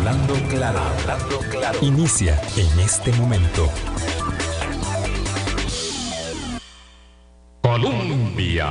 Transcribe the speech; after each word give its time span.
Hablando 0.00 0.32
claro, 0.48 0.78
hablando 0.78 1.38
claro. 1.50 1.78
Inicia 1.82 2.40
en 2.56 2.80
este 2.80 3.12
momento. 3.12 3.68
Colombia. 7.60 8.66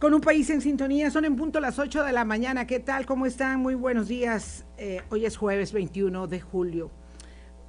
Con 0.00 0.14
un 0.14 0.20
país 0.20 0.50
en 0.50 0.60
sintonía, 0.62 1.12
son 1.12 1.24
en 1.26 1.36
punto 1.36 1.60
las 1.60 1.78
8 1.78 2.02
de 2.02 2.10
la 2.10 2.24
mañana. 2.24 2.66
¿Qué 2.66 2.80
tal? 2.80 3.06
¿Cómo 3.06 3.24
están? 3.24 3.60
Muy 3.60 3.76
buenos 3.76 4.08
días. 4.08 4.66
Eh, 4.78 5.00
hoy 5.10 5.26
es 5.26 5.36
jueves 5.36 5.72
21 5.72 6.26
de 6.26 6.40
julio. 6.40 6.90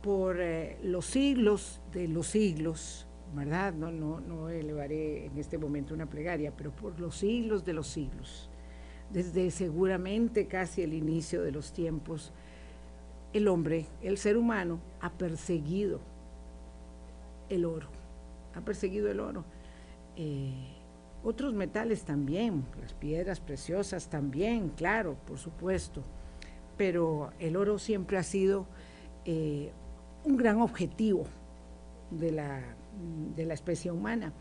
Por 0.02 0.42
eh, 0.42 0.80
los 0.82 1.05
siglos 1.05 1.80
de 1.92 2.07
los 2.07 2.26
siglos, 2.26 3.05
¿verdad? 3.36 3.71
No, 3.71 3.92
no, 3.92 4.20
no 4.20 4.50
elevaré 4.50 5.28
en 5.28 5.38
este 5.38 5.60
momento 5.60 5.94
una 5.94 6.07
plegaria, 6.07 6.52
pero 6.57 6.71
por 6.71 7.00
los 7.00 7.18
siglos 7.18 7.64
de 7.64 7.73
los 7.73 7.86
siglos 7.86 8.50
desde 9.11 9.51
seguramente 9.51 10.47
casi 10.47 10.81
el 10.81 10.93
inicio 10.93 11.41
de 11.41 11.51
los 11.51 11.71
tiempos, 11.73 12.31
el 13.33 13.47
hombre, 13.47 13.86
el 14.01 14.18
ser 14.18 14.37
humano, 14.37 14.79
ha 15.01 15.11
perseguido 15.11 16.00
el 17.49 17.65
oro, 17.65 17.87
ha 18.55 18.61
perseguido 18.61 19.10
el 19.10 19.19
oro. 19.19 19.43
Eh, 20.15 20.54
otros 21.23 21.54
metales 21.54 22.04
también, 22.04 22.65
las 22.82 22.93
piedras 22.93 23.39
preciosas 23.39 24.10
también, 24.10 24.69
claro, 24.69 25.15
por 25.25 25.37
supuesto, 25.37 26.04
pero 26.77 27.32
el 27.39 27.55
oro 27.55 27.79
siempre 27.79 28.18
ha 28.18 28.24
sido 28.24 28.68
eh, 29.25 29.71
un 30.24 30.37
gran 30.37 30.61
objetivo 30.61 31.25
de 32.11 32.31
la, 32.31 32.61
de 33.35 33.45
la 33.45 33.53
especie 33.53 33.91
humana 33.91 34.33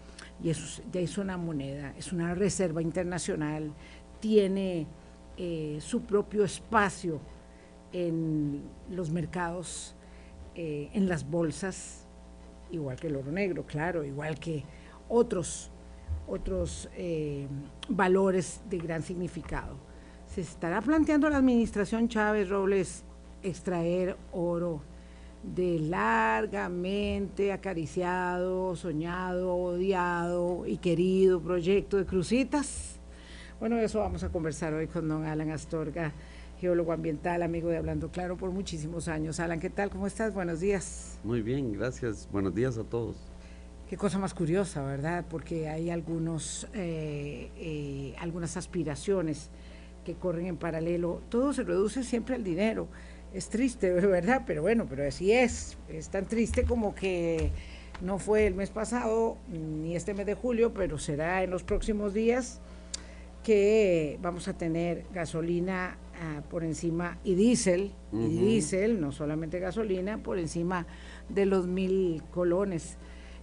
y 0.42 0.50
eso 0.50 0.82
es 0.92 1.18
una 1.18 1.36
moneda, 1.36 1.94
es 1.96 2.12
una 2.12 2.34
reserva 2.34 2.82
internacional, 2.82 3.72
tiene 4.24 4.86
eh, 5.36 5.76
su 5.82 6.00
propio 6.00 6.44
espacio 6.44 7.20
en 7.92 8.62
los 8.88 9.10
mercados, 9.10 9.94
eh, 10.54 10.88
en 10.94 11.10
las 11.10 11.28
bolsas, 11.28 12.06
igual 12.70 12.96
que 12.96 13.08
el 13.08 13.16
oro 13.16 13.30
negro, 13.30 13.66
claro, 13.66 14.02
igual 14.02 14.38
que 14.40 14.64
otros, 15.10 15.70
otros 16.26 16.88
eh, 16.96 17.46
valores 17.90 18.62
de 18.70 18.78
gran 18.78 19.02
significado. 19.02 19.76
Se 20.26 20.40
estará 20.40 20.80
planteando 20.80 21.28
la 21.28 21.36
administración 21.36 22.08
Chávez 22.08 22.48
Robles 22.48 23.04
extraer 23.42 24.16
oro 24.32 24.80
de 25.42 25.80
largamente 25.80 27.52
acariciado, 27.52 28.74
soñado, 28.74 29.54
odiado 29.54 30.66
y 30.66 30.78
querido 30.78 31.42
proyecto 31.42 31.98
de 31.98 32.06
Crucitas 32.06 32.93
bueno, 33.60 33.78
eso 33.78 34.00
vamos 34.00 34.22
a 34.24 34.30
conversar 34.30 34.74
hoy 34.74 34.86
con 34.86 35.08
don 35.08 35.24
Alan 35.24 35.50
Astorga, 35.50 36.12
geólogo 36.60 36.92
ambiental, 36.92 37.42
amigo 37.42 37.68
de 37.68 37.76
Hablando 37.76 38.10
Claro 38.10 38.36
por 38.36 38.50
muchísimos 38.50 39.08
años. 39.08 39.40
Alan, 39.40 39.60
¿qué 39.60 39.70
tal? 39.70 39.90
¿Cómo 39.90 40.06
estás? 40.06 40.34
Buenos 40.34 40.60
días. 40.60 41.18
Muy 41.22 41.40
bien, 41.40 41.72
gracias. 41.72 42.28
Buenos 42.32 42.54
días 42.54 42.78
a 42.78 42.84
todos. 42.84 43.16
Qué 43.88 43.96
cosa 43.96 44.18
más 44.18 44.34
curiosa, 44.34 44.82
¿verdad? 44.82 45.24
Porque 45.30 45.68
hay 45.68 45.90
algunos, 45.90 46.66
eh, 46.74 47.50
eh, 47.56 48.14
algunas 48.18 48.56
aspiraciones 48.56 49.50
que 50.04 50.14
corren 50.14 50.46
en 50.46 50.56
paralelo. 50.56 51.22
Todo 51.28 51.52
se 51.52 51.62
reduce 51.62 52.02
siempre 52.02 52.34
al 52.34 52.44
dinero. 52.44 52.88
Es 53.32 53.48
triste, 53.48 53.90
¿verdad? 53.92 54.42
Pero 54.46 54.62
bueno, 54.62 54.86
pero 54.88 55.06
así 55.06 55.32
es. 55.32 55.78
Es 55.88 56.08
tan 56.08 56.26
triste 56.26 56.64
como 56.64 56.94
que 56.94 57.52
no 58.00 58.18
fue 58.18 58.46
el 58.46 58.54
mes 58.54 58.70
pasado 58.70 59.36
ni 59.48 59.94
este 59.94 60.12
mes 60.12 60.26
de 60.26 60.34
julio, 60.34 60.74
pero 60.74 60.98
será 60.98 61.44
en 61.44 61.50
los 61.50 61.62
próximos 61.62 62.12
días 62.12 62.60
que 63.44 64.18
vamos 64.22 64.48
a 64.48 64.54
tener 64.54 65.04
gasolina 65.12 65.98
ah, 66.20 66.42
por 66.50 66.64
encima 66.64 67.18
y 67.22 67.34
diésel, 67.34 67.92
y 68.12 68.26
diésel, 68.26 69.00
no 69.00 69.12
solamente 69.12 69.60
gasolina, 69.60 70.18
por 70.18 70.38
encima 70.38 70.86
de 71.28 71.46
los 71.46 71.66
mil 71.68 72.22
colones. 72.32 72.96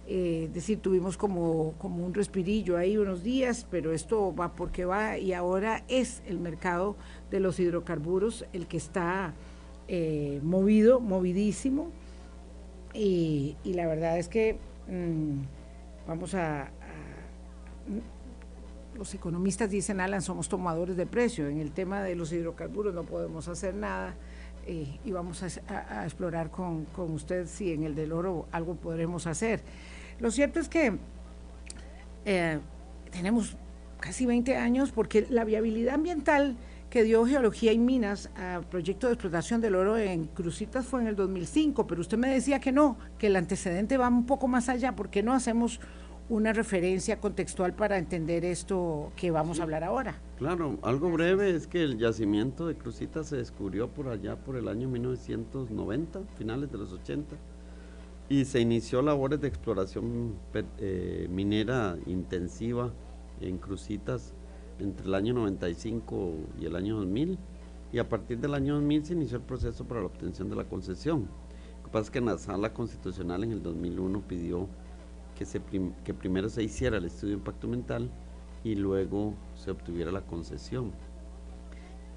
Eh, 0.08 0.46
es 0.48 0.54
decir, 0.54 0.80
tuvimos 0.80 1.16
como, 1.16 1.74
como 1.78 2.04
un 2.04 2.12
respirillo 2.12 2.76
ahí 2.76 2.98
unos 2.98 3.22
días, 3.22 3.66
pero 3.70 3.92
esto 3.92 4.34
va 4.34 4.52
porque 4.54 4.84
va 4.84 5.16
y 5.16 5.32
ahora 5.32 5.84
es 5.88 6.22
el 6.26 6.40
mercado 6.40 6.96
de 7.30 7.38
los 7.38 7.60
hidrocarburos 7.60 8.44
el 8.52 8.66
que 8.66 8.78
está 8.78 9.32
eh, 9.86 10.40
movido, 10.42 10.98
movidísimo. 10.98 11.90
Y, 12.92 13.56
la 13.64 13.86
verdad 13.86 14.18
es 14.18 14.28
que 14.28 14.58
mm, 14.88 16.08
vamos 16.08 16.34
a 16.34 16.70
los 19.02 19.14
economistas 19.14 19.68
dicen, 19.68 19.98
Alan, 19.98 20.22
somos 20.22 20.48
tomadores 20.48 20.96
de 20.96 21.06
precio. 21.06 21.48
En 21.48 21.58
el 21.58 21.72
tema 21.72 22.04
de 22.04 22.14
los 22.14 22.32
hidrocarburos 22.32 22.94
no 22.94 23.02
podemos 23.02 23.48
hacer 23.48 23.74
nada 23.74 24.14
eh, 24.64 25.00
y 25.04 25.10
vamos 25.10 25.42
a, 25.42 26.04
explorar 26.04 26.52
con, 26.52 26.86
usted 26.96 27.48
si 27.48 27.72
en 27.72 27.82
el 27.82 27.96
del 27.96 28.12
oro 28.12 28.46
algo 28.52 28.76
podremos 28.76 29.26
hacer. 29.26 29.60
Lo 30.20 30.30
cierto 30.30 30.60
es 30.60 30.68
que 30.68 30.98
eh, 32.26 32.60
tenemos 33.10 33.56
casi 33.98 34.24
20 34.24 34.56
años 34.56 34.92
porque 34.92 35.26
la 35.28 35.42
viabilidad 35.42 35.96
ambiental 35.96 36.56
que 36.88 37.02
dio 37.02 37.26
Geología 37.26 37.72
y 37.72 37.78
Minas 37.78 38.30
al 38.36 38.62
proyecto 38.68 39.08
de 39.08 39.14
explotación 39.14 39.60
del 39.60 39.74
oro 39.74 39.98
en 39.98 40.26
Crucitas 40.26 40.86
fue 40.86 41.00
en 41.00 41.08
el 41.08 41.16
2005, 41.16 41.88
pero 41.88 42.00
usted 42.00 42.18
me 42.18 42.28
decía 42.28 42.60
que 42.60 42.70
no, 42.70 42.98
que 43.18 43.26
el 43.26 43.34
antecedente 43.34 43.96
va 43.96 44.06
un 44.06 44.26
poco 44.26 44.46
más 44.46 44.68
allá, 44.68 44.94
porque 44.94 45.24
no 45.24 45.32
hacemos 45.32 45.80
una 46.28 46.52
referencia 46.52 47.20
contextual 47.20 47.74
para 47.74 47.98
entender 47.98 48.44
esto 48.44 49.12
que 49.16 49.30
vamos 49.30 49.60
a 49.60 49.64
hablar 49.64 49.84
ahora. 49.84 50.20
Claro, 50.38 50.78
algo 50.82 51.10
breve 51.10 51.50
es 51.50 51.66
que 51.66 51.82
el 51.82 51.98
yacimiento 51.98 52.66
de 52.66 52.74
Crucitas 52.74 53.28
se 53.28 53.36
descubrió 53.36 53.88
por 53.88 54.08
allá 54.08 54.36
por 54.36 54.56
el 54.56 54.68
año 54.68 54.88
1990, 54.88 56.20
finales 56.36 56.70
de 56.70 56.78
los 56.78 56.92
80, 56.92 57.36
y 58.28 58.44
se 58.44 58.60
inició 58.60 59.02
labores 59.02 59.40
de 59.40 59.48
exploración 59.48 60.34
eh, 60.78 61.26
minera 61.30 61.96
intensiva 62.06 62.92
en 63.40 63.58
Crucitas 63.58 64.32
entre 64.78 65.06
el 65.06 65.14
año 65.14 65.34
95 65.34 66.34
y 66.60 66.66
el 66.66 66.76
año 66.76 66.96
2000, 66.96 67.38
y 67.92 67.98
a 67.98 68.08
partir 68.08 68.38
del 68.38 68.54
año 68.54 68.74
2000 68.74 69.04
se 69.04 69.12
inició 69.12 69.36
el 69.36 69.42
proceso 69.42 69.84
para 69.84 70.00
la 70.00 70.06
obtención 70.06 70.48
de 70.48 70.56
la 70.56 70.64
concesión. 70.64 71.28
Lo 71.78 71.84
que 71.84 71.90
pasa 71.90 72.04
es 72.04 72.10
que 72.10 72.18
en 72.18 72.26
la 72.26 72.38
sala 72.38 72.72
constitucional 72.72 73.44
en 73.44 73.52
el 73.52 73.62
2001 73.62 74.22
pidió 74.22 74.68
que, 75.34 76.14
primero 76.14 76.48
se 76.48 76.62
hiciera 76.62 76.98
el 76.98 77.04
estudio 77.04 77.34
de 77.34 77.38
impacto 77.38 77.66
ambiental 77.66 78.10
y 78.64 78.74
luego 78.74 79.34
se 79.54 79.70
obtuviera 79.70 80.12
la 80.12 80.22
concesión. 80.22 80.92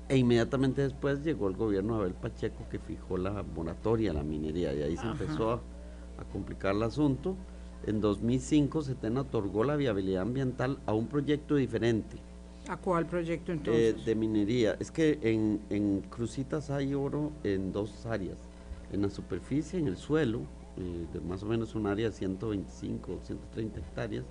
E 0.08 0.18
inmediatamente 0.18 0.84
después 0.84 1.24
llegó 1.24 1.48
el 1.48 1.56
gobierno 1.56 1.96
de 1.96 2.02
Abel 2.02 2.14
Pacheco 2.14 2.68
que 2.70 2.78
fijó 2.78 3.18
la 3.18 3.44
moratoria 3.44 4.12
a 4.12 4.14
la 4.14 4.24
minería 4.24 4.72
y 4.74 4.84
ahí 4.84 4.98
se 4.98 5.08
empezó 5.08 5.54
a, 5.54 5.62
complicar 6.32 6.76
el 6.76 6.84
asunto. 6.84 7.36
En 7.86 8.02
2005 8.02 8.84
Setena 8.84 9.22
otorgó 9.22 9.64
la 9.64 9.76
viabilidad 9.76 10.22
ambiental 10.22 10.80
a 10.86 10.94
un 10.94 11.08
proyecto 11.08 11.56
diferente. 11.56 12.18
¿A 12.68 12.78
cuál 12.78 13.06
proyecto 13.06 13.52
eh, 13.52 13.56
entonces? 13.56 14.06
de 14.06 14.16
minería. 14.16 14.76
Es 14.80 14.92
que 14.92 15.20
en, 15.22 15.62
en 15.70 16.02
Crucitas 16.02 16.70
hay 16.70 16.94
oro 16.94 17.32
en 17.44 17.72
dos 17.72 18.06
áreas, 18.06 18.38
en 18.92 19.02
la 19.02 19.10
superficie, 19.10 19.80
en 19.80 19.88
el 19.88 19.98
suelo, 19.98 20.42
eh, 20.78 21.06
de 21.14 21.22
más 21.22 21.44
o 21.44 21.46
menos 21.46 21.76
un 21.76 21.88
área 21.88 22.10
de 22.10 22.16
125 22.16 23.20
130 23.24 23.80
hectáreas. 23.80 24.26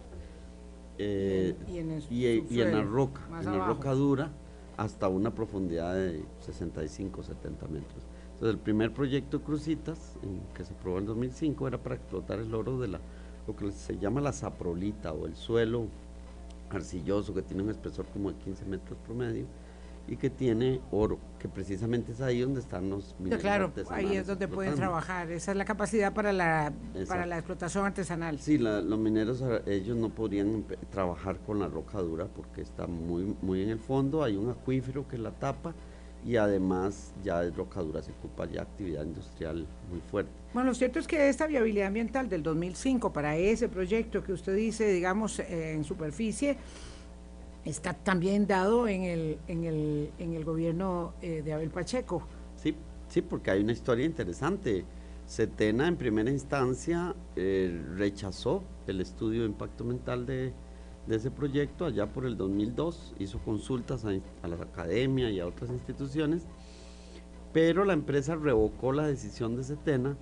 Eh, 0.98 1.56
y, 1.68 2.60
en 2.60 2.72
la 2.72 2.82
roca, 2.82 3.22
en 3.40 3.58
la 3.58 3.66
roca 3.66 3.92
dura, 3.92 4.30
hasta 4.76 5.08
una 5.08 5.34
profundidad 5.34 5.94
de 5.94 6.24
65 6.40 7.22
70 7.22 7.66
metros. 7.66 8.04
Entonces, 8.34 8.54
el 8.54 8.58
primer 8.58 8.92
proyecto 8.92 9.42
Crucitas, 9.42 10.16
que 10.54 10.64
se 10.64 10.74
aprobó 10.74 10.98
en 10.98 11.06
2005, 11.06 11.68
era 11.68 11.78
para 11.78 11.96
explotar 11.96 12.38
el 12.38 12.54
oro 12.54 12.78
de 12.78 12.88
la, 12.88 13.00
lo 13.46 13.56
que 13.56 13.70
se 13.72 13.98
llama 13.98 14.20
la 14.20 14.32
saprolita 14.32 15.12
o 15.12 15.26
el 15.26 15.36
suelo 15.36 15.86
arcilloso 16.70 17.34
que 17.34 17.42
tiene 17.42 17.62
un 17.62 17.70
espesor 17.70 18.06
como 18.06 18.32
de 18.32 18.38
15 18.38 18.64
metros 18.64 18.98
promedio 19.06 19.46
y 20.06 20.16
que 20.16 20.30
tiene 20.30 20.80
oro, 20.90 21.18
que 21.38 21.48
precisamente 21.48 22.12
es 22.12 22.20
ahí 22.20 22.40
donde 22.40 22.60
están 22.60 22.90
los 22.90 23.14
mineros. 23.18 23.40
Claro, 23.40 23.72
ahí 23.90 24.16
es 24.16 24.26
donde 24.26 24.48
pueden 24.48 24.74
trabajar, 24.74 25.30
esa 25.30 25.52
es 25.52 25.56
la 25.56 25.64
capacidad 25.64 26.12
para 26.12 26.32
la, 26.32 26.72
para 27.08 27.26
la 27.26 27.38
explotación 27.38 27.86
artesanal. 27.86 28.38
Sí, 28.38 28.58
los 28.58 28.98
mineros, 28.98 29.42
ellos 29.66 29.96
no 29.96 30.10
podrían 30.10 30.64
trabajar 30.90 31.38
con 31.38 31.58
la 31.58 31.68
roca 31.68 31.98
dura 32.00 32.26
porque 32.26 32.60
está 32.60 32.86
muy, 32.86 33.34
muy 33.40 33.62
en 33.62 33.70
el 33.70 33.78
fondo, 33.78 34.22
hay 34.22 34.36
un 34.36 34.50
acuífero 34.50 35.08
que 35.08 35.16
la 35.16 35.30
tapa 35.30 35.74
y 36.24 36.36
además 36.36 37.12
ya 37.22 37.44
es 37.44 37.54
roca 37.54 37.80
dura, 37.80 38.02
se 38.02 38.12
ocupa 38.12 38.46
ya 38.46 38.62
actividad 38.62 39.04
industrial 39.04 39.66
muy 39.90 40.00
fuerte. 40.10 40.32
Bueno, 40.54 40.70
lo 40.70 40.74
cierto 40.74 40.98
es 40.98 41.06
que 41.06 41.28
esta 41.28 41.46
viabilidad 41.46 41.88
ambiental 41.88 42.28
del 42.28 42.42
2005 42.42 43.12
para 43.12 43.36
ese 43.36 43.68
proyecto 43.68 44.22
que 44.22 44.32
usted 44.32 44.54
dice, 44.54 44.86
digamos, 44.88 45.38
en 45.40 45.84
superficie, 45.84 46.56
está 47.64 47.94
también 47.94 48.46
dado 48.46 48.88
en 48.88 49.02
el, 49.02 49.38
en 49.48 49.64
el, 49.64 50.10
en 50.18 50.34
el 50.34 50.44
gobierno 50.44 51.14
eh, 51.22 51.42
de 51.42 51.52
Abel 51.52 51.70
Pacheco. 51.70 52.22
Sí, 52.56 52.74
sí, 53.08 53.22
porque 53.22 53.50
hay 53.50 53.62
una 53.62 53.72
historia 53.72 54.04
interesante. 54.04 54.84
Setena 55.26 55.88
en 55.88 55.96
primera 55.96 56.30
instancia 56.30 57.14
eh, 57.36 57.82
rechazó 57.96 58.62
el 58.86 59.00
estudio 59.00 59.42
de 59.42 59.46
impacto 59.48 59.84
mental 59.84 60.26
de, 60.26 60.52
ese 61.08 61.30
proyecto 61.30 61.86
allá 61.86 62.12
por 62.12 62.26
el 62.26 62.36
2002, 62.36 63.14
hizo 63.18 63.38
consultas 63.38 64.04
a, 64.04 64.10
a 64.42 64.48
la 64.48 64.56
academia 64.56 65.30
y 65.30 65.40
a 65.40 65.46
otras 65.46 65.70
instituciones 65.70 66.46
pero 67.54 67.84
la 67.84 67.92
empresa 67.92 68.34
revocó 68.34 68.92
la 68.92 69.06
decisión 69.06 69.54
de 69.56 69.62
Setena 69.62 70.16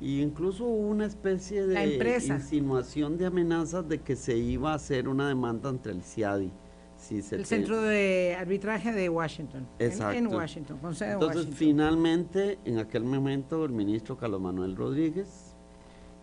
y 0.00 0.20
incluso 0.20 0.66
hubo 0.66 0.86
una 0.86 1.06
especie 1.06 1.66
de 1.66 2.20
insinuación 2.28 3.16
de 3.16 3.24
amenazas 3.24 3.88
de 3.88 4.02
que 4.02 4.14
se 4.14 4.36
iba 4.36 4.72
a 4.72 4.74
hacer 4.74 5.08
una 5.08 5.26
demanda 5.26 5.70
entre 5.70 5.92
el 5.92 6.02
CIADI. 6.02 6.52
El 7.10 7.46
Centro 7.46 7.80
de 7.80 8.36
Arbitraje 8.38 8.92
de 8.92 9.08
Washington. 9.08 9.66
Exacto. 9.78 10.18
En, 10.18 10.26
Washington, 10.26 10.78
con 10.78 10.94
sede 10.94 11.12
Entonces, 11.12 11.46
finalmente, 11.52 12.58
en 12.64 12.78
aquel 12.78 13.04
momento, 13.04 13.64
el 13.64 13.72
ministro 13.72 14.16
Carlos 14.16 14.40
Manuel 14.40 14.76
Rodríguez, 14.76 15.54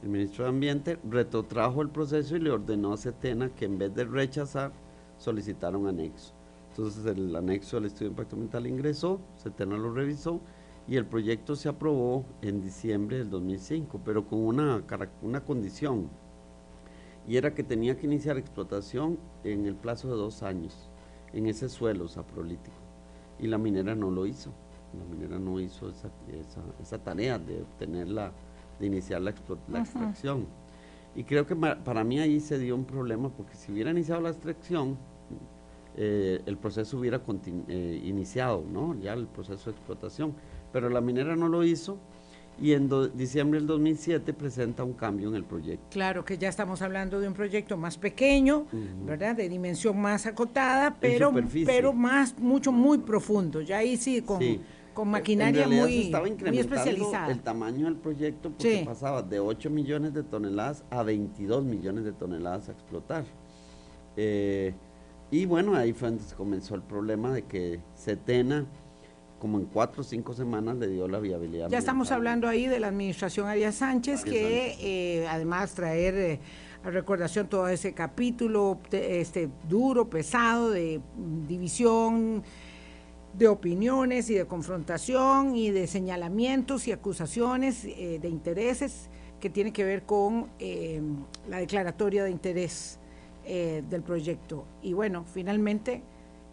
el 0.04 0.10
ministro 0.10 0.44
de 0.44 0.50
Ambiente, 0.50 1.00
retrotrajo 1.10 1.81
el 1.81 1.89
proceso 1.89 2.36
y 2.36 2.39
le 2.39 2.51
ordenó 2.51 2.94
a 2.94 2.98
Setena 2.98 3.50
que 3.50 3.66
en 3.66 3.77
vez 3.77 3.94
de 3.95 4.06
rechazar, 4.06 4.72
solicitara 5.18 5.77
un 5.77 5.88
anexo. 5.88 6.33
Entonces, 6.72 7.06
el 7.06 7.36
anexo 7.36 7.77
del 7.77 7.86
estudio 7.86 8.10
de 8.10 8.12
impacto 8.12 8.36
ambiental 8.36 8.68
ingresó, 8.68 9.22
Setena 9.38 9.77
lo 9.77 9.94
revisó 9.94 10.42
y 10.88 10.98
el 10.98 11.06
proyecto 11.06 11.56
se 11.56 11.69
aprobó 11.69 12.25
en 12.42 12.62
diciembre 12.62 13.18
del 13.18 13.30
2005, 13.30 14.01
pero 14.04 14.27
con 14.27 14.39
una, 14.39 14.83
una 15.22 15.44
condición, 15.44 16.10
y 17.27 17.38
era 17.38 17.54
que 17.54 17.63
tenía 17.63 17.98
que 17.98 18.06
iniciar 18.06 18.38
explotación 18.38 19.18
en 19.44 19.66
el 19.66 19.75
plazo 19.75 20.10
de 20.10 20.16
dos 20.16 20.44
años, 20.44 20.89
en 21.33 21.48
ese 21.48 21.69
suelo 21.69 22.07
saprolítico, 22.07 22.77
y 23.39 23.48
la 23.48 23.57
minera 23.57 23.95
no 23.95 24.12
lo 24.12 24.25
hizo, 24.25 24.51
la 24.98 25.06
minera 25.06 25.39
no 25.39 25.60
hizo 25.60 25.89
esa, 25.89 26.10
esa, 26.81 26.98
tarea 27.04 27.38
de 27.39 27.62
obtenerla, 27.62 28.31
de 28.80 28.88
iniciar 28.88 29.22
la, 29.22 29.31
extracción. 29.31 30.45
Y 31.16 31.24
creo 31.24 31.45
que 31.45 31.56
para 31.56 32.04
mí 32.04 32.19
ahí 32.19 32.39
se 32.39 32.60
dio 32.60 32.75
un 32.75 32.86
problema, 32.86 33.30
porque 33.30 33.56
si 33.56 33.72
hubiera 33.72 33.92
iniciado 33.92 34.22
la 34.22 34.30
extracción, 34.30 34.98
eh, 35.98 36.42
el 36.45 36.57
proceso 36.57 37.00
hubiera 37.00 37.22
eh, 37.68 38.01
iniciado, 38.04 38.66
¿no? 38.69 39.00
Ya 39.00 39.13
el 39.13 39.27
proceso 39.27 39.72
de 39.72 39.77
explotación 39.77 40.33
pero 40.75 40.89
la 40.89 41.00
minera 41.00 41.38
no 41.38 41.48
lo 41.48 41.63
hizo 41.63 41.98
y 42.62 42.74
en 42.74 42.90
diciembre 43.16 43.60
del 43.60 43.68
2007 43.68 44.34
presenta 44.34 44.84
un 44.84 44.94
cambio 44.94 45.30
en 45.30 45.36
el 45.36 45.44
proyecto. 45.44 45.88
Claro 45.92 46.24
que 46.24 46.38
ya 46.38 46.50
estamos 46.50 46.81
hablando 46.81 47.19
de 47.19 47.28
un 47.28 47.34
proyecto 47.34 47.78
más 47.78 47.98
pequeño, 47.98 48.66
¿verdad? 49.06 49.36
De 49.36 49.50
dimensión 49.50 50.00
más 50.00 50.25
acotada, 50.25 50.96
pero, 51.00 51.34
pero 51.66 51.94
más, 51.94 52.38
mucho, 52.40 52.72
muy 52.72 53.00
profundo. 53.00 53.62
Ya 53.62 53.80
ahí 53.80 53.98
sí, 53.98 54.22
con, 54.22 54.40
con 54.94 55.10
maquinaria 55.10 55.68
muy, 55.68 56.12
muy, 56.12 56.57
especializada. 56.57 57.31
El 57.31 57.42
tamaño 57.42 57.86
del 57.86 57.98
proyecto 57.98 58.50
porque 58.52 58.84
pasaba 58.86 59.22
de 59.22 59.40
8 59.40 59.69
millones 59.69 60.13
de 60.13 60.24
toneladas 60.24 60.84
a 60.90 61.04
22 61.04 61.63
millones 61.63 62.06
de 62.06 62.13
toneladas 62.13 62.69
a 62.69 62.72
explotar. 62.72 63.25
Eh, 64.16 64.74
y 65.30 65.46
bueno, 65.46 65.75
ahí 65.75 65.92
fue 65.92 66.10
donde 66.10 66.24
comenzó 66.36 66.75
el 66.75 66.84
problema 66.84 67.34
de 67.34 67.44
que 67.44 67.81
Setena 67.94 68.66
como 69.45 69.59
en 69.59 69.65
cuatro 69.65 70.01
o 70.01 70.03
cinco 70.03 70.33
semanas 70.33 70.75
le 70.77 70.88
dio 70.88 71.07
la 71.07 71.19
viabilidad. 71.19 71.69
Ya 71.69 71.77
estamos 71.77 72.09
hablando 72.12 72.47
ahí 72.47 72.65
de 72.65 72.80
la 72.80 72.88
administración 72.88 73.47
Arias 73.47 73.75
Sánchez, 73.75 74.24
que 74.24 74.75
eh, 74.81 75.27
además 75.27 75.75
traer 75.75 76.15
eh, 76.15 76.39
a 76.83 76.89
recordación 76.89 77.47
todo 77.47 77.68
ese 77.68 77.94
capítulo 77.94 78.80
este 78.92 79.51
duro, 79.69 80.09
pesado 80.09 80.71
de 80.71 81.00
división 81.47 82.42
de 83.38 83.47
opiniones 83.47 84.31
y 84.31 84.33
de 84.33 84.47
confrontación 84.47 85.56
y 85.56 85.69
de 85.69 85.86
señalamientos 85.86 86.88
y 86.88 86.91
acusaciones 86.91 87.86
eh, 87.86 88.18
de 88.19 88.30
intereses 88.30 89.12
que 89.39 89.51
tiene 89.51 89.71
que 89.71 89.83
ver 89.83 90.07
con 90.07 90.50
la 91.48 91.59
declaratoria 91.59 92.24
de 92.24 92.31
interés 92.31 92.98
del 93.45 94.01
proyecto. 94.01 94.65
Y 94.81 94.94
bueno, 94.94 95.24
finalmente 95.24 96.01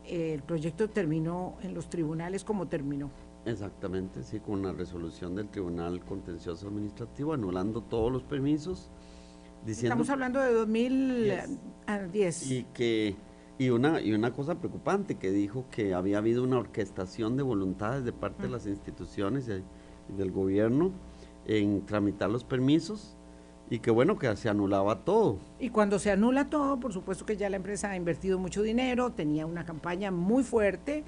el 0.07 0.43
proyecto 0.43 0.89
terminó 0.91 1.57
en 1.63 1.75
los 1.75 1.89
tribunales 1.89 2.45
como 2.45 2.69
terminó. 2.69 3.11
Exactamente, 3.45 4.23
sí, 4.23 4.39
con 4.41 4.61
una 4.61 4.73
resolución 4.73 5.35
del 5.35 5.49
Tribunal 5.49 6.05
Contencioso 6.05 6.69
Administrativo 6.69 7.33
anulando 7.33 7.83
todos 7.83 8.13
los 8.13 8.23
permisos. 8.23 8.89
Diciendo 9.67 9.95
Estamos 9.95 10.11
hablando 10.11 10.41
de 10.41 10.53
2010. 10.53 12.51
Y 12.51 12.65
que 12.75 13.17
y 13.59 13.71
una 13.71 14.01
y 14.01 14.13
una 14.13 14.33
cosa 14.33 14.57
preocupante 14.57 15.17
que 15.17 15.31
dijo 15.31 15.67
que 15.71 15.95
había 15.95 16.19
habido 16.19 16.43
una 16.43 16.59
orquestación 16.59 17.37
de 17.37 17.43
voluntades 17.43 18.05
de 18.05 18.13
parte 18.13 18.45
de 18.45 18.49
las 18.49 18.67
instituciones 18.67 19.49
y 19.49 19.63
del 20.17 20.33
gobierno 20.33 20.93
en 21.47 21.85
tramitar 21.87 22.31
los 22.31 22.45
permisos 22.45 23.17
y 23.73 23.79
qué 23.79 23.91
bueno 23.91 24.19
que 24.19 24.37
se 24.37 24.51
anulaba 24.51 25.03
todo. 25.03 25.39
Y 25.59 25.71
cuando 25.71 25.99
se 25.99 26.11
anula 26.11 26.51
todo, 26.51 26.79
por 26.79 26.93
supuesto 26.93 27.25
que 27.25 27.39
ya 27.39 27.49
la 27.49 27.57
empresa 27.57 27.91
ha 27.91 27.97
invertido 27.97 28.39
mucho 28.39 28.61
dinero, 28.61 29.13
tenía 29.13 29.47
una 29.47 29.65
campaña 29.65 30.11
muy 30.11 30.45
fuerte. 30.45 31.05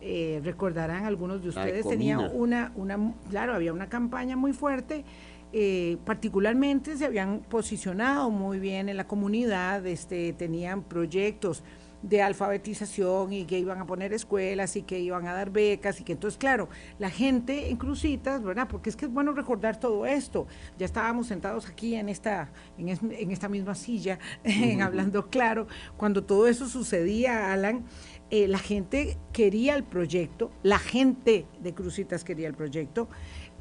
Eh, 0.00 0.40
recordarán 0.44 1.06
algunos 1.06 1.42
de 1.42 1.48
ustedes, 1.48 1.88
tenía 1.88 2.20
una, 2.20 2.70
una, 2.76 3.14
claro, 3.30 3.54
había 3.54 3.72
una 3.72 3.88
campaña 3.88 4.36
muy 4.36 4.52
fuerte. 4.52 5.04
Eh, 5.52 5.96
particularmente 6.04 6.96
se 6.96 7.04
habían 7.04 7.40
posicionado 7.40 8.30
muy 8.30 8.60
bien 8.60 8.88
en 8.88 8.96
la 8.96 9.08
comunidad, 9.08 9.84
este, 9.84 10.32
tenían 10.34 10.84
proyectos 10.84 11.64
de 12.04 12.20
alfabetización 12.20 13.32
y 13.32 13.46
que 13.46 13.58
iban 13.58 13.80
a 13.80 13.86
poner 13.86 14.12
escuelas 14.12 14.76
y 14.76 14.82
que 14.82 15.00
iban 15.00 15.26
a 15.26 15.32
dar 15.32 15.50
becas 15.50 16.00
y 16.00 16.04
que 16.04 16.12
entonces, 16.12 16.36
claro, 16.36 16.68
la 16.98 17.08
gente 17.08 17.70
en 17.70 17.78
Crucitas, 17.78 18.42
¿verdad? 18.42 18.68
Porque 18.68 18.90
es 18.90 18.96
que 18.96 19.06
es 19.06 19.10
bueno 19.10 19.32
recordar 19.32 19.80
todo 19.80 20.04
esto. 20.04 20.46
Ya 20.78 20.84
estábamos 20.84 21.28
sentados 21.28 21.66
aquí 21.66 21.94
en 21.94 22.10
esta, 22.10 22.52
en, 22.76 23.30
esta 23.30 23.48
misma 23.48 23.74
silla, 23.74 24.18
hablando 24.82 25.30
claro, 25.30 25.66
cuando 25.96 26.22
todo 26.22 26.46
eso 26.46 26.68
sucedía, 26.68 27.52
Alan. 27.52 27.84
Eh, 28.30 28.48
la 28.48 28.58
gente 28.58 29.16
quería 29.32 29.74
el 29.74 29.84
proyecto, 29.84 30.50
la 30.62 30.78
gente 30.78 31.46
de 31.62 31.74
Crucitas 31.74 32.24
quería 32.24 32.48
el 32.48 32.54
proyecto, 32.54 33.08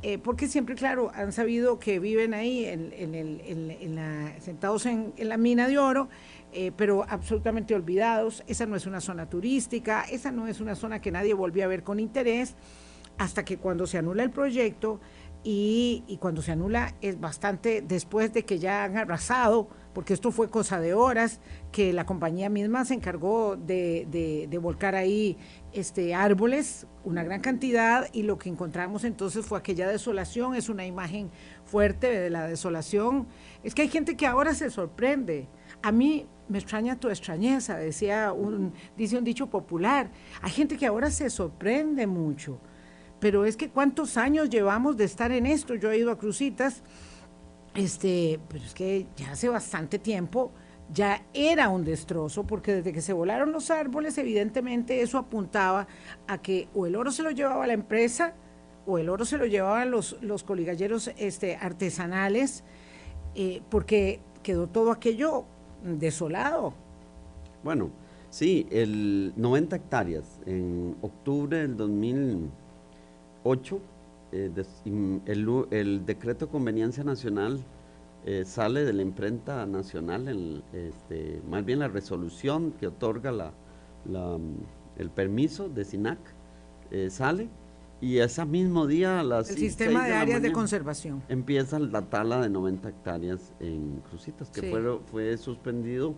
eh, 0.06 0.18
porque 0.18 0.48
siempre, 0.48 0.76
claro, 0.76 1.12
han 1.16 1.32
sabido 1.32 1.80
que 1.80 1.98
viven 2.00 2.34
ahí 2.34 2.66
en, 2.66 2.92
en, 2.94 3.96
la, 3.96 4.38
sentados 4.42 4.86
en, 4.86 5.14
la 5.18 5.38
mina 5.38 5.70
de 5.70 5.78
oro 5.78 6.10
eh, 6.54 6.72
pero 6.76 7.06
absolutamente 7.08 7.76
olvidados. 7.76 8.44
Esa 8.48 8.66
no 8.66 8.76
es 8.76 8.86
una 8.86 9.02
zona 9.02 9.30
turística, 9.30 10.04
esa 10.04 10.32
no 10.32 10.48
es 10.48 10.62
una 10.62 10.76
zona 10.76 11.02
que 11.02 11.12
nadie 11.12 11.34
volvió 11.34 11.64
a 11.66 11.68
ver 11.68 11.84
con 11.84 12.00
interés, 12.00 12.56
hasta 13.18 13.46
que 13.46 13.58
cuando 13.58 13.86
se 13.88 13.98
anula 13.98 14.24
el 14.24 14.32
proyecto 14.32 15.00
y, 15.44 16.18
cuando 16.22 16.42
se 16.42 16.54
anula 16.54 16.96
es 17.02 17.20
bastante 17.20 17.82
después 17.82 18.34
de 18.34 18.46
que 18.46 18.60
ya 18.60 18.86
han 18.86 18.98
arrasado, 18.98 19.68
porque 19.94 20.14
esto 20.14 20.32
fue 20.32 20.50
cosa 20.50 20.80
de 20.80 20.94
horas, 20.94 21.42
que 21.72 21.92
la 21.92 22.06
compañía 22.06 22.50
misma 22.50 22.86
se 22.86 22.94
encargó 22.94 23.58
de, 23.58 24.08
de, 24.50 24.58
volcar 24.58 24.96
ahí 24.96 25.38
este, 25.74 26.16
árboles, 26.16 26.88
una 27.04 27.24
gran 27.24 27.42
cantidad, 27.42 28.08
y 28.14 28.24
lo 28.24 28.38
que 28.38 28.50
encontramos 28.50 29.04
entonces 29.04 29.46
fue 29.46 29.60
aquella 29.60 29.88
desolación, 29.88 30.56
es 30.56 30.70
una 30.70 30.86
imagen 30.86 31.30
fuerte 31.66 32.08
de 32.08 32.30
la 32.30 32.48
desolación. 32.48 33.28
Es 33.64 33.76
que 33.76 33.82
hay 33.82 33.90
gente 33.90 34.16
que 34.16 34.26
ahora 34.26 34.54
se 34.54 34.70
sorprende. 34.70 35.50
A 35.84 35.92
mí 35.92 36.26
me 36.50 36.58
extraña 36.58 37.00
tu 37.00 37.10
extrañeza, 37.10 37.78
decía 37.78 38.34
un, 38.34 38.74
dice 38.98 39.18
un 39.18 39.24
dicho 39.24 39.48
popular. 39.48 40.10
Hay 40.42 40.52
gente 40.52 40.78
que 40.78 40.88
ahora 40.88 41.12
se 41.12 41.30
sorprende 41.30 42.08
mucho, 42.08 42.60
pero 43.20 43.46
es 43.46 43.56
que 43.56 43.70
cuántos 43.70 44.18
años 44.18 44.50
llevamos 44.50 44.98
de 44.98 45.04
estar 45.04 45.32
en 45.32 45.46
esto. 45.46 45.76
Yo 45.76 45.92
he 45.92 46.00
ido 46.00 46.12
a 46.12 46.18
Crucitas, 46.18 46.82
este, 47.76 48.40
pero 48.50 48.64
es 48.64 48.74
que 48.74 49.08
ya 49.16 49.32
hace 49.32 49.50
bastante 49.50 50.00
tiempo 50.00 50.52
ya 50.92 51.26
era 51.34 51.70
un 51.70 51.84
destrozo, 51.84 52.46
porque 52.46 52.76
desde 52.76 52.94
que 52.94 53.02
se 53.02 53.14
volaron 53.14 53.52
los 53.52 53.72
árboles, 53.72 54.18
evidentemente 54.18 55.02
eso 55.02 55.18
apuntaba 55.18 55.88
a 56.28 56.42
que 56.42 56.68
o 56.74 56.86
el 56.86 56.96
oro 56.96 57.12
se 57.12 57.24
lo 57.24 57.32
llevaba 57.32 57.68
la 57.68 57.74
empresa, 57.74 58.34
o 58.86 58.98
el 58.98 59.10
oro 59.10 59.26
se 59.26 59.38
lo 59.38 59.46
llevaban 59.46 59.92
los, 59.92 60.18
los 60.22 60.44
coligalleros 60.44 61.10
este, 61.18 61.56
artesanales, 61.56 62.64
eh, 63.36 63.62
porque 63.70 64.20
quedó 64.44 64.68
todo 64.68 64.92
aquello 64.92 65.46
desolado. 65.84 66.74
Bueno, 67.64 67.92
sí, 68.30 68.68
el 68.72 69.34
90 69.36 69.76
hectáreas. 69.76 70.40
En 70.46 70.96
octubre 71.02 71.58
del 71.60 71.78
2008, 71.78 73.80
eh, 74.32 74.52
el, 75.26 76.06
decreto 76.06 76.46
de 76.48 76.52
conveniencia 76.52 77.04
nacional 77.04 77.60
eh, 78.26 78.44
sale 78.46 78.86
de 78.86 78.94
la 78.94 79.02
imprenta 79.02 79.66
nacional, 79.66 80.64
este, 80.74 81.42
más 81.50 81.66
bien 81.66 81.80
la 81.80 81.88
resolución 81.88 82.74
que 82.80 82.86
otorga 82.88 83.32
la, 83.32 83.52
el 84.98 85.10
permiso 85.10 85.70
de 85.70 85.86
SINAC 85.86 86.20
eh, 86.92 87.10
sale 87.10 87.48
y 88.04 88.18
ese 88.18 88.44
mismo 88.44 88.86
día 88.86 89.24
las 89.24 89.50
el 89.50 89.58
sistema 89.58 90.06
de, 90.06 90.14
áreas 90.14 90.42
de 90.42 90.52
conservación. 90.52 91.24
empieza 91.30 91.80
la 91.80 92.02
tala 92.02 92.42
de 92.42 92.50
90 92.50 92.90
hectáreas 92.90 93.54
en 93.62 94.02
Crucitas 94.10 94.50
que 94.50 94.70
fue, 94.70 95.00
fue 95.10 95.38
suspendido 95.38 96.14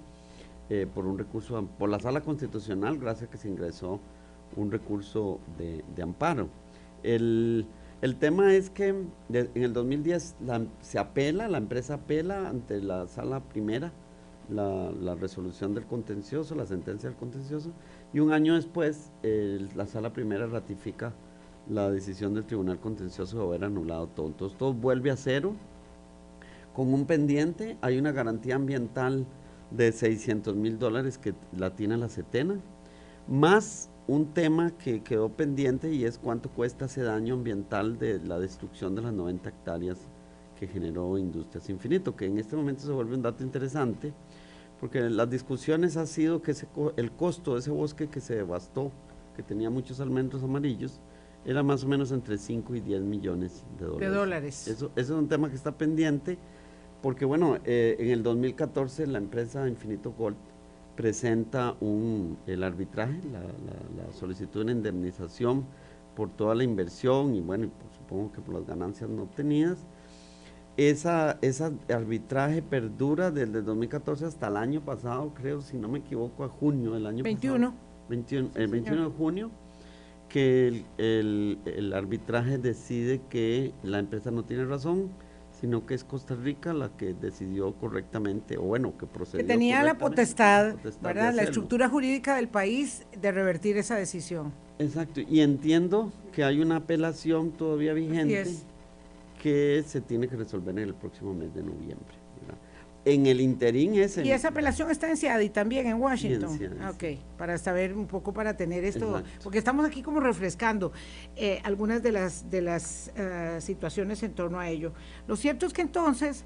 eh, 0.71 0.87
por 0.91 1.05
un 1.05 1.19
recurso 1.19 1.63
por 1.77 1.89
la 1.89 1.99
sala 1.99 2.21
constitucional 2.21 2.97
gracias 2.97 3.29
a 3.29 3.31
que 3.31 3.37
se 3.37 3.49
ingresó 3.49 3.99
un 4.55 4.71
recurso 4.71 5.39
de, 5.59 5.83
amparo. 6.01 6.49
El, 7.03 7.67
tema 8.19 8.55
es 8.55 8.71
que 8.71 8.87
en 8.87 9.49
el 9.53 9.73
2010 9.73 10.37
se 10.81 10.97
apela 10.97 11.47
la 11.47 11.59
empresa 11.59 11.95
apela 11.95 12.49
ante 12.49 12.81
la 12.81 13.05
sala 13.07 13.41
primera 13.41 13.91
la, 14.49 14.91
la, 14.91 15.13
resolución 15.13 15.75
del 15.75 15.85
contencioso 15.85 16.55
la 16.55 16.65
sentencia 16.65 17.09
del 17.09 17.17
contencioso 17.17 17.71
y 18.13 18.19
un 18.19 18.31
año 18.31 18.55
después 18.55 19.11
la 19.21 19.85
sala 19.85 20.13
primera 20.13 20.47
ratifica 20.47 21.13
la 21.69 21.89
decisión 21.89 22.33
del 22.33 22.45
Tribunal 22.45 22.79
Contencioso 22.79 23.37
de 23.37 23.43
haber 23.43 23.63
anulado 23.63 24.07
todo. 24.07 24.27
Entonces 24.27 24.57
todo 24.57 24.73
vuelve 24.73 25.11
a 25.11 25.17
cero. 25.17 25.55
Con 26.75 26.93
un 26.93 27.05
pendiente 27.05 27.77
hay 27.81 27.97
una 27.97 28.11
garantía 28.11 28.55
ambiental 28.55 29.25
de 29.71 29.91
600 29.91 30.55
mil 30.55 30.77
dólares 30.77 31.17
que 31.17 31.33
la 31.57 31.75
tiene 31.75 31.97
la 31.97 32.09
CETENA, 32.09 32.59
más 33.27 33.89
un 34.07 34.33
tema 34.33 34.71
que 34.77 35.01
quedó 35.01 35.29
pendiente 35.29 35.91
y 35.91 36.05
es 36.05 36.19
cuánto 36.19 36.49
cuesta 36.49 36.85
ese 36.85 37.01
daño 37.01 37.33
ambiental 37.33 37.97
de 37.97 38.19
la 38.19 38.39
destrucción 38.39 38.93
de 38.95 39.01
las 39.01 39.13
90 39.13 39.49
hectáreas 39.49 39.97
que 40.59 40.67
generó 40.67 41.17
Industrias 41.17 41.69
Infinito, 41.69 42.15
que 42.15 42.25
en 42.25 42.37
este 42.37 42.55
momento 42.55 42.83
se 42.85 42.91
vuelve 42.91 43.15
un 43.15 43.21
dato 43.21 43.43
interesante, 43.43 44.13
porque 44.79 45.01
las 45.01 45.29
discusiones 45.29 45.97
ha 45.97 46.05
sido 46.05 46.41
que 46.41 46.53
el 46.97 47.11
costo 47.11 47.53
de 47.53 47.59
ese 47.59 47.71
bosque 47.71 48.07
que 48.07 48.21
se 48.21 48.35
devastó, 48.35 48.91
que 49.35 49.43
tenía 49.43 49.69
muchos 49.69 49.99
almendros 49.99 50.43
amarillos, 50.43 50.99
era 51.45 51.63
más 51.63 51.83
o 51.83 51.87
menos 51.87 52.11
entre 52.11 52.37
5 52.37 52.75
y 52.75 52.79
10 52.81 53.01
millones 53.01 53.63
de 53.79 53.85
dólares. 53.85 54.09
De 54.09 54.15
dólares. 54.15 54.67
Eso, 54.67 54.91
eso 54.95 55.13
es 55.13 55.19
un 55.19 55.27
tema 55.27 55.49
que 55.49 55.55
está 55.55 55.71
pendiente, 55.71 56.37
porque 57.01 57.25
bueno, 57.25 57.57
eh, 57.65 57.95
en 57.99 58.09
el 58.09 58.23
2014 58.23 59.07
la 59.07 59.19
empresa 59.19 59.67
Infinito 59.67 60.11
Gold 60.11 60.37
presenta 60.95 61.75
un, 61.81 62.37
el 62.47 62.63
arbitraje, 62.63 63.19
la, 63.31 63.41
la, 63.41 64.13
solicitud 64.13 64.65
de 64.65 64.71
indemnización 64.71 65.65
por 66.15 66.29
toda 66.29 66.55
la 66.55 66.63
inversión 66.63 67.35
y 67.35 67.41
bueno, 67.41 67.69
supongo 67.97 68.31
que 68.31 68.41
por 68.41 68.55
las 68.55 68.65
ganancias 68.65 69.09
no 69.09 69.23
obtenidas. 69.23 69.85
Esa, 70.77 71.37
esa 71.41 71.71
arbitraje 71.89 72.61
perdura 72.61 73.31
desde 73.31 73.59
el 73.59 73.65
2014 73.65 74.25
hasta 74.25 74.47
el 74.47 74.57
año 74.57 74.81
pasado, 74.81 75.31
creo, 75.33 75.61
si 75.61 75.77
no 75.77 75.87
me 75.87 75.99
equivoco, 75.99 76.43
a 76.43 76.49
junio 76.49 76.91
del 76.91 77.05
año 77.05 77.23
21. 77.23 77.67
pasado. 77.67 77.85
21. 78.09 78.49
el 78.55 78.67
21 78.67 79.09
de 79.09 79.15
junio, 79.15 79.51
que 80.35 80.83
el, 80.97 81.59
el 81.63 81.93
arbitraje 81.93 82.57
decide 82.57 83.21
que 83.29 83.71
la 83.83 83.99
empresa 83.99 84.31
no 84.31 84.43
tiene 84.43 84.65
razón, 84.65 85.09
sino 85.61 85.85
que 85.85 85.93
es 85.93 86.03
Costa 86.03 86.35
Rica 86.35 86.73
la 86.73 86.89
que 86.89 87.13
decidió 87.13 87.73
correctamente, 87.75 88.57
o 88.57 88.63
bueno, 88.63 88.97
que 88.97 89.05
procedió. 89.05 89.47
Que 89.47 89.53
tenía 89.53 89.81
la 89.81 89.97
potestad, 89.97 90.75
¿verdad? 91.01 91.33
La 91.33 91.43
estructura 91.43 91.87
jurídica 91.87 92.35
del 92.35 92.49
país 92.49 93.05
de 93.17 93.31
revertir 93.31 93.77
esa 93.77 93.95
decisión. 93.95 94.51
Exacto, 94.77 95.21
y 95.21 95.39
entiendo 95.39 96.11
que 96.33 96.43
hay 96.43 96.59
una 96.59 96.75
apelación 96.75 97.51
todavía 97.51 97.93
vigente 97.93 98.43
que 99.41 99.85
se 99.87 100.01
tiene 100.01 100.27
que 100.27 100.35
resolver 100.35 100.77
en 100.77 100.83
el 100.83 100.95
próximo 100.95 101.33
mes 101.33 101.53
de 101.55 101.63
noviembre 101.63 102.24
en 103.05 103.27
el 103.27 103.39
interín 103.39 103.93
ese. 103.95 104.25
Y 104.25 104.31
esa 104.31 104.49
apelación 104.49 104.89
está 104.89 105.07
en 105.09 105.15
Seattle 105.15 105.49
también 105.49 105.85
en 105.85 106.01
Washington. 106.01 106.59
Ah, 106.81 106.89
ok, 106.89 107.19
para 107.37 107.57
saber 107.57 107.93
un 107.93 108.07
poco, 108.07 108.33
para 108.33 108.57
tener 108.57 108.83
esto, 108.83 109.23
porque 109.43 109.59
estamos 109.59 109.85
aquí 109.85 110.01
como 110.01 110.19
refrescando 110.19 110.91
eh, 111.35 111.61
algunas 111.63 112.01
de 112.01 112.11
las, 112.11 112.49
de 112.49 112.61
las 112.61 113.11
eh, 113.15 113.59
situaciones 113.61 114.23
en 114.23 114.33
torno 114.33 114.59
a 114.59 114.69
ello. 114.69 114.91
Lo 115.27 115.35
cierto 115.35 115.67
es 115.67 115.73
que 115.73 115.83
entonces, 115.83 116.43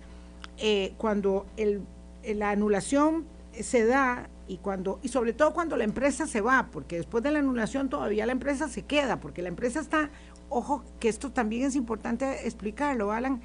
eh, 0.58 0.94
cuando 0.98 1.46
el, 1.56 1.82
la 2.24 2.52
anulación 2.52 3.26
se 3.54 3.86
da 3.86 4.30
y 4.48 4.58
cuando 4.58 5.00
y 5.02 5.08
sobre 5.08 5.34
todo 5.34 5.54
cuando 5.54 5.78
la 5.78 5.86
empresa 5.86 6.28
se 6.28 6.42
va, 6.42 6.70
porque 6.72 6.98
después 6.98 7.24
de 7.24 7.32
la 7.32 7.40
anulación 7.40 7.90
todavía 7.90 8.26
la 8.26 8.34
empresa 8.34 8.68
se 8.68 8.84
queda, 8.84 9.22
porque 9.22 9.42
la 9.42 9.50
empresa 9.50 9.80
está, 9.80 10.10
ojo, 10.50 10.84
que 11.00 11.08
esto 11.08 11.32
también 11.32 11.64
es 11.64 11.76
importante 11.76 12.46
explicarlo, 12.46 13.14
Alan 13.14 13.42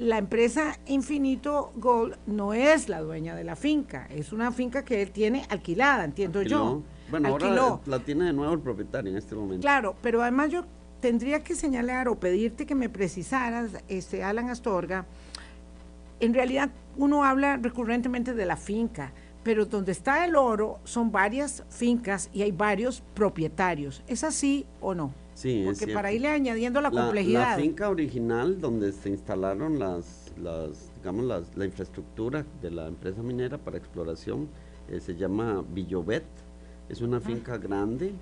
la 0.00 0.16
empresa 0.16 0.78
Infinito 0.86 1.72
Gold 1.76 2.16
no 2.26 2.54
es 2.54 2.88
la 2.88 3.02
dueña 3.02 3.36
de 3.36 3.44
la 3.44 3.54
finca, 3.54 4.08
es 4.10 4.32
una 4.32 4.50
finca 4.50 4.82
que 4.82 5.02
él 5.02 5.10
tiene 5.10 5.44
alquilada, 5.50 6.04
entiendo 6.04 6.40
yo. 6.40 6.82
Bueno, 7.10 7.28
ahora 7.28 7.80
la 7.84 7.98
tiene 7.98 8.24
de 8.24 8.32
nuevo 8.32 8.54
el 8.54 8.60
propietario 8.60 9.10
en 9.10 9.18
este 9.18 9.34
momento. 9.34 9.60
Claro, 9.60 9.94
pero 10.00 10.22
además 10.22 10.50
yo 10.50 10.64
tendría 11.00 11.44
que 11.44 11.54
señalar 11.54 12.08
o 12.08 12.18
pedirte 12.18 12.64
que 12.64 12.74
me 12.74 12.88
precisaras, 12.88 13.72
este 13.88 14.24
Alan 14.24 14.48
Astorga, 14.48 15.04
en 16.18 16.32
realidad 16.32 16.70
uno 16.96 17.22
habla 17.22 17.58
recurrentemente 17.58 18.32
de 18.32 18.46
la 18.46 18.56
finca, 18.56 19.12
pero 19.42 19.66
donde 19.66 19.92
está 19.92 20.24
el 20.24 20.34
oro 20.34 20.78
son 20.84 21.12
varias 21.12 21.62
fincas 21.68 22.30
y 22.32 22.40
hay 22.40 22.52
varios 22.52 23.02
propietarios. 23.12 24.02
¿Es 24.06 24.24
así 24.24 24.64
o 24.80 24.94
no? 24.94 25.12
Sí, 25.40 25.62
Porque 25.64 25.94
para 25.94 26.12
irle 26.12 26.28
añadiendo 26.28 26.82
la, 26.82 26.90
complejidad. 26.90 27.56
La 27.56 27.62
finca 27.62 27.88
original 27.88 28.60
donde 28.60 28.92
se 28.92 29.08
instalaron 29.08 29.78
las, 29.78 30.30
las 30.36 30.92
digamos, 30.96 31.24
las, 31.24 31.56
la 31.56 31.64
infraestructura 31.64 32.44
de 32.60 32.70
la 32.70 32.86
empresa 32.86 33.22
minera 33.22 33.56
para 33.56 33.78
exploración 33.78 34.50
eh, 34.90 35.00
se 35.00 35.16
llama 35.16 35.64
Villobet. 35.72 36.26
Es 36.90 37.00
una 37.00 37.16
ah. 37.16 37.20
finca 37.20 37.56
grande 37.56 38.12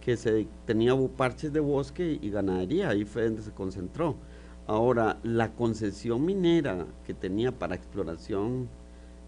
que 0.00 0.16
se 0.16 0.46
tenía 0.66 0.94
parches 1.16 1.52
de 1.52 1.58
bosque 1.58 2.16
y 2.22 2.30
ganadería, 2.30 2.90
ahí 2.90 3.04
fue 3.04 3.24
donde 3.24 3.42
se 3.42 3.50
concentró. 3.50 4.14
Ahora, 4.68 5.18
la 5.24 5.52
concesión 5.52 6.24
minera 6.24 6.86
que 7.04 7.12
tenía 7.12 7.50
para 7.50 7.74
exploración 7.74 8.68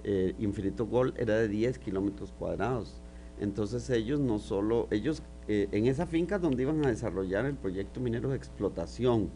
eh, 0.04 0.36
Infinito 0.38 0.86
Gold 0.86 1.14
era 1.18 1.34
de 1.34 1.48
10 1.48 1.80
kilómetros 1.80 2.30
cuadrados. 2.30 3.02
Entonces 3.40 3.88
ellos 3.90 4.20
no 4.20 4.38
solo, 4.38 4.88
ellos 4.90 5.22
eh, 5.46 5.68
en 5.72 5.86
esa 5.86 6.06
finca 6.06 6.38
donde 6.38 6.62
iban 6.62 6.84
a 6.84 6.88
desarrollar 6.88 7.46
el 7.46 7.54
proyecto 7.54 8.00
minero 8.00 8.30
de 8.30 8.36
explotación. 8.36 9.30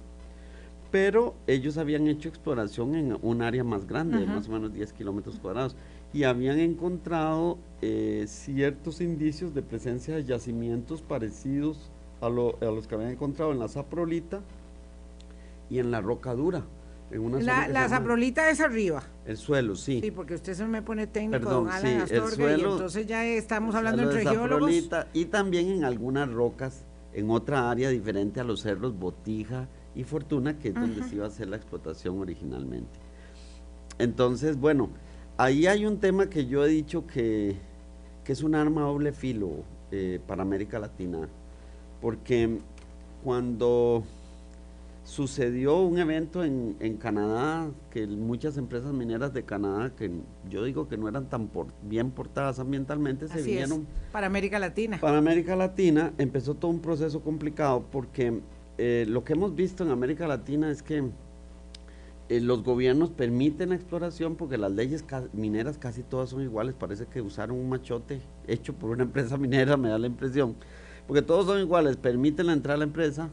Pero 0.91 1.35
ellos 1.47 1.79
habían 1.79 2.07
hecho 2.07 2.29
exploración 2.29 2.95
en 2.95 3.17
un 3.23 3.41
área 3.41 3.65
más 3.65 3.87
grande, 3.87 4.19
de 4.19 4.27
más 4.27 4.49
o 4.49 4.53
menos 4.53 4.75
10 4.75 4.93
kilómetros 4.93 5.39
cuadrados, 5.39 5.75
y 6.13 6.25
habían 6.25 6.59
encontrado 6.59 7.57
eh, 7.81 8.27
ciertos 8.29 9.01
indicios 9.01 9.55
de 9.55 9.63
presencia 9.63 10.15
de 10.15 10.25
yacimientos 10.25 11.01
parecidos 11.01 11.91
a, 12.21 12.27
a 12.27 12.31
los 12.31 12.87
que 12.87 12.95
habían 12.95 13.13
encontrado 13.13 13.53
en 13.53 13.59
la 13.59 13.69
Zaprolita 13.69 14.43
y 15.71 15.79
en 15.79 15.91
la 15.91 16.03
Roca 16.03 16.35
Dura 16.35 16.63
la, 17.41 17.69
la 17.69 17.89
saprolita 17.89 18.49
es 18.51 18.61
arriba. 18.61 19.03
El 19.27 19.37
suelo, 19.37 19.77
sí. 19.77 20.01
Sí, 20.01 20.11
porque 20.11 20.35
usted 20.35 20.55
se 20.55 20.65
me 20.65 20.83
pone 20.83 21.07
técnico, 21.07 21.49
don 21.49 21.69
Alan 21.69 22.03
Astorga, 22.03 22.57
y 22.57 22.61
entonces 22.61 23.07
ya 23.07 23.25
estamos 23.25 23.75
hablando 23.75 24.03
entre 24.03 24.27
geólogos. 24.27 24.71
Y 25.13 25.27
también 25.27 25.69
en 25.69 25.85
algunas 25.85 26.31
rocas, 26.31 26.85
en 27.13 27.31
otra 27.31 27.71
área 27.71 27.91
diferente 27.91 28.41
a 28.41 28.45
los 28.45 28.63
cerros 28.63 28.99
Botija 28.99 29.69
y 29.95 30.05
Fortuna, 30.05 30.59
que 30.59 30.69
es 30.69 30.75
donde 30.75 31.03
se 31.05 31.17
iba 31.17 31.27
a 31.27 31.29
hacer 31.29 31.49
la 31.49 31.57
explotación 31.57 32.19
originalmente. 32.19 32.99
Entonces, 33.99 34.57
bueno, 34.57 34.89
ahí 35.37 35.67
hay 35.67 35.85
un 35.85 35.99
tema 35.99 36.31
que 36.31 36.47
yo 36.47 36.65
he 36.65 36.69
dicho 36.69 37.07
que, 37.07 37.57
que 38.25 38.33
es 38.33 38.43
un 38.43 38.55
arma 38.55 38.83
doble 38.83 39.13
filo 39.13 39.65
eh, 39.91 40.19
para 40.27 40.43
América 40.43 40.79
Latina, 40.79 41.29
porque 42.01 42.59
cuando 43.23 44.03
sucedió 45.05 45.81
un 45.81 45.99
evento 45.99 46.45
en, 46.45 46.77
en, 46.81 46.97
Canadá 46.97 47.71
que 47.91 48.07
muchas 48.07 48.57
empresas 48.57 48.93
mineras 48.93 49.33
de 49.35 49.45
Canadá, 49.45 49.93
que 49.97 50.11
yo 50.49 50.65
digo 50.65 50.89
que 50.89 50.97
no 50.97 51.09
eran 51.09 51.29
tan 51.29 51.51
bien 51.83 52.11
portadas 52.11 52.59
ambientalmente, 52.59 53.29
se 53.29 53.43
vinieron... 53.43 53.87
para 54.13 54.29
América 54.29 54.59
Latina. 54.59 54.99
Para 55.01 55.19
América 55.19 55.57
Latina. 55.57 56.13
Empezó 56.19 56.55
todo 56.55 56.71
un 56.71 56.81
proceso 56.81 57.21
complicado 57.21 57.85
porque 57.91 58.41
eh, 58.79 59.05
lo 59.09 59.25
que 59.25 59.33
hemos 59.33 59.55
visto 59.55 59.85
en 59.85 59.91
América 59.91 60.27
Latina 60.27 60.71
es 60.71 60.83
que 60.83 61.11
eh, 62.29 62.41
los 62.41 62.63
gobiernos 62.63 63.11
permiten 63.11 63.71
la 63.71 63.75
exploración 63.75 64.37
porque 64.37 64.57
las 64.57 64.73
leyes 64.73 65.05
mineras 65.33 65.79
casi 65.79 66.03
todas 66.03 66.31
son 66.31 66.43
iguales, 66.43 66.75
parece 66.79 67.07
que 67.07 67.21
usaron 67.21 67.59
un 67.59 67.69
machote 67.69 68.23
hecho 68.47 68.73
por 68.73 68.91
una 68.91 69.03
empresa 69.05 69.37
minera, 69.37 69.77
me 69.77 69.89
da 69.89 69.99
la 69.99 70.07
impresión, 70.07 70.55
porque 71.07 71.23
todos 71.23 71.47
son 71.47 71.61
iguales, 71.61 71.97
permiten 71.97 72.47
la 72.47 72.55
entrada 72.55 72.77
a 72.77 72.79
la 72.79 72.85
empresa, 72.85 73.29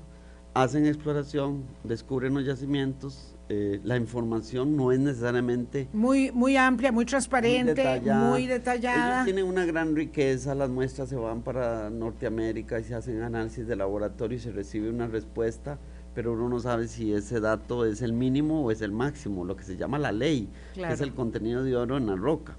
hacen 0.62 0.86
exploración, 0.86 1.64
descubren 1.84 2.34
los 2.34 2.46
yacimientos, 2.46 3.36
eh, 3.52 3.80
la 3.84 3.98
información 3.98 4.78
no 4.78 4.92
es 4.92 5.00
necesariamente 5.00 5.88
muy 5.92 6.32
muy 6.32 6.56
amplia, 6.56 6.92
muy 6.92 7.06
transparente, 7.06 7.84
muy 8.14 8.46
detallada. 8.46 9.14
Ellos 9.16 9.26
tienen 9.26 9.46
una 9.46 9.66
gran 9.66 9.96
riqueza, 9.96 10.54
las 10.54 10.70
muestras 10.70 11.10
se 11.10 11.16
van 11.16 11.42
para 11.42 11.90
Norteamérica 11.90 12.80
y 12.80 12.84
se 12.84 12.94
hacen 12.94 13.24
análisis 13.24 13.66
de 13.68 13.76
laboratorio 13.76 14.38
y 14.38 14.42
se 14.42 14.52
recibe 14.52 14.90
una 14.90 15.08
respuesta, 15.08 15.80
pero 16.14 16.34
uno 16.34 16.48
no 16.48 16.60
sabe 16.60 16.88
si 16.88 17.12
ese 17.12 17.40
dato 17.40 17.86
es 17.86 18.02
el 18.02 18.14
mínimo 18.14 18.64
o 18.64 18.72
es 18.72 18.82
el 18.82 18.92
máximo, 18.92 19.46
lo 19.46 19.56
que 19.56 19.64
se 19.64 19.78
llama 19.78 19.98
la 19.98 20.12
ley, 20.12 20.50
que 20.76 20.92
es 20.92 21.02
el 21.02 21.14
contenido 21.16 21.64
de 21.64 21.76
oro 21.76 21.98
en 21.98 22.06
la 22.06 22.16
roca. 22.16 22.56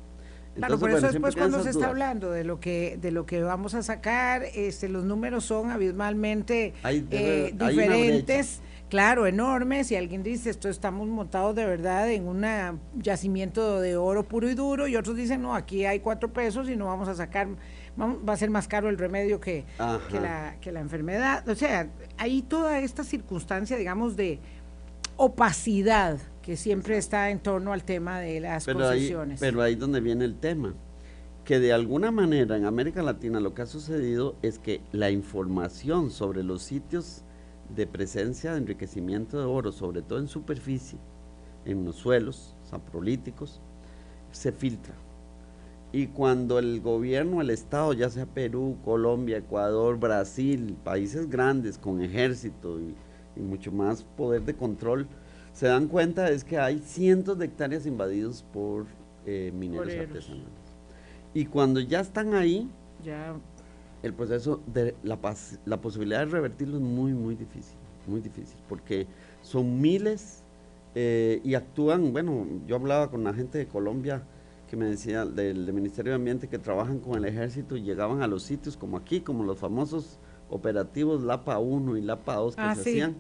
Claro, 0.57 0.79
por 0.79 0.91
eso 0.91 1.07
después 1.07 1.37
cuando 1.37 1.63
se 1.63 1.71
está 1.71 1.89
hablando 1.89 2.31
de 2.33 2.45
lo 2.45 2.59
que 2.61 2.99
de 3.01 3.13
lo 3.13 3.25
que 3.25 3.43
vamos 3.43 3.75
a 3.75 3.83
sacar, 3.83 4.43
este, 4.55 4.89
los 4.89 5.05
números 5.05 5.45
son 5.45 5.71
abismalmente 5.71 6.75
eh, 6.85 7.55
diferentes, 7.55 8.61
claro, 8.89 9.27
enormes. 9.27 9.91
Y 9.93 9.97
alguien 9.97 10.23
dice 10.23 10.51
esto 10.51 10.69
estamos 10.69 11.09
montados 11.09 11.55
de 11.55 11.65
verdad 11.65 12.11
en 12.11 12.27
un 12.27 12.45
yacimiento 12.97 13.81
de 13.81 13.97
oro 13.97 14.25
puro 14.25 14.51
y 14.51 14.55
duro, 14.55 14.89
y 14.89 14.97
otros 14.97 15.17
dicen 15.17 15.41
no, 15.41 15.55
aquí 15.55 15.87
hay 15.87 16.01
cuatro 16.01 16.33
pesos 16.33 16.69
y 16.69 16.77
no 16.77 16.87
vamos 16.87 17.09
a 17.09 17.15
sacar, 17.15 17.49
va 17.99 18.33
a 18.33 18.37
ser 18.37 18.51
más 18.51 18.67
caro 18.67 18.89
el 18.89 18.99
remedio 18.99 19.41
que, 19.41 19.65
que 20.11 20.21
la, 20.21 20.57
que 20.61 20.73
la 20.73 20.81
enfermedad. 20.81 21.49
O 21.49 21.55
sea, 21.55 21.89
hay 22.19 22.43
toda 22.43 22.81
esta 22.81 23.05
circunstancia, 23.05 23.77
digamos, 23.77 24.17
de 24.17 24.41
opacidad 25.17 26.19
que 26.43 26.57
siempre 26.57 26.97
está 26.97 27.31
en 27.31 27.39
torno 27.39 27.73
al 27.73 27.85
tema 27.85 28.21
de 28.21 28.41
las 28.41 28.65
pero 28.65 28.81
concesiones. 28.81 29.41
pero 29.41 29.63
ahí 29.63 29.75
es 29.75 29.79
donde 29.79 30.01
viene 30.01 30.25
el 30.25 30.37
tema, 30.37 30.75
que 31.45 31.59
de 31.59 31.73
alguna 31.73 32.11
manera 32.11 32.57
en 32.57 32.65
América 32.65 33.03
Latina 33.03 33.41
lo 33.41 33.55
que 33.55 33.63
ha 33.63 33.67
sucedido 33.67 34.37
es 34.43 34.59
que 34.59 34.81
la 34.93 35.11
información 35.11 36.11
sobre 36.11 36.43
los 36.43 36.63
sitios 36.63 37.23
de 37.75 37.87
presencia 37.87 38.53
de 38.53 38.59
enriquecimiento 38.59 39.39
de 39.39 39.45
oro, 39.45 39.73
sobre 39.73 40.03
todo 40.03 40.19
en 40.19 40.29
superficie, 40.29 40.99
en 41.65 41.85
los 41.85 41.97
suelos 41.97 42.55
saprolíticos, 42.65 43.61
se 44.33 44.53
filtra. 44.53 44.95
Y 45.93 46.07
cuando 46.09 46.59
el 46.59 46.81
gobierno, 46.81 47.41
el 47.41 47.51
Estado, 47.51 47.93
ya 47.93 48.09
sea 48.11 48.27
Perú, 48.27 48.77
Colombia, 48.85 49.39
Ecuador, 49.39 49.99
Brasil, 49.99 50.77
países 50.85 51.29
grandes 51.29 51.79
con 51.79 52.01
ejército 52.01 52.79
y, 52.81 52.95
mucho 53.41 53.73
más 53.73 54.05
poder 54.05 54.43
de 54.43 54.55
control, 54.55 55.09
se 55.61 55.67
dan 55.67 55.89
cuenta 55.89 56.31
es 56.31 56.43
que 56.43 56.59
hay 56.59 56.79
cientos 56.79 57.37
de 57.37 57.45
hectáreas 57.45 57.85
invadidos 57.85 58.47
por 58.51 58.87
eh, 59.27 59.53
mineros 59.55 59.93
artesanales. 59.93 60.49
Y 61.35 61.45
cuando 61.45 61.81
ya 61.81 62.01
están 62.01 62.33
ahí, 62.33 62.71
ya. 63.05 63.35
el 64.03 64.15
proceso 64.15 64.63
de 64.73 64.95
la, 65.03 65.19
la 65.67 65.81
posibilidad 65.83 66.21
de 66.21 66.25
revertirlo 66.25 66.79
es 66.79 66.83
muy, 66.83 67.13
muy 67.13 67.35
difícil, 67.35 67.77
muy 68.07 68.23
difícil, 68.23 68.59
porque 68.71 69.07
son 69.43 69.83
miles 69.83 70.45
eh, 70.95 71.43
y 71.45 71.53
actúan, 71.53 72.15
bueno, 72.15 72.47
yo 72.67 72.77
hablaba 72.77 73.11
con 73.11 73.23
la 73.23 73.35
gente 73.35 73.59
de 73.59 73.67
Colombia 73.67 74.23
que 74.67 74.79
me 74.79 74.87
decía 74.87 75.27
del, 75.27 75.71
Ministerio 75.75 76.13
de 76.13 76.17
Ambiente 76.17 76.49
que 76.49 76.59
trabajan 76.59 77.01
con 77.01 77.19
el 77.19 77.27
ejército 77.27 77.77
y 77.77 77.83
llegaban 77.83 78.23
a 78.23 78.27
los 78.27 78.45
sitios 78.45 78.79
como 78.79 78.97
aquí, 78.97 79.21
como 79.21 79.45
los 79.45 79.59
famosos 79.59 80.21
operativos 80.49 81.23
LAPA 81.23 81.59
1 81.59 81.99
y 81.99 82.01
LAPA 82.01 82.35
2 82.37 82.57
que 82.57 82.63
ah, 82.63 82.75
se 82.75 82.81
hacían. 82.81 83.17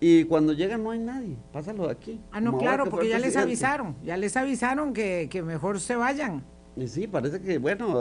Y 0.00 0.24
cuando 0.24 0.52
llegan 0.52 0.82
no 0.82 0.90
hay 0.90 0.98
nadie, 0.98 1.36
pásalo 1.52 1.86
de 1.86 1.92
aquí. 1.92 2.20
Ah, 2.30 2.40
no, 2.40 2.58
claro, 2.58 2.86
porque 2.90 3.08
ya 3.08 3.18
les 3.18 3.36
avisaron, 3.36 3.96
ya 4.04 4.16
les 4.16 4.36
avisaron 4.36 4.92
que, 4.92 5.28
que 5.30 5.42
mejor 5.42 5.80
se 5.80 5.96
vayan. 5.96 6.44
Y 6.76 6.88
sí, 6.88 7.06
parece 7.06 7.40
que, 7.40 7.58
bueno, 7.58 7.94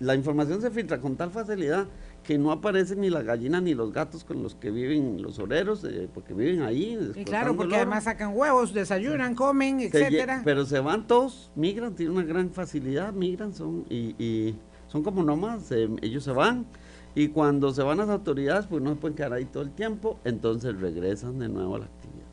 la 0.00 0.14
información 0.14 0.62
se 0.62 0.70
filtra 0.70 0.98
con 0.98 1.16
tal 1.16 1.30
facilidad 1.30 1.86
que 2.22 2.38
no 2.38 2.50
aparecen 2.50 3.00
ni 3.00 3.10
las 3.10 3.24
gallinas 3.24 3.62
ni 3.62 3.74
los 3.74 3.92
gatos 3.92 4.24
con 4.24 4.42
los 4.42 4.54
que 4.54 4.70
viven 4.70 5.20
los 5.22 5.38
oreros, 5.38 5.84
eh, 5.84 6.08
porque 6.12 6.32
viven 6.32 6.62
ahí. 6.62 6.98
Y 7.14 7.24
claro, 7.24 7.54
porque 7.54 7.76
además 7.76 8.04
sacan 8.04 8.32
huevos, 8.34 8.72
desayunan, 8.72 9.34
comen, 9.34 9.80
etcétera. 9.80 10.40
Pero 10.44 10.64
se 10.64 10.80
van 10.80 11.06
todos, 11.06 11.50
migran, 11.54 11.94
tienen 11.94 12.16
una 12.16 12.26
gran 12.26 12.50
facilidad, 12.50 13.12
migran, 13.12 13.52
son 13.52 13.84
y, 13.90 14.54
son 14.88 15.02
como 15.02 15.22
nómadas, 15.22 15.70
ellos 16.00 16.24
se 16.24 16.32
van 16.32 16.66
y 17.16 17.28
cuando 17.28 17.72
se 17.72 17.82
van 17.82 17.96
las 17.96 18.10
autoridades, 18.10 18.66
pues 18.66 18.82
no 18.82 18.90
se 18.90 18.96
pueden 18.96 19.16
quedar 19.16 19.32
ahí 19.32 19.46
todo 19.46 19.62
el 19.62 19.70
tiempo, 19.70 20.20
entonces 20.24 20.78
regresan 20.78 21.38
de 21.38 21.48
nuevo 21.48 21.76
a 21.76 21.78
la 21.78 21.84
actividad. 21.86 22.26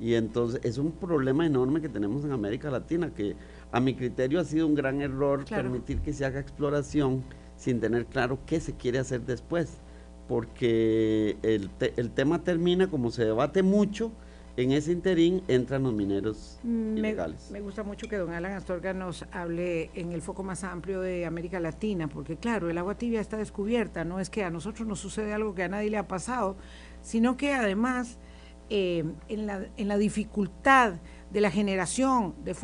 Y 0.00 0.14
entonces 0.14 0.60
es 0.64 0.76
un 0.78 0.90
problema 0.90 1.46
enorme 1.46 1.80
que 1.80 1.88
tenemos 1.88 2.24
en 2.24 2.32
América 2.32 2.68
Latina, 2.68 3.12
que 3.14 3.36
a 3.70 3.78
mi 3.78 3.94
criterio 3.94 4.40
ha 4.40 4.44
sido 4.44 4.66
un 4.66 4.74
gran 4.74 5.00
error 5.00 5.44
permitir 5.44 6.00
que 6.00 6.12
se 6.12 6.24
haga 6.24 6.40
exploración 6.40 7.22
sin 7.56 7.78
tener 7.78 8.06
claro 8.06 8.40
qué 8.44 8.58
se 8.58 8.74
quiere 8.74 8.98
hacer 8.98 9.20
después, 9.24 9.78
porque 10.26 11.36
el, 11.42 11.70
el 11.96 12.10
tema 12.10 12.42
termina 12.42 12.88
como 12.90 13.12
se 13.12 13.24
debate 13.24 13.62
mucho, 13.62 14.10
en 14.56 14.72
ese 14.72 14.92
interín 14.92 15.42
entran 15.48 15.82
los 15.82 15.94
mineros 15.94 16.58
mm, 16.62 16.98
ilegales. 16.98 17.50
Me 17.50 17.60
gusta 17.60 17.82
mucho 17.82 18.08
que 18.08 18.16
don 18.16 18.32
Alan 18.32 18.52
Astorga 18.52 18.92
nos 18.92 19.24
hable 19.32 19.90
en 19.94 20.12
el 20.12 20.20
foco 20.20 20.42
más 20.42 20.64
amplio 20.64 21.00
de 21.00 21.24
América 21.24 21.58
Latina, 21.60 22.08
porque 22.08 22.36
claro, 22.36 22.68
el 22.68 22.76
agua 22.78 22.96
tibia 22.96 23.20
está 23.20 23.36
descubierta, 23.36 24.04
no 24.04 24.20
es 24.20 24.30
que 24.30 24.44
a 24.44 24.50
nosotros 24.50 24.86
nos 24.86 25.00
sucede 25.00 25.32
algo 25.32 25.54
que 25.54 25.62
a 25.62 25.68
nadie 25.68 25.90
le 25.90 25.98
ha 25.98 26.06
pasado, 26.06 26.56
sino 27.00 27.36
que 27.36 27.54
además 27.54 28.18
eh, 28.68 29.04
en, 29.28 29.46
la, 29.46 29.66
en 29.76 29.88
la 29.88 29.96
dificultad 29.96 30.94
de 31.30 31.40
la 31.40 31.50
generación 31.50 32.34
de, 32.44 32.54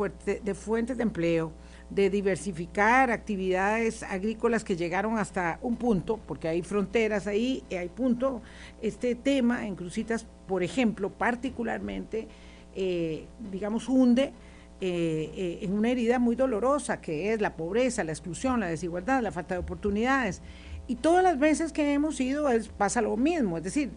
de 0.43 0.53
fuentes 0.53 0.97
de 0.97 1.03
empleo, 1.03 1.53
de 1.89 2.09
diversificar 2.09 3.09
actividades 3.09 4.03
agrícolas 4.03 4.63
que 4.63 4.75
llegaron 4.75 5.17
hasta 5.17 5.59
un 5.61 5.75
punto, 5.75 6.19
porque 6.27 6.47
hay 6.47 6.61
fronteras 6.61 7.25
ahí, 7.25 7.63
hay 7.71 7.89
punto. 7.89 8.41
Este 8.81 9.15
tema 9.15 9.65
en 9.65 9.75
Crucitas, 9.75 10.27
por 10.47 10.61
ejemplo, 10.61 11.09
particularmente, 11.09 12.27
eh, 12.75 13.25
digamos, 13.51 13.89
hunde 13.89 14.33
eh, 14.81 15.31
eh, 15.35 15.59
en 15.63 15.73
una 15.73 15.89
herida 15.89 16.19
muy 16.19 16.35
dolorosa, 16.35 17.01
que 17.01 17.33
es 17.33 17.41
la 17.41 17.55
pobreza, 17.55 18.03
la 18.03 18.11
exclusión, 18.11 18.59
la 18.59 18.67
desigualdad, 18.67 19.21
la 19.21 19.31
falta 19.31 19.55
de 19.55 19.59
oportunidades. 19.59 20.41
Y 20.87 20.95
todas 20.95 21.23
las 21.23 21.39
veces 21.39 21.71
que 21.71 21.93
hemos 21.93 22.19
ido 22.21 22.49
es, 22.49 22.69
pasa 22.69 23.01
lo 23.01 23.17
mismo, 23.17 23.57
es 23.57 23.63
decir, 23.63 23.91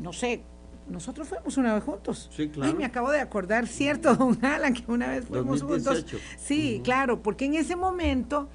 no 0.00 0.12
sé, 0.12 0.42
nosotros 0.88 1.28
fuimos 1.28 1.56
una 1.56 1.74
vez 1.74 1.84
juntos. 1.84 2.30
Sí, 2.34 2.48
claro. 2.48 2.72
Ay, 2.72 2.78
me 2.78 2.84
acabo 2.84 3.10
de 3.10 3.20
acordar, 3.20 3.66
cierto, 3.66 4.14
don 4.16 4.44
Alan, 4.44 4.74
que 4.74 4.90
una 4.90 5.08
vez 5.08 5.24
fuimos 5.24 5.62
juntos. 5.62 6.06
Sí, 6.36 6.80
claro, 6.84 7.22
porque 7.22 7.46
en 7.46 7.54
ese 7.54 7.76
momento, 7.76 8.48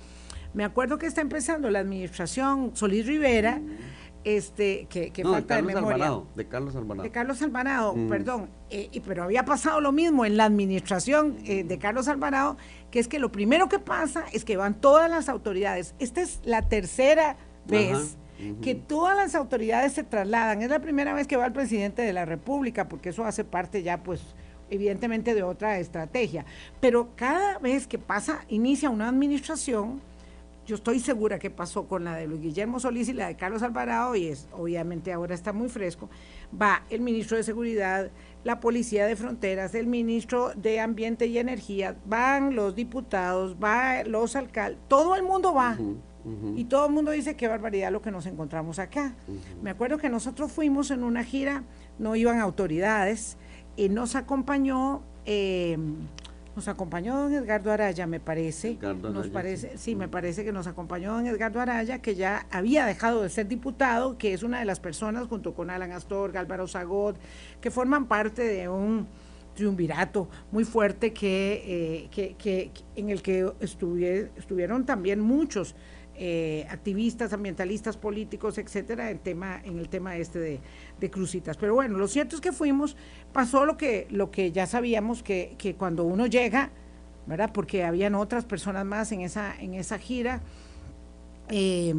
me 0.54 0.64
acuerdo 0.64 0.98
que 0.98 1.08
está 1.08 1.22
empezando 1.22 1.70
la 1.70 1.80
administración 1.80 2.72
Solís 2.76 3.06
Rivera, 3.06 3.62
este, 4.24 4.88
que, 4.90 5.12
que 5.12 5.24
falta 5.24 5.56
de, 5.56 5.62
memoria. 5.62 5.96
Alvarado, 5.96 6.28
de 6.36 6.48
Carlos 6.48 6.76
Alvarado. 6.76 7.04
De 7.04 7.12
Carlos 7.12 7.42
Alvarado, 7.42 7.96
perdón. 8.10 8.50
Eh, 8.70 9.02
pero 9.06 9.24
había 9.24 9.46
pasado 9.46 9.82
lo 9.82 9.92
mismo 9.92 10.26
en 10.26 10.38
la 10.38 10.46
administración 10.46 11.38
eh, 11.46 11.64
de 11.64 11.80
Carlos 11.80 12.08
Alvarado, 12.08 12.58
que 12.92 13.00
es 13.00 13.08
que 13.08 13.20
lo 13.20 13.32
primero 13.32 13.70
que 13.70 13.80
pasa 13.80 14.26
es 14.34 14.44
que 14.46 14.58
van 14.58 14.80
todas 14.80 15.10
las 15.10 15.30
autoridades. 15.30 15.96
Esta 16.00 16.22
es 16.22 16.42
la 16.44 16.68
tercera 16.68 17.38
vez 17.66 18.18
que 18.62 18.76
todas 18.76 19.16
las 19.16 19.36
autoridades 19.36 19.94
se 19.94 20.04
trasladan. 20.04 20.62
Es 20.62 20.70
la 20.70 20.80
primera 20.80 21.14
vez 21.14 21.28
que 21.28 21.38
va 21.38 21.46
el 21.46 21.54
presidente 21.54 22.02
de 22.02 22.14
la 22.14 22.26
República, 22.26 22.88
porque 22.88 23.10
eso 23.10 23.26
hace 23.26 23.44
parte 23.44 23.84
ya, 23.84 24.02
pues, 24.02 24.22
evidentemente 24.70 25.34
de 25.34 25.44
otra 25.44 25.80
estrategia. 25.80 26.46
Pero 26.80 27.10
cada 27.16 27.60
vez 27.60 27.88
que 27.88 27.98
pasa, 27.98 28.46
inicia 28.50 28.90
una 28.90 29.10
administración, 29.10 30.02
yo 30.66 30.76
estoy 30.76 31.00
segura 31.00 31.40
que 31.40 31.50
pasó 31.50 31.88
con 31.88 32.04
la 32.04 32.16
de 32.16 32.28
Luis 32.28 32.42
Guillermo 32.42 32.80
Solís 32.80 33.10
y 33.10 33.14
la 33.14 33.28
de 33.28 33.36
Carlos 33.36 33.64
Alvarado, 33.64 34.16
y 34.16 34.28
es, 34.28 34.48
obviamente 34.52 35.12
ahora 35.12 35.34
está 35.34 35.52
muy 35.52 35.68
fresco, 35.68 36.10
va 36.60 36.84
el 36.92 37.02
ministro 37.02 37.38
de 37.38 37.44
Seguridad, 37.44 38.12
la 38.44 38.60
Policía 38.60 39.08
de 39.08 39.16
Fronteras, 39.16 39.74
el 39.74 39.88
ministro 39.88 40.52
de 40.56 40.80
Ambiente 40.80 41.26
y 41.26 41.40
Energía, 41.40 41.96
van 42.06 42.56
los 42.56 42.76
diputados, 42.76 43.56
va 43.56 44.04
los 44.04 44.36
alcaldes, 44.36 44.80
todo 44.88 45.16
el 45.16 45.24
mundo 45.24 45.56
va. 45.56 45.76
Y 46.56 46.66
todo 46.66 46.88
el 46.88 46.92
mundo 46.92 47.12
dice 47.12 47.36
qué 47.36 47.48
barbaridad 47.48 47.92
lo 47.92 48.02
que 48.02 48.12
nos 48.12 48.26
encontramos 48.26 48.80
acá. 48.80 49.14
Me 49.62 49.70
acuerdo 49.70 49.98
que 49.98 50.10
nosotros 50.10 50.52
fuimos 50.52 50.92
en 50.92 51.04
una 51.04 51.24
gira, 51.24 51.64
no 51.98 52.16
iban 52.16 52.40
autoridades, 52.40 53.38
y 53.76 53.90
nos 53.90 54.16
acompañó, 54.16 55.02
eh, 55.26 55.78
nos 56.56 56.68
acompañó 56.68 57.18
don 57.18 57.34
Edgardo 57.34 57.72
Araya, 57.72 58.06
me 58.06 58.20
parece. 58.20 58.78
nos 58.82 59.30
parece, 59.30 59.78
sí. 59.78 59.96
me 59.96 60.10
parece 60.10 60.44
que 60.44 60.52
nos 60.52 60.68
acompañó 60.68 61.14
don 61.14 61.26
Edgardo 61.26 61.62
Araya, 61.62 62.00
que 62.00 62.16
ya 62.16 62.46
había 62.52 62.86
dejado 62.86 63.22
de 63.22 63.30
ser 63.30 63.48
diputado, 63.48 64.18
que 64.18 64.34
es 64.34 64.44
una 64.44 64.60
de 64.60 64.66
las 64.66 64.80
personas, 64.80 65.28
junto 65.28 65.54
con 65.54 65.70
Alan 65.70 65.94
Astor, 65.94 66.38
Álvaro 66.38 66.68
Zagot, 66.68 67.18
que 67.62 67.72
forman 67.72 68.08
parte 68.08 68.44
de 68.44 68.68
un 68.68 69.08
triunvirato 69.60 70.30
muy 70.52 70.64
fuerte 70.64 71.12
que, 71.12 72.08
eh, 72.12 72.36
que, 72.38 72.72
en 72.96 73.10
el 73.10 73.22
que 73.22 73.52
estuvieron 73.60 74.86
también 74.86 75.20
muchos 75.20 75.76
eh, 76.22 76.68
activistas, 76.70 77.32
ambientalistas, 77.32 77.96
políticos, 77.96 78.58
etcétera, 78.58 79.10
en, 79.10 79.20
tema, 79.20 79.62
en 79.64 79.80
el 79.80 79.88
tema 79.88 80.18
este 80.18 80.60
de, 81.00 81.10
crucitas. 81.10 81.56
Pero 81.56 81.76
bueno, 81.76 81.98
lo 81.98 82.10
cierto 82.10 82.36
es 82.36 82.42
que 82.42 82.52
fuimos, 82.52 82.98
pasó 83.32 83.66
lo 83.66 83.78
que, 83.78 84.06
lo 84.10 84.30
que 84.30 84.52
ya 84.52 84.68
sabíamos 84.68 85.24
que, 85.24 85.56
que 85.58 85.76
cuando 85.76 86.04
uno 86.04 86.28
llega, 86.28 86.72
¿verdad? 87.26 87.52
Porque 87.54 87.86
habían 87.86 88.16
otras 88.16 88.44
personas 88.44 88.84
más 88.86 89.14
en 89.14 89.22
esa, 89.22 89.56
en 89.62 89.76
esa 89.76 89.98
gira, 89.98 90.42
eh, 91.48 91.96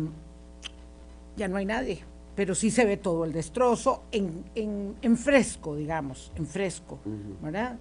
ya 1.39 1.49
no 1.49 1.57
hay 1.57 1.65
nadie, 1.65 2.01
pero 2.37 2.55
sí 2.55 2.71
se 2.71 2.85
ve 2.85 2.99
todo 2.99 3.25
el 3.25 3.33
destrozo 3.33 4.03
en, 4.13 4.45
en, 4.55 4.97
en 5.01 5.17
fresco, 5.17 5.77
digamos, 5.77 6.31
en 6.37 6.47
fresco, 6.47 6.99
¿verdad? 7.41 7.79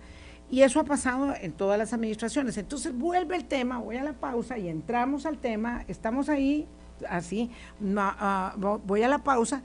Y 0.51 0.63
eso 0.63 0.79
ha 0.79 0.83
pasado 0.83 1.33
en 1.39 1.51
todas 1.51 1.77
las 1.77 1.93
administraciones. 1.93 2.57
Entonces 2.57 2.97
vuelve 2.97 3.35
el 3.35 3.45
tema, 3.45 3.77
voy 3.77 3.97
a 3.97 4.03
la 4.03 4.13
pausa 4.13 4.57
y 4.57 4.67
entramos 4.67 5.25
al 5.25 5.37
tema, 5.37 5.85
estamos 5.87 6.27
ahí, 6.27 6.67
así, 7.07 7.51
ah, 7.97 8.55
voy 8.57 9.03
a 9.03 9.07
la 9.07 9.19
pausa, 9.19 9.61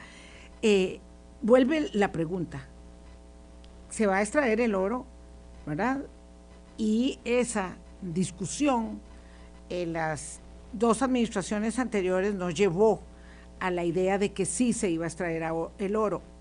eh, 0.60 1.00
vuelve 1.40 1.88
la 1.94 2.12
pregunta, 2.12 2.66
¿se 3.88 4.06
va 4.06 4.16
a 4.16 4.22
extraer 4.22 4.60
el 4.60 4.74
oro? 4.74 5.06
¿Verdad? 5.66 6.04
Y 6.76 7.18
esa 7.24 7.76
discusión 8.02 9.00
en 9.70 9.94
las 9.94 10.40
dos 10.72 11.00
administraciones 11.00 11.78
anteriores 11.78 12.34
nos 12.34 12.54
llevó 12.54 13.00
a 13.58 13.70
la 13.70 13.84
idea 13.84 14.18
de 14.18 14.32
que 14.32 14.44
sí 14.44 14.74
se 14.74 14.90
iba 14.90 15.04
a 15.04 15.08
extraer 15.08 15.44
el 15.78 15.96
oro 15.96 16.33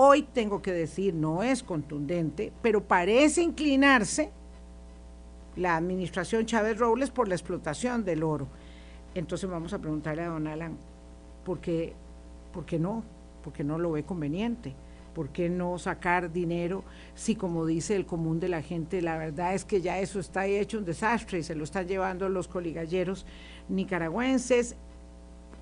Hoy 0.00 0.22
tengo 0.22 0.62
que 0.62 0.70
decir, 0.70 1.12
no 1.12 1.42
es 1.42 1.64
contundente, 1.64 2.52
pero 2.62 2.84
parece 2.84 3.42
inclinarse 3.42 4.30
la 5.56 5.74
administración 5.74 6.46
Chávez 6.46 6.78
Robles 6.78 7.10
por 7.10 7.26
la 7.26 7.34
explotación 7.34 8.04
del 8.04 8.22
oro. 8.22 8.46
Entonces 9.16 9.50
vamos 9.50 9.72
a 9.72 9.80
preguntarle 9.80 10.22
a 10.22 10.28
don 10.28 10.46
Alan, 10.46 10.76
¿por 11.44 11.58
qué, 11.58 11.94
por 12.52 12.64
qué 12.64 12.78
no? 12.78 13.02
¿Por 13.42 13.52
qué 13.52 13.64
no 13.64 13.76
lo 13.76 13.90
ve 13.90 14.04
conveniente? 14.04 14.72
¿Por 15.16 15.30
qué 15.30 15.48
no 15.48 15.76
sacar 15.78 16.32
dinero 16.32 16.84
si, 17.16 17.34
como 17.34 17.66
dice 17.66 17.96
el 17.96 18.06
común 18.06 18.38
de 18.38 18.50
la 18.50 18.62
gente, 18.62 19.02
la 19.02 19.18
verdad 19.18 19.52
es 19.52 19.64
que 19.64 19.80
ya 19.80 19.98
eso 19.98 20.20
está 20.20 20.46
hecho 20.46 20.78
un 20.78 20.84
desastre 20.84 21.40
y 21.40 21.42
se 21.42 21.56
lo 21.56 21.64
están 21.64 21.88
llevando 21.88 22.28
los 22.28 22.46
coligalleros 22.46 23.26
nicaragüenses? 23.68 24.76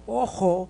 Ojo, 0.06 0.68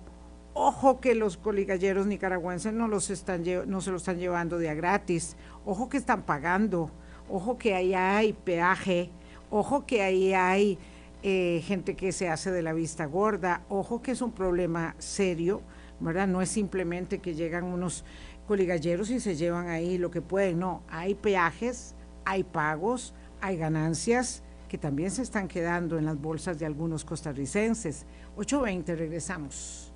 Ojo 0.59 0.99
que 0.99 1.13
los 1.13 1.37
coligalleros 1.37 2.07
nicaragüenses 2.07 2.73
no, 2.73 2.87
los 2.87 3.11
están, 3.11 3.43
no 3.67 3.79
se 3.79 3.91
lo 3.91 3.97
están 3.97 4.17
llevando 4.17 4.57
de 4.57 4.71
a 4.71 4.73
gratis. 4.73 5.37
Ojo 5.67 5.87
que 5.87 5.97
están 5.97 6.23
pagando. 6.23 6.89
Ojo 7.29 7.59
que 7.59 7.75
ahí 7.75 7.93
hay 7.93 8.33
peaje. 8.33 9.11
Ojo 9.51 9.85
que 9.85 10.01
ahí 10.01 10.33
hay 10.33 10.79
eh, 11.21 11.61
gente 11.63 11.95
que 11.95 12.11
se 12.11 12.27
hace 12.27 12.49
de 12.49 12.63
la 12.63 12.73
vista 12.73 13.05
gorda. 13.05 13.61
Ojo 13.69 14.01
que 14.01 14.09
es 14.09 14.21
un 14.23 14.31
problema 14.31 14.95
serio, 14.97 15.61
¿verdad? 15.99 16.27
No 16.27 16.41
es 16.41 16.49
simplemente 16.49 17.19
que 17.19 17.35
llegan 17.35 17.63
unos 17.63 18.03
coligalleros 18.47 19.11
y 19.11 19.19
se 19.19 19.35
llevan 19.35 19.67
ahí 19.67 19.99
lo 19.99 20.09
que 20.09 20.23
pueden. 20.23 20.57
No, 20.57 20.81
hay 20.89 21.13
peajes, 21.13 21.93
hay 22.25 22.43
pagos, 22.43 23.13
hay 23.41 23.57
ganancias 23.57 24.41
que 24.67 24.79
también 24.79 25.11
se 25.11 25.21
están 25.21 25.49
quedando 25.49 25.99
en 25.99 26.05
las 26.05 26.19
bolsas 26.19 26.57
de 26.57 26.65
algunos 26.65 27.05
costarricenses. 27.05 28.07
8.20, 28.37 28.95
regresamos. 28.95 29.86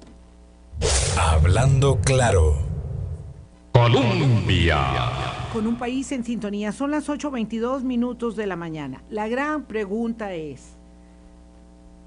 Hablando 1.18 2.00
claro. 2.00 2.56
Colombia. 3.74 4.80
Con 5.54 5.68
un 5.68 5.78
país 5.78 6.12
en 6.12 6.24
sintonía, 6.24 6.72
son 6.72 6.92
las 6.92 7.10
8.22 7.10 7.84
minutos 7.84 8.36
de 8.36 8.48
la 8.48 8.56
mañana. 8.56 9.04
La 9.10 9.28
gran 9.28 9.66
pregunta 9.66 10.34
es, 10.34 10.78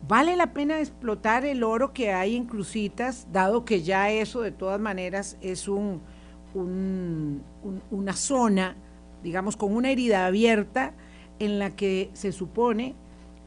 ¿vale 0.09 0.37
la 0.37 0.53
pena 0.53 0.81
explotar 0.81 1.45
el 1.45 1.63
oro 1.63 1.93
que 1.93 2.13
hay 2.13 2.37
en 2.37 2.47
Crucitas, 2.47 3.27
dado 3.33 3.65
que 3.65 3.83
ya 3.83 4.11
eso 4.11 4.41
de 4.41 4.53
todas 4.53 4.81
maneras 4.81 5.37
es 5.41 5.69
un, 5.69 6.01
una 7.91 8.13
zona, 8.15 8.77
digamos, 9.23 9.57
con 9.57 9.75
una 9.75 9.91
herida 9.91 10.27
abierta 10.27 10.93
en 11.39 11.59
la 11.59 11.71
que 11.71 12.11
se 12.15 12.33
supone 12.33 12.95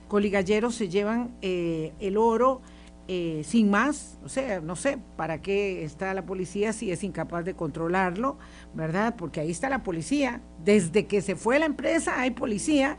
coligalleros 0.07 0.75
se 0.75 0.89
llevan 0.89 1.35
eh, 1.41 1.93
el 1.99 2.17
oro, 2.17 2.61
eh, 3.09 3.43
sin 3.45 3.69
más, 3.69 4.19
o 4.25 4.27
sea, 4.27 4.59
no 4.59 4.75
sé 4.75 4.99
para 5.15 5.41
qué 5.41 5.85
está 5.85 6.13
la 6.13 6.25
policía 6.25 6.73
si 6.73 6.91
es 6.91 7.05
incapaz 7.05 7.45
de 7.45 7.53
controlarlo, 7.53 8.37
¿verdad? 8.73 9.15
Porque 9.17 9.39
ahí 9.39 9.49
está 9.49 9.69
la 9.69 9.81
policía. 9.81 10.41
Desde 10.65 11.07
que 11.07 11.21
se 11.21 11.37
fue 11.37 11.57
la 11.57 11.67
empresa 11.67 12.19
hay 12.19 12.31
policía 12.31 12.97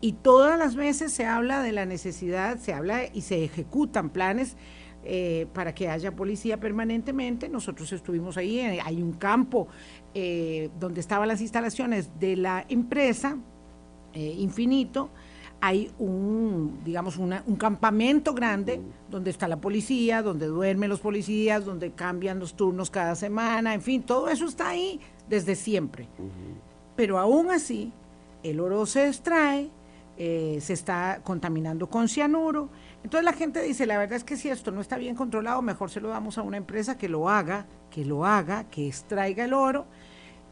y 0.00 0.12
todas 0.12 0.58
las 0.58 0.76
veces 0.76 1.12
se 1.12 1.26
habla 1.26 1.62
de 1.62 1.72
la 1.72 1.84
necesidad, 1.84 2.56
se 2.56 2.72
habla 2.72 3.02
y 3.12 3.20
se 3.20 3.44
ejecutan 3.44 4.08
planes 4.08 4.56
eh, 5.04 5.46
para 5.52 5.74
que 5.74 5.90
haya 5.90 6.16
policía 6.16 6.58
permanentemente. 6.58 7.50
Nosotros 7.50 7.92
estuvimos 7.92 8.38
ahí, 8.38 8.60
eh, 8.60 8.80
hay 8.82 9.02
un 9.02 9.12
campo 9.12 9.68
donde 10.78 11.00
estaban 11.00 11.26
las 11.26 11.40
instalaciones 11.40 12.20
de 12.20 12.36
la 12.36 12.64
empresa, 12.68 13.36
infinito, 14.14 15.10
hay 15.60 15.90
un, 15.98 16.80
digamos, 16.84 17.16
un 17.16 17.56
campamento 17.56 18.34
grande 18.34 18.82
donde 19.10 19.30
está 19.30 19.48
la 19.48 19.60
policía, 19.60 20.22
donde 20.22 20.46
duermen 20.46 20.90
los 20.90 21.00
policías, 21.00 21.64
donde 21.64 21.92
cambian 21.92 22.38
los 22.38 22.54
turnos 22.54 22.90
cada 22.90 23.14
semana, 23.14 23.72
en 23.72 23.80
fin, 23.80 24.02
todo 24.02 24.28
eso 24.28 24.46
está 24.46 24.68
ahí 24.68 25.00
desde 25.28 25.54
siempre. 25.54 26.08
Pero 26.96 27.18
aún 27.18 27.50
así, 27.50 27.92
el 28.42 28.60
oro 28.60 28.84
se 28.84 29.08
extrae, 29.08 29.70
eh, 30.16 30.58
se 30.60 30.74
está 30.74 31.20
contaminando 31.24 31.88
con 31.88 32.08
cianuro. 32.08 32.68
Entonces 33.02 33.24
la 33.24 33.32
gente 33.32 33.62
dice, 33.62 33.86
la 33.86 33.98
verdad 33.98 34.16
es 34.16 34.24
que 34.24 34.36
si 34.36 34.48
esto 34.48 34.70
no 34.70 34.80
está 34.80 34.96
bien 34.96 35.16
controlado, 35.16 35.60
mejor 35.62 35.90
se 35.90 36.00
lo 36.00 36.08
damos 36.08 36.38
a 36.38 36.42
una 36.42 36.56
empresa 36.56 36.98
que 36.98 37.08
lo 37.08 37.28
haga, 37.28 37.66
que 37.90 38.04
lo 38.04 38.24
haga, 38.24 38.64
que 38.70 38.86
extraiga 38.86 39.44
el 39.44 39.54
oro 39.54 39.86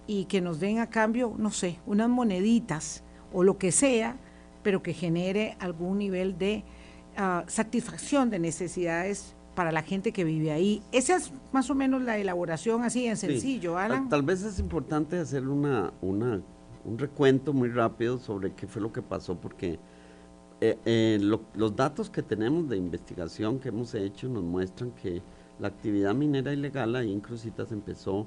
y 0.07 0.25
que 0.25 0.41
nos 0.41 0.59
den 0.59 0.79
a 0.79 0.89
cambio, 0.89 1.35
no 1.37 1.51
sé, 1.51 1.79
unas 1.87 2.09
moneditas 2.09 3.05
o 3.33 3.45
lo 3.45 3.59
que 3.59 3.73
sea 3.73 4.17
pero 4.63 4.83
que 4.83 4.93
genere 4.93 5.57
algún 5.59 5.99
nivel 5.99 6.39
de 6.39 6.65
ah, 7.17 7.45
satisfacción 7.47 8.31
de 8.31 8.39
necesidades 8.39 9.35
para 9.55 9.73
la 9.73 9.83
gente 9.83 10.13
que 10.13 10.25
vive 10.25 10.51
ahí. 10.51 10.83
Esa 10.93 11.17
es 11.17 11.33
más 11.53 11.69
o 11.71 11.75
menos 11.75 12.03
la 12.03 12.17
elaboración 12.19 12.83
así 12.83 13.07
en 13.07 13.17
sencillo, 13.17 13.77
Alan. 13.77 14.09
Tal, 14.09 14.23
vez 14.23 14.43
es 14.43 14.59
importante 14.59 15.19
hacer 15.19 15.47
una, 15.47 15.93
una, 16.01 16.41
un 16.85 16.99
recuento 16.99 17.53
muy 17.53 17.69
rápido 17.69 18.19
sobre 18.19 18.53
qué 18.53 18.67
fue 18.67 18.81
lo 18.81 18.93
que 18.93 19.03
pasó, 19.03 19.37
porque 19.39 19.79
eh, 20.61 20.79
eh, 20.85 21.19
los 21.21 21.77
datos 21.77 22.09
que 22.09 22.23
tenemos 22.23 22.69
de 22.69 22.77
investigación 22.77 23.59
que 23.59 23.69
hemos 23.69 23.95
hecho 23.95 24.29
nos 24.29 24.43
muestran 24.43 24.93
que 24.93 25.23
la 25.59 25.69
actividad 25.69 26.15
minera 26.15 26.53
ilegal 26.53 26.97
ahí 26.97 27.13
en 27.13 27.21
Crucitas 27.21 27.73
empezó 27.73 28.27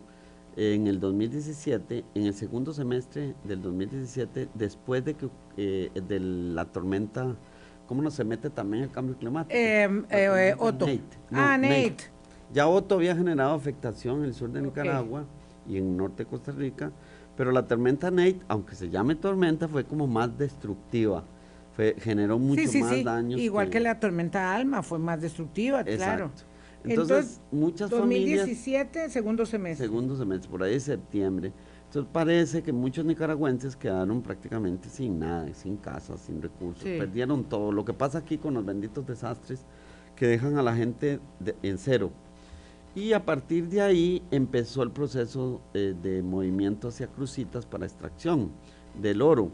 en 0.55 0.87
el 0.87 0.99
2017, 0.99 2.05
en 2.13 2.25
el 2.25 2.33
segundo 2.33 2.73
semestre 2.73 3.35
del 3.43 3.61
2017, 3.61 4.49
después 4.53 5.03
de 5.03 5.15
que 5.15 5.29
eh, 5.57 5.91
de 6.07 6.19
la 6.19 6.65
tormenta, 6.65 7.35
¿cómo 7.87 8.01
no 8.01 8.09
se 8.09 8.23
mete 8.23 8.49
también 8.49 8.83
el 8.83 8.91
cambio 8.91 9.17
climático? 9.17 9.55
Eh, 9.55 10.03
eh, 10.09 10.55
Otto. 10.57 10.87
ah, 11.31 11.57
Nate. 11.57 11.97
Ya 12.53 12.67
Otto 12.67 12.95
había 12.95 13.15
generado 13.15 13.53
afectación 13.53 14.19
en 14.19 14.25
el 14.25 14.33
sur 14.33 14.51
de 14.51 14.61
Nicaragua 14.61 15.25
y 15.67 15.77
en 15.77 15.97
norte 15.97 16.23
de 16.23 16.29
Costa 16.29 16.51
Rica, 16.51 16.91
pero 17.35 17.51
la 17.51 17.67
tormenta 17.67 18.09
Nate, 18.09 18.39
aunque 18.47 18.75
se 18.75 18.89
llame 18.89 19.15
tormenta, 19.15 19.67
fue 19.67 19.83
como 19.83 20.07
más 20.07 20.37
destructiva. 20.37 21.23
Fue, 21.75 21.95
generó 21.99 22.39
mucho 22.39 22.61
más 22.79 22.93
sí. 22.93 23.03
daños. 23.03 23.37
Igual 23.41 23.69
que, 23.69 23.81
la 23.81 23.99
tormenta 23.99 24.55
Alma 24.55 24.81
fue 24.81 24.97
más 24.97 25.19
destructiva, 25.19 25.83
claro. 25.83 26.31
Entonces, 26.87 27.41
muchas 27.51 27.89
2017, 27.89 29.09
segundo 29.09 29.45
semestre. 29.45 29.85
Segundo 29.85 30.15
semestre, 30.15 30.49
por 30.49 30.63
ahí 30.63 30.73
de 30.73 30.79
septiembre. 30.79 31.53
Entonces 31.85 32.11
parece 32.11 32.63
que 32.63 32.73
muchos 32.73 33.05
nicaragüenses 33.05 33.75
quedaron 33.75 34.21
prácticamente 34.21 34.89
sin 34.89 35.19
nada, 35.19 35.53
sin 35.53 35.77
casa, 35.77 36.17
sin 36.17 36.41
recursos, 36.41 36.83
perdieron 36.83 37.43
todo. 37.45 37.71
Lo 37.71 37.85
que 37.85 37.93
pasa 37.93 38.17
aquí 38.17 38.37
con 38.37 38.53
los 38.53 38.65
benditos 38.65 39.05
desastres 39.05 39.61
que 40.15 40.27
dejan 40.27 40.57
a 40.57 40.63
la 40.63 40.75
gente 40.75 41.19
en 41.63 41.77
cero. 41.77 42.11
Y 42.95 43.13
a 43.13 43.25
partir 43.25 43.67
de 43.67 43.81
ahí 43.81 44.23
empezó 44.31 44.81
el 44.83 44.91
proceso 44.91 45.61
eh, 45.73 45.93
de 46.01 46.23
movimiento 46.23 46.87
hacia 46.87 47.07
crucitas 47.07 47.65
para 47.65 47.85
extracción 47.85 48.51
del 49.01 49.21
oro. 49.21 49.51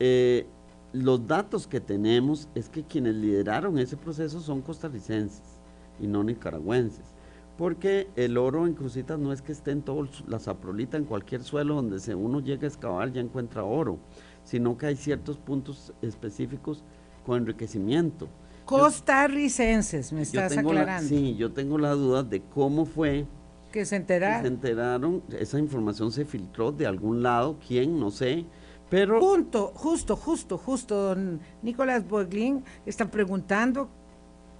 Eh, 0.00 0.46
los 0.92 1.26
datos 1.26 1.66
que 1.66 1.80
tenemos 1.80 2.48
es 2.54 2.68
que 2.68 2.84
quienes 2.84 3.14
lideraron 3.14 3.78
ese 3.78 3.96
proceso 3.96 4.40
son 4.40 4.60
costarricenses 4.60 5.53
y 6.00 6.06
no 6.06 6.24
nicaragüenses. 6.24 7.14
Porque 7.56 8.08
el 8.16 8.36
oro 8.36 8.66
en 8.66 8.74
Crucitas 8.74 9.18
no 9.18 9.32
es 9.32 9.40
que 9.40 9.52
esté 9.52 9.70
en 9.70 9.82
todo 9.82 10.08
la 10.26 10.40
saprolita, 10.40 10.96
en 10.96 11.04
cualquier 11.04 11.42
suelo 11.42 11.76
donde 11.76 12.00
se 12.00 12.14
uno 12.14 12.40
llega 12.40 12.64
a 12.64 12.68
excavar 12.68 13.12
ya 13.12 13.20
encuentra 13.20 13.62
oro, 13.62 13.98
sino 14.42 14.76
que 14.76 14.86
hay 14.86 14.96
ciertos 14.96 15.38
puntos 15.38 15.92
específicos 16.02 16.82
con 17.24 17.38
enriquecimiento. 17.38 18.28
Costarricenses, 18.64 20.12
me 20.12 20.22
estás 20.22 20.56
aclarando. 20.56 21.08
sí, 21.08 21.36
yo 21.36 21.52
tengo 21.52 21.78
la 21.78 21.92
duda 21.92 22.22
de 22.22 22.42
cómo 22.42 22.86
fue 22.86 23.26
que 23.70 23.84
se 23.84 23.96
enteraron. 23.96 24.42
se 24.42 24.48
enteraron, 24.48 25.22
esa 25.38 25.58
información 25.58 26.12
se 26.12 26.24
filtró 26.24 26.72
de 26.72 26.86
algún 26.86 27.22
lado, 27.22 27.58
quién, 27.66 27.98
no 27.98 28.10
sé. 28.10 28.46
Pero 28.88 29.20
Junto, 29.20 29.72
justo, 29.74 30.16
justo, 30.16 30.58
justo, 30.58 30.94
don 30.94 31.40
Nicolás 31.62 32.06
Boglin 32.06 32.64
está 32.86 33.10
preguntando 33.10 33.88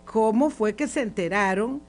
cómo 0.05 0.51
fue 0.51 0.75
que 0.75 0.89
se 0.89 1.03
enteraron 1.03 1.81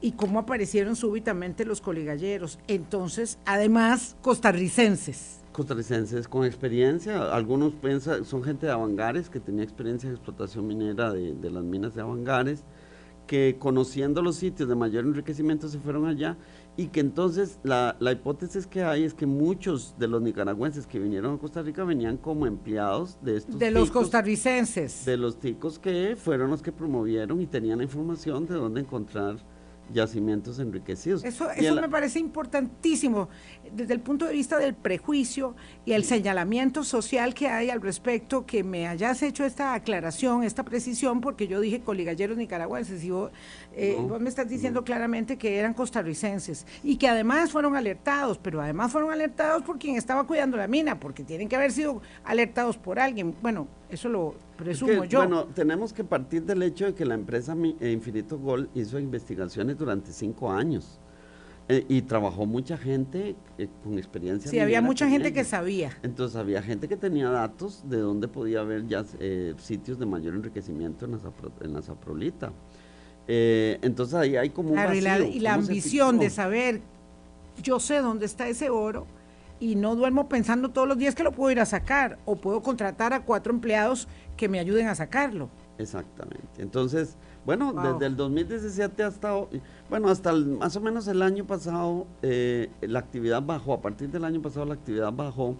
y 0.00 0.12
cómo 0.12 0.40
aparecieron 0.40 0.96
súbitamente 0.96 1.64
los 1.64 1.80
coligalleros. 1.80 2.58
Entonces, 2.66 3.38
además, 3.46 4.16
costarricenses. 4.20 5.40
Costarricenses 5.52 6.28
con 6.28 6.44
experiencia, 6.44 7.32
algunos 7.34 7.74
piensan, 7.74 8.24
son 8.24 8.42
gente 8.42 8.66
de 8.66 8.72
Avangares 8.72 9.28
que 9.28 9.38
tenía 9.38 9.62
experiencia 9.62 10.08
en 10.08 10.14
explotación 10.14 10.66
minera 10.66 11.12
de, 11.12 11.34
de 11.34 11.50
las 11.50 11.62
minas 11.62 11.94
de 11.94 12.00
Avangares, 12.00 12.64
que 13.26 13.56
conociendo 13.58 14.22
los 14.22 14.36
sitios 14.36 14.68
de 14.68 14.74
mayor 14.74 15.04
enriquecimiento 15.04 15.68
se 15.68 15.78
fueron 15.78 16.06
allá 16.06 16.36
y 16.76 16.86
que 16.88 17.00
entonces 17.00 17.58
la, 17.62 17.96
la, 18.00 18.12
hipótesis 18.12 18.66
que 18.66 18.82
hay 18.82 19.04
es 19.04 19.12
que 19.12 19.26
muchos 19.26 19.94
de 19.98 20.08
los 20.08 20.22
nicaragüenses 20.22 20.86
que 20.86 20.98
vinieron 20.98 21.34
a 21.34 21.38
Costa 21.38 21.62
Rica 21.62 21.84
venían 21.84 22.16
como 22.16 22.46
empleados 22.46 23.18
de 23.22 23.36
estos 23.36 23.58
de 23.58 23.70
los 23.70 23.90
costarricenses. 23.90 25.04
de 25.04 25.16
los 25.18 25.38
ticos 25.38 25.78
que 25.78 26.16
fueron 26.16 26.50
los 26.50 26.62
que 26.62 26.72
promovieron 26.72 27.40
y 27.42 27.46
tenían 27.46 27.78
la 27.78 27.84
información 27.84 28.46
de 28.46 28.54
dónde 28.54 28.80
encontrar 28.80 29.36
yacimientos 29.92 30.58
enriquecidos. 30.58 31.24
Eso, 31.24 31.50
eso 31.50 31.74
me 31.74 31.88
parece 31.88 32.18
importantísimo 32.18 33.28
desde 33.74 33.94
el 33.94 34.00
punto 34.00 34.26
de 34.26 34.32
vista 34.32 34.58
del 34.58 34.74
prejuicio 34.74 35.54
y 35.84 35.92
el 35.92 36.04
señalamiento 36.04 36.84
social 36.84 37.34
que 37.34 37.48
hay 37.48 37.70
al 37.70 37.80
respecto, 37.80 38.44
que 38.46 38.64
me 38.64 38.86
hayas 38.86 39.22
hecho 39.22 39.44
esta 39.44 39.74
aclaración, 39.74 40.42
esta 40.44 40.62
precisión, 40.62 41.20
porque 41.20 41.46
yo 41.46 41.60
dije 41.60 41.80
coligalleros 41.80 42.36
nicaragüenses 42.36 43.02
y 43.04 43.10
vos, 43.10 43.30
eh, 43.74 43.96
vos 43.98 44.20
me 44.20 44.28
estás 44.28 44.48
diciendo 44.48 44.84
claramente 44.84 45.36
que 45.36 45.58
eran 45.58 45.74
costarricenses 45.74 46.66
y 46.82 46.96
que 46.96 47.08
además 47.08 47.52
fueron 47.52 47.76
alertados, 47.76 48.38
pero 48.38 48.60
además 48.60 48.92
fueron 48.92 49.12
alertados 49.12 49.62
por 49.62 49.78
quien 49.78 49.96
estaba 49.96 50.26
cuidando 50.26 50.56
la 50.56 50.66
mina, 50.66 50.98
porque 50.98 51.24
tienen 51.24 51.48
que 51.48 51.56
haber 51.56 51.72
sido 51.72 52.02
alertados 52.24 52.76
por 52.76 52.98
alguien. 52.98 53.34
Bueno, 53.40 53.68
eso 53.90 54.08
lo 54.08 54.34
presumo 54.62 55.04
yo. 55.04 55.20
Bueno, 55.20 55.46
tenemos 55.46 55.92
que 55.92 56.04
partir 56.04 56.44
del 56.44 56.62
hecho 56.62 56.86
de 56.86 56.94
que 56.94 57.04
la 57.04 57.14
empresa 57.14 57.56
eh, 57.80 57.90
Infinito 57.90 58.38
Gold 58.38 58.68
hizo 58.74 58.98
investigaciones 58.98 59.76
durante 59.76 60.12
cinco 60.12 60.50
años. 60.50 60.98
Eh, 61.68 61.86
y 61.88 62.02
trabajó 62.02 62.44
mucha 62.44 62.76
gente 62.76 63.36
eh, 63.56 63.68
con 63.84 63.96
experiencia. 63.96 64.50
Sí, 64.50 64.58
había 64.58 64.82
mucha 64.82 65.08
gente 65.08 65.32
que 65.32 65.44
sabía. 65.44 65.96
Entonces 66.02 66.36
había 66.36 66.60
gente 66.60 66.88
que 66.88 66.96
tenía 66.96 67.30
datos 67.30 67.88
de 67.88 67.98
dónde 67.98 68.26
podía 68.26 68.60
haber 68.60 68.86
ya 68.88 69.04
sitios 69.58 69.98
de 69.98 70.04
mayor 70.04 70.34
enriquecimiento 70.34 71.04
en 71.04 71.12
la, 71.12 71.20
en 71.60 71.72
la 71.72 71.82
Zaprolita. 71.82 72.52
Eh, 73.28 73.78
entonces 73.82 74.14
ahí 74.14 74.36
hay 74.36 74.50
como 74.50 74.70
un 74.70 74.74
Claro, 74.74 74.94
y 74.94 75.00
la, 75.00 75.18
vacío, 75.18 75.26
y 75.28 75.40
la 75.40 75.54
¿cómo 75.54 75.66
se 75.66 75.70
ambición 75.70 76.18
de 76.18 76.30
saber, 76.30 76.80
yo 77.62 77.78
sé 77.78 77.98
dónde 77.98 78.26
está 78.26 78.48
ese 78.48 78.70
oro 78.70 79.06
y 79.60 79.76
no 79.76 79.94
duermo 79.94 80.28
pensando 80.28 80.70
todos 80.70 80.88
los 80.88 80.98
días 80.98 81.14
que 81.14 81.22
lo 81.22 81.30
puedo 81.30 81.52
ir 81.52 81.60
a 81.60 81.66
sacar 81.66 82.18
o 82.24 82.36
puedo 82.36 82.62
contratar 82.62 83.12
a 83.12 83.24
cuatro 83.24 83.52
empleados 83.52 84.08
que 84.42 84.48
me 84.48 84.58
ayuden 84.58 84.88
a 84.88 84.94
sacarlo. 84.96 85.48
Exactamente. 85.78 86.48
Entonces, 86.58 87.16
bueno, 87.46 87.72
Wow. 87.72 87.92
desde 87.92 88.06
el 88.06 88.16
2017 88.16 89.04
hasta, 89.04 89.32
bueno, 89.88 90.08
hasta 90.08 90.30
el- 90.30 90.46
más 90.58 90.74
o 90.74 90.80
menos 90.80 91.06
el 91.06 91.22
año 91.22 91.46
pasado, 91.46 92.08
eh, 92.22 92.68
la 92.80 92.98
actividad 92.98 93.40
bajó, 93.40 93.74
a 93.74 93.80
partir 93.80 94.08
del 94.10 94.24
año 94.24 94.42
pasado 94.42 94.66
la 94.66 94.74
actividad 94.74 95.12
bajó, 95.12 95.54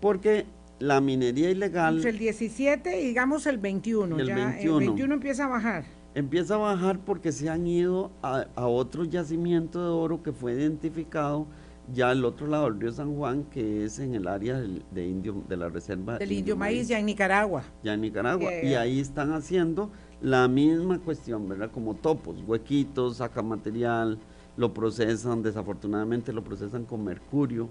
porque 0.00 0.46
la 0.78 1.00
minería 1.00 1.50
ilegal 1.50 2.06
el 2.06 2.18
17 2.18 3.00
y 3.00 3.08
digamos 3.08 3.46
el 3.46 3.58
21, 3.58 4.16
El 4.20 4.28
ya 4.28 4.34
21. 4.36 4.78
el 4.78 4.86
21 4.86 5.14
empieza 5.14 5.46
a 5.46 5.48
bajar. 5.48 5.84
empieza 6.14 6.54
a 6.54 6.58
bajar 6.58 7.00
porque 7.00 7.32
se 7.32 7.50
han 7.50 7.66
ido 7.66 8.12
a, 8.22 8.46
a 8.54 8.68
otro 8.68 9.02
yacimiento 9.04 9.82
de 9.82 9.88
oro 9.88 10.22
que 10.22 10.30
fue 10.30 10.52
identificado 10.52 11.46
ya 11.92 12.10
al 12.10 12.24
otro 12.24 12.46
lado 12.46 12.64
del 12.64 12.80
río 12.80 12.92
San 12.92 13.14
Juan, 13.14 13.44
que 13.44 13.84
es 13.84 13.98
en 13.98 14.14
el 14.14 14.26
área 14.26 14.58
del, 14.58 14.82
de, 14.90 15.06
indio, 15.06 15.42
de 15.48 15.56
la 15.56 15.68
reserva 15.68 16.18
Del 16.18 16.32
indio 16.32 16.56
maíz 16.56 16.88
ya 16.88 16.98
en 16.98 17.06
Nicaragua. 17.06 17.62
ya 17.82 17.94
en 17.94 18.00
Nicaragua. 18.00 18.50
Y 18.62 18.74
ahí 18.74 19.00
están 19.00 19.32
haciendo 19.32 19.90
la 20.20 20.48
misma 20.48 20.98
cuestión, 20.98 21.48
¿verdad? 21.48 21.70
Como 21.70 21.94
topos, 21.94 22.42
huequitos, 22.46 23.18
saca 23.18 23.42
material, 23.42 24.18
lo 24.56 24.72
procesan, 24.72 25.42
desafortunadamente 25.42 26.32
lo 26.32 26.42
procesan 26.42 26.84
con 26.84 27.04
mercurio. 27.04 27.68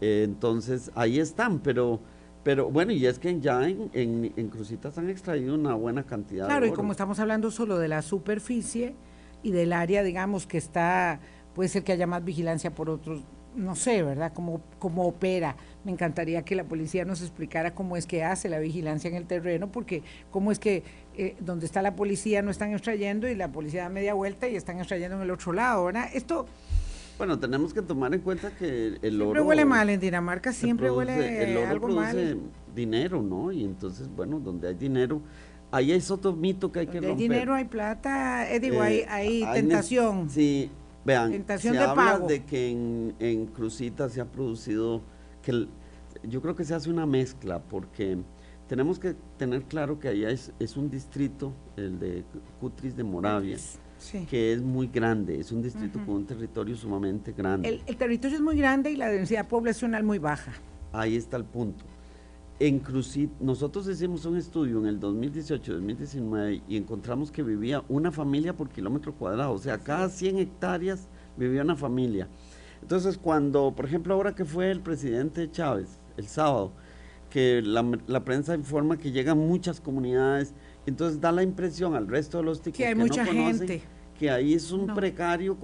Eh, 0.00 0.22
entonces 0.24 0.90
ahí 0.94 1.18
están, 1.20 1.60
pero, 1.60 2.00
pero 2.42 2.70
bueno, 2.70 2.92
y 2.92 3.06
es 3.06 3.18
que 3.18 3.38
ya 3.40 3.66
en, 3.68 3.88
en, 3.92 4.32
en 4.36 4.48
Crucitas 4.48 4.98
han 4.98 5.08
extraído 5.08 5.54
una 5.54 5.74
buena 5.74 6.02
cantidad 6.02 6.46
Claro, 6.46 6.62
de 6.62 6.68
y 6.68 6.70
oro. 6.72 6.76
como 6.76 6.92
estamos 6.92 7.18
hablando 7.20 7.50
solo 7.50 7.78
de 7.78 7.88
la 7.88 8.02
superficie 8.02 8.94
y 9.44 9.52
del 9.52 9.72
área, 9.72 10.02
digamos, 10.02 10.46
que 10.46 10.58
está, 10.58 11.20
puede 11.54 11.68
ser 11.68 11.82
que 11.84 11.92
haya 11.92 12.06
más 12.06 12.24
vigilancia 12.24 12.74
por 12.74 12.88
otros, 12.90 13.22
no 13.54 13.74
sé, 13.74 14.02
¿verdad? 14.02 14.32
Cómo, 14.34 14.62
cómo 14.78 15.06
opera. 15.06 15.56
Me 15.84 15.92
encantaría 15.92 16.42
que 16.42 16.54
la 16.54 16.64
policía 16.64 17.04
nos 17.04 17.20
explicara 17.20 17.74
cómo 17.74 17.96
es 17.96 18.06
que 18.06 18.24
hace 18.24 18.48
la 18.48 18.58
vigilancia 18.58 19.08
en 19.08 19.16
el 19.16 19.26
terreno, 19.26 19.70
porque 19.70 20.02
cómo 20.30 20.50
es 20.52 20.58
que 20.58 20.82
eh, 21.16 21.36
donde 21.40 21.66
está 21.66 21.82
la 21.82 21.94
policía 21.94 22.40
no 22.40 22.50
están 22.50 22.72
extrayendo 22.72 23.28
y 23.28 23.34
la 23.34 23.48
policía 23.52 23.82
da 23.82 23.88
media 23.90 24.14
vuelta 24.14 24.48
y 24.48 24.56
están 24.56 24.78
extrayendo 24.78 25.16
en 25.16 25.22
el 25.22 25.30
otro 25.30 25.52
lado, 25.52 25.84
¿verdad? 25.84 26.08
Esto 26.14 26.46
Bueno, 27.18 27.38
tenemos 27.38 27.74
que 27.74 27.82
tomar 27.82 28.14
en 28.14 28.20
cuenta 28.22 28.50
que 28.56 28.86
el 28.86 28.98
siempre 29.00 29.22
oro... 29.26 29.44
huele 29.44 29.64
mal 29.66 29.90
en 29.90 30.00
Dinamarca, 30.00 30.52
siempre 30.52 30.88
produce- 30.88 30.96
huele 31.14 31.50
el 31.50 31.56
oro 31.58 31.68
algo 31.68 31.86
produce 31.88 32.14
mal. 32.34 32.40
dinero, 32.74 33.20
¿no? 33.20 33.52
Y 33.52 33.64
entonces, 33.64 34.08
bueno, 34.16 34.40
donde 34.40 34.68
hay 34.68 34.74
dinero, 34.74 35.20
ahí 35.70 35.92
es 35.92 36.10
otro 36.10 36.32
mito 36.32 36.72
que 36.72 36.80
hay 36.80 36.86
que 36.86 36.92
Donde 36.94 37.08
hay 37.08 37.12
romper. 37.12 37.28
dinero, 37.30 37.54
hay 37.54 37.64
plata, 37.64 38.50
eh, 38.50 38.58
digo, 38.60 38.80
hay, 38.80 39.00
Eh, 39.00 39.06
hay 39.10 39.44
ne- 39.44 39.52
tentación. 39.52 40.30
Sí, 40.30 40.70
vean, 41.04 41.30
Tentación 41.32 41.74
se 41.74 41.78
de 41.80 41.84
habla 41.84 42.12
pago. 42.12 42.26
de 42.26 42.44
que 42.44 42.70
en, 42.70 43.14
en 43.18 43.46
Crucita 43.46 44.08
se 44.08 44.20
ha 44.20 44.24
producido, 44.26 45.02
que 45.42 45.50
el- 45.52 45.68
yo 46.24 46.40
creo 46.40 46.54
que 46.54 46.64
se 46.64 46.74
hace 46.74 46.90
una 46.90 47.06
mezcla, 47.06 47.60
porque 47.60 48.18
tenemos 48.68 48.98
que 48.98 49.14
tener 49.38 49.64
claro 49.64 49.98
que 49.98 50.08
allá 50.08 50.30
es, 50.30 50.52
es 50.58 50.76
un 50.76 50.88
distrito, 50.90 51.52
el 51.76 51.98
de 51.98 52.24
Cutris 52.60 52.96
de 52.96 53.04
Moravia, 53.04 53.58
Sí. 53.98 54.26
que 54.28 54.52
es 54.52 54.60
muy 54.62 54.88
grande, 54.88 55.38
es 55.38 55.52
un 55.52 55.62
distrito 55.62 55.98
con 56.04 56.16
un 56.16 56.26
territorio 56.26 56.76
sumamente 56.76 57.32
grande. 57.32 57.68
El, 57.68 57.82
el 57.86 57.96
territorio 57.96 58.36
es 58.36 58.42
muy 58.42 58.56
grande 58.56 58.90
y 58.90 58.96
la 58.96 59.08
densidad 59.08 59.46
poblacional 59.48 60.02
muy 60.04 60.18
baja. 60.18 60.52
Ahí 60.92 61.16
está 61.16 61.36
el 61.36 61.44
punto. 61.44 61.84
En 62.62 62.78
Crucit, 62.78 63.28
nosotros 63.40 63.88
hicimos 63.88 64.24
un 64.24 64.36
estudio 64.36 64.78
en 64.78 64.86
el 64.86 65.00
2018-2019 65.00 66.62
y 66.68 66.76
encontramos 66.76 67.32
que 67.32 67.42
vivía 67.42 67.82
una 67.88 68.12
familia 68.12 68.54
por 68.54 68.68
kilómetro 68.68 69.14
cuadrado, 69.14 69.50
o 69.52 69.58
sea, 69.58 69.78
cada 69.78 70.08
100 70.08 70.38
hectáreas 70.38 71.08
vivía 71.36 71.62
una 71.62 71.74
familia. 71.74 72.28
Entonces, 72.80 73.18
cuando, 73.18 73.72
por 73.74 73.84
ejemplo, 73.86 74.14
ahora 74.14 74.36
que 74.36 74.44
fue 74.44 74.70
el 74.70 74.78
presidente 74.80 75.50
Chávez, 75.50 75.98
el 76.16 76.28
sábado, 76.28 76.70
que 77.30 77.62
la, 77.62 77.84
la 78.06 78.22
prensa 78.22 78.54
informa 78.54 78.96
que 78.96 79.10
llegan 79.10 79.38
muchas 79.38 79.80
comunidades, 79.80 80.54
entonces 80.86 81.20
da 81.20 81.32
la 81.32 81.42
impresión 81.42 81.96
al 81.96 82.06
resto 82.06 82.38
de 82.38 82.44
los 82.44 82.62
ticos 82.62 82.76
Que 82.78 82.86
hay 82.86 82.94
no 82.94 83.00
mucha 83.06 83.26
conocen 83.26 83.66
gente. 83.66 83.82
que 84.16 84.30
ahí 84.30 84.54
es 84.54 84.70
un 84.70 84.86
No. 84.86 84.94
precario 84.94 85.58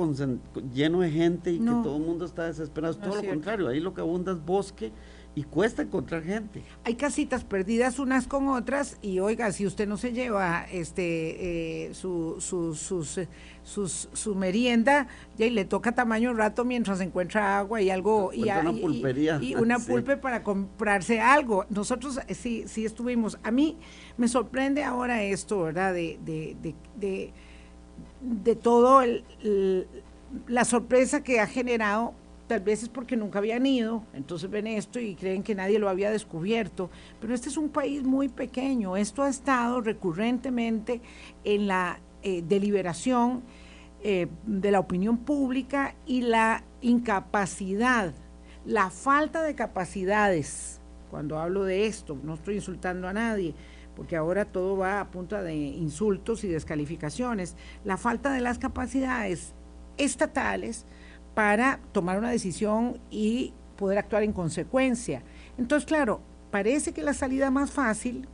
lleno 0.75 0.99
de 1.03 1.11
gente 1.13 1.53
y 1.53 1.61
No. 1.61 1.77
que 1.77 1.89
todo 1.91 1.97
el 1.99 2.03
mundo 2.03 2.25
está 2.25 2.47
desesperado. 2.47 2.93
Es 2.95 2.99
No 2.99 3.05
todo 3.05 3.11
es 3.13 3.17
lo 3.19 3.21
cierto. 3.21 3.37
contrario, 3.37 3.69
ahí 3.69 3.79
lo 3.79 3.95
que 3.95 4.01
abunda 4.01 4.33
es 4.33 4.45
bosque 4.45 4.91
y 5.35 5.45
cuesta 5.45 5.83
encontrar 5.83 6.25
gente. 6.25 6.63
Hay 6.85 6.97
casitas 6.97 7.45
perdidas 7.45 8.01
unas 8.01 8.27
con 8.27 8.49
otras 8.49 8.99
y 9.03 9.21
oiga, 9.21 9.53
si 9.53 9.67
usted 9.67 9.87
no 9.87 9.97
se 9.97 10.13
lleva 10.13 10.67
este 10.73 11.87
eh, 11.89 11.95
su, 11.95 12.37
su, 12.41 12.75
sus, 12.75 13.19
eh, 13.19 13.29
sus- 13.63 14.09
su 14.13 14.35
merienda, 14.35 15.07
ya 15.37 15.47
y 15.47 15.51
le 15.51 15.65
toca 15.65 15.93
tamaño 15.93 16.35
rato 16.35 16.65
mientras 16.65 17.01
encuentra 17.01 17.59
agua 17.59 17.81
y 17.81 17.89
algo 17.91 18.33
y, 18.33 18.43
una 18.51 18.73
y- 18.73 18.81
pulpería, 18.81 19.39
y 19.41 19.55
una 19.55 19.79
sí. 19.79 19.93
pulpe 19.93 20.17
para 20.17 20.43
comprarse 20.43 21.21
algo. 21.21 21.67
Nosotros 21.71 22.19
eh, 22.27 22.35
sí, 22.35 22.65
sí 22.67 22.85
estuvimos. 22.85 23.39
A 23.45 23.53
mí 23.53 23.77
me 24.17 24.27
sorprende 24.27 24.83
ahora 24.83 25.23
esto, 25.23 25.63
¿verdad? 25.63 25.95
De, 25.95 26.19
de, 26.25 26.57
de, 26.61 26.75
de, 26.97 27.33
de 28.23 28.57
todo 28.57 29.03
el- 29.03 29.25
el- 29.45 29.87
la 30.49 30.65
sorpresa 30.65 31.23
que 31.23 31.39
ha 31.41 31.47
generado, 31.47 32.13
tal 32.49 32.61
vez 32.61 32.83
es 32.83 32.89
porque 32.89 33.17
nunca 33.17 33.39
habían 33.39 33.67
ido, 33.67 34.03
entonces 34.15 34.51
ven 34.51 34.67
esto 34.67 34.99
y 34.99 35.15
creen 35.15 35.43
que 35.43 35.55
nadie 35.55 35.79
lo 35.79 35.89
había 35.89 36.11
descubierto, 36.11 36.91
pero 37.21 37.35
este 37.35 37.51
es 37.51 37.57
un 37.59 37.69
país 37.69 38.03
muy 38.03 38.29
pequeño, 38.29 38.97
esto 38.97 39.23
ha 39.23 39.29
estado 39.29 39.81
recurrentemente 39.83 41.03
en 41.45 41.69
la 41.69 42.01
eh, 42.23 42.43
deliberación 42.43 43.43
eh, 44.03 44.29
de 44.47 44.71
la 44.71 44.81
opinión 44.81 45.19
pública 45.19 45.95
y 46.07 46.23
la 46.23 46.65
incapacidad, 46.81 48.15
la 48.65 48.91
falta 48.91 49.43
de 49.43 49.55
capacidades, 49.55 50.81
cuando 51.11 51.39
hablo 51.39 51.65
de 51.65 51.87
esto, 51.87 52.19
no 52.25 52.35
estoy 52.35 52.57
insultando 52.57 53.09
a 53.09 53.13
nadie, 53.13 53.55
porque 53.95 54.17
ahora 54.17 54.47
todo 54.47 54.77
va 54.77 55.01
a 55.01 55.11
punta 55.11 55.43
de 55.43 55.55
insultos 55.55 56.45
y 56.45 56.49
descalificaciones, 56.49 57.57
la 57.85 57.99
falta 57.99 58.33
de 58.33 58.41
las 58.41 58.59
capacidades 58.59 59.53
estatales 59.99 60.87
para 61.35 61.81
tomar 61.93 62.19
una 62.19 62.31
decisión 62.31 62.99
y 63.11 63.53
poder 63.77 63.99
actuar 63.99 64.23
en 64.23 64.33
consecuencia. 64.33 65.23
Entonces, 65.57 65.87
claro, 65.87 66.21
parece 66.51 66.93
que 66.93 67.03
la 67.03 67.15
salida 67.15 67.51
más 67.51 67.71
fácil, 67.71 68.27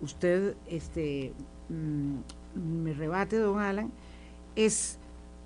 usted 0.00 0.54
este, 0.66 1.32
mm, 1.68 2.16
me 2.82 2.92
rebate, 2.92 3.36
don 3.36 3.60
Alan, 3.60 3.90
es 4.56 4.98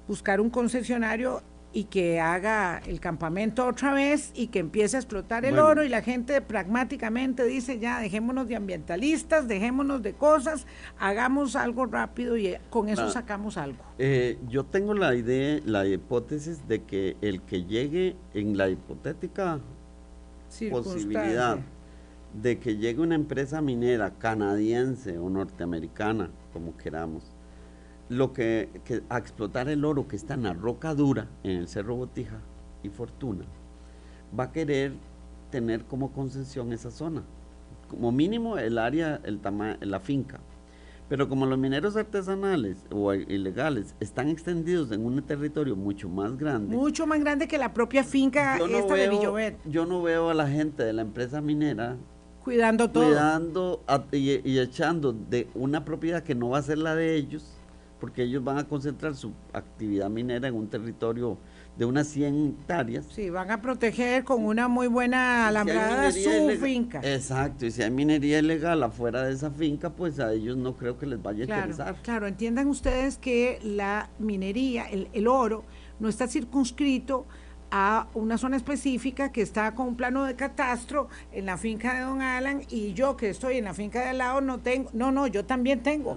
buscar 0.08 0.40
un 0.40 0.50
concesionario 0.50 1.42
y 1.76 1.84
que 1.84 2.20
haga 2.20 2.80
el 2.86 3.00
campamento 3.00 3.66
otra 3.66 3.92
vez 3.92 4.30
y 4.34 4.46
que 4.46 4.60
empiece 4.60 4.96
a 4.96 5.00
explotar 5.00 5.44
el 5.44 5.50
Bueno. 5.56 5.66
oro 5.66 5.84
y 5.84 5.90
la 5.90 6.00
gente 6.00 6.40
pragmáticamente 6.40 7.44
dice 7.44 7.78
ya 7.78 8.00
dejémonos 8.00 8.48
de 8.48 8.56
ambientalistas, 8.56 9.46
dejémonos 9.46 10.02
de 10.02 10.14
cosas, 10.14 10.66
hagamos 10.98 11.54
algo 11.54 11.84
rápido 11.84 12.38
y 12.38 12.46
eh, 12.46 12.60
con 12.70 12.88
eso 12.88 13.10
sacamos 13.10 13.58
algo. 13.58 13.84
Eh, 13.98 14.38
yo 14.48 14.64
tengo 14.64 14.94
la 14.94 15.14
idea, 15.14 15.60
la 15.66 15.86
hipótesis 15.86 16.66
de 16.66 16.82
que 16.82 17.18
el 17.20 17.42
que 17.42 17.64
llegue 17.64 18.16
en 18.32 18.56
la 18.56 18.70
hipotética 18.70 19.60
posibilidad 20.70 21.58
de 22.32 22.58
que 22.58 22.78
llegue 22.78 23.02
una 23.02 23.16
empresa 23.16 23.60
minera 23.60 24.12
canadiense 24.12 25.18
o 25.18 25.28
norteamericana, 25.28 26.30
como 26.54 26.74
queramos, 26.78 27.35
lo 28.08 28.32
que, 28.32 28.68
que 28.84 29.02
a 29.08 29.18
explotar 29.18 29.68
el 29.68 29.84
oro 29.84 30.06
que 30.08 30.16
está 30.16 30.34
en 30.34 30.44
la 30.44 30.52
roca 30.52 30.94
dura, 30.94 31.28
en 31.42 31.52
el 31.52 31.68
Cerro 31.68 31.96
Botija 31.96 32.38
y 32.82 32.88
Fortuna, 32.88 33.44
va 34.38 34.44
a 34.44 34.52
querer 34.52 34.92
tener 35.50 35.84
como 35.84 36.12
concesión 36.12 36.72
esa 36.72 36.90
zona, 36.90 37.22
como 37.88 38.12
mínimo 38.12 38.58
el 38.58 38.78
área, 38.78 39.20
el 39.24 39.40
tama- 39.40 39.76
la 39.80 40.00
finca. 40.00 40.40
Pero 41.08 41.28
como 41.28 41.46
los 41.46 41.56
mineros 41.56 41.96
artesanales 41.96 42.84
o 42.90 43.14
ilegales 43.14 43.94
están 44.00 44.28
extendidos 44.28 44.90
en 44.90 45.06
un 45.06 45.22
territorio 45.22 45.76
mucho 45.76 46.08
más 46.08 46.36
grande, 46.36 46.74
Mucho 46.76 47.06
más 47.06 47.20
grande 47.20 47.46
que 47.46 47.58
la 47.58 47.72
propia 47.72 48.02
finca 48.02 48.58
no, 48.58 48.66
esta 48.66 48.94
de 48.94 49.08
veo, 49.08 49.18
Villovet, 49.20 49.56
yo 49.66 49.86
no 49.86 50.02
veo 50.02 50.30
a 50.30 50.34
la 50.34 50.48
gente 50.48 50.82
de 50.82 50.92
la 50.92 51.02
empresa 51.02 51.40
minera 51.40 51.96
cuidando 52.42 52.90
todo. 52.90 53.04
cuidando 53.04 53.84
a- 53.86 54.02
y, 54.10 54.40
y 54.48 54.58
echando 54.58 55.12
de 55.12 55.48
una 55.54 55.84
propiedad 55.84 56.24
que 56.24 56.34
no 56.34 56.48
va 56.48 56.58
a 56.58 56.62
ser 56.62 56.78
la 56.78 56.96
de 56.96 57.14
ellos, 57.14 57.55
porque 58.00 58.22
ellos 58.22 58.44
van 58.44 58.58
a 58.58 58.64
concentrar 58.64 59.14
su 59.14 59.32
actividad 59.52 60.10
minera 60.10 60.48
en 60.48 60.54
un 60.54 60.68
territorio 60.68 61.38
de 61.76 61.84
unas 61.84 62.06
100 62.08 62.56
hectáreas. 62.60 63.06
Sí, 63.10 63.30
van 63.30 63.50
a 63.50 63.60
proteger 63.60 64.24
con 64.24 64.44
una 64.44 64.68
muy 64.68 64.86
buena 64.86 65.36
Y 65.38 65.42
si 65.42 65.48
alambrada 65.48 66.12
su 66.12 66.50
finca. 66.60 67.00
Exacto, 67.02 67.66
y 67.66 67.70
si 67.70 67.82
hay 67.82 67.90
minería 67.90 68.38
ilegal 68.38 68.82
afuera 68.82 69.22
de 69.24 69.32
esa 69.32 69.50
finca, 69.50 69.90
pues 69.90 70.18
a 70.20 70.32
ellos 70.32 70.56
no 70.56 70.74
creo 70.76 70.98
que 70.98 71.06
les 71.06 71.22
vaya 71.22 71.44
a 71.44 71.46
Claro, 71.46 71.70
interesar. 71.70 71.96
claro, 72.02 72.26
entiendan 72.26 72.68
ustedes 72.68 73.18
que 73.18 73.58
la 73.62 74.10
minería, 74.18 74.84
el, 74.90 75.08
el 75.12 75.26
oro, 75.26 75.64
no 75.98 76.08
está 76.08 76.28
circunscrito 76.28 77.26
a 77.70 78.06
una 78.14 78.38
zona 78.38 78.56
específica 78.56 79.32
que 79.32 79.42
está 79.42 79.74
con 79.74 79.88
un 79.88 79.96
plano 79.96 80.24
de 80.24 80.36
catastro 80.36 81.08
en 81.32 81.46
la 81.46 81.56
finca 81.58 81.94
de 81.94 82.00
Don 82.02 82.22
Alan 82.22 82.62
y 82.70 82.92
yo 82.92 83.16
que 83.16 83.28
estoy 83.30 83.56
en 83.58 83.64
la 83.64 83.74
finca 83.74 84.00
de 84.02 84.10
al 84.10 84.18
lado 84.18 84.40
no 84.40 84.58
tengo, 84.60 84.88
no, 84.92 85.10
no, 85.10 85.26
yo 85.26 85.44
también 85.44 85.82
tengo. 85.82 86.16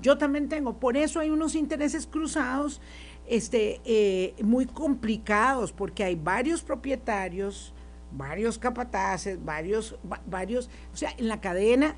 Yo 0.00 0.18
también 0.18 0.48
tengo. 0.48 0.78
Por 0.78 0.96
eso 0.96 1.20
hay 1.20 1.30
unos 1.30 1.54
intereses 1.54 2.06
cruzados 2.06 2.80
este, 3.26 3.80
eh, 3.84 4.34
muy 4.42 4.66
complicados, 4.66 5.72
porque 5.72 6.04
hay 6.04 6.16
varios 6.16 6.62
propietarios, 6.62 7.72
varios 8.12 8.58
capataces, 8.58 9.42
varios, 9.44 9.96
varios, 10.26 10.68
o 10.92 10.96
sea, 10.96 11.12
en 11.16 11.28
la 11.28 11.40
cadena 11.40 11.94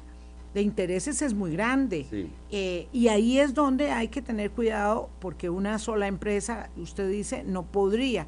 de 0.54 0.60
intereses 0.60 1.22
es 1.22 1.32
muy 1.32 1.52
grande. 1.52 2.28
Eh, 2.50 2.88
y 2.92 3.08
ahí 3.08 3.38
es 3.38 3.54
donde 3.54 3.90
hay 3.90 4.08
que 4.08 4.20
tener 4.20 4.50
cuidado, 4.50 5.08
porque 5.20 5.48
una 5.48 5.78
sola 5.78 6.06
empresa, 6.06 6.70
usted 6.76 7.08
dice, 7.10 7.44
no 7.44 7.64
podría 7.64 8.26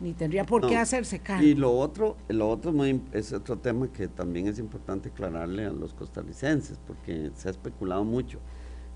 ni 0.00 0.12
tendría 0.12 0.44
por 0.44 0.66
qué 0.66 0.76
hacerse 0.76 1.20
cargo. 1.20 1.44
Y 1.44 1.54
lo 1.54 1.72
otro, 1.72 2.16
lo 2.28 2.48
otro 2.50 2.72
es 3.12 3.32
otro 3.32 3.58
tema 3.58 3.88
que 3.88 4.08
también 4.08 4.48
es 4.48 4.58
importante 4.58 5.08
aclararle 5.08 5.64
a 5.64 5.70
los 5.70 5.94
costarricenses, 5.94 6.78
porque 6.86 7.30
se 7.34 7.48
ha 7.48 7.50
especulado 7.50 8.04
mucho, 8.04 8.38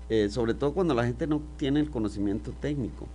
eh, 0.09 0.29
sobre 0.29 0.53
todo 0.53 0.73
cuando 0.73 0.93
la 0.93 1.05
gente 1.05 1.27
no 1.27 1.41
tiene 1.57 1.79
el 1.79 1.89
conocimiento 1.89 2.51
técnico. 2.59 3.07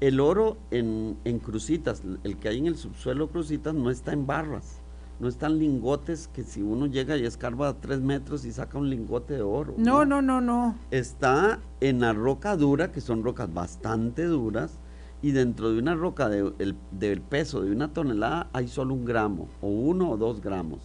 El 0.00 0.20
oro 0.20 0.56
en, 0.70 1.16
en 1.24 1.38
crucitas, 1.38 2.02
el 2.24 2.36
que 2.36 2.48
hay 2.48 2.58
en 2.58 2.66
el 2.66 2.76
subsuelo 2.76 3.28
crucitas, 3.28 3.74
no 3.74 3.90
está 3.90 4.12
en 4.12 4.26
barras, 4.26 4.80
no 5.20 5.28
están 5.28 5.58
lingotes 5.58 6.28
que 6.28 6.44
si 6.44 6.62
uno 6.62 6.86
llega 6.86 7.16
y 7.16 7.24
escarba 7.24 7.68
a 7.68 7.80
tres 7.80 8.00
metros 8.00 8.44
y 8.44 8.52
saca 8.52 8.78
un 8.78 8.88
lingote 8.88 9.34
de 9.34 9.42
oro. 9.42 9.74
No, 9.76 10.04
no, 10.04 10.22
no, 10.22 10.40
no. 10.40 10.76
Está 10.92 11.58
en 11.80 12.00
la 12.00 12.12
roca 12.12 12.56
dura, 12.56 12.92
que 12.92 13.00
son 13.00 13.24
rocas 13.24 13.52
bastante 13.52 14.24
duras, 14.24 14.78
y 15.20 15.32
dentro 15.32 15.72
de 15.72 15.80
una 15.80 15.96
roca 15.96 16.28
del 16.28 17.20
peso 17.28 17.60
de 17.62 17.72
una 17.72 17.92
tonelada 17.92 18.48
hay 18.52 18.68
solo 18.68 18.94
un 18.94 19.04
gramo 19.04 19.48
o 19.60 19.68
uno 19.68 20.10
o 20.10 20.16
dos 20.16 20.40
gramos. 20.40 20.78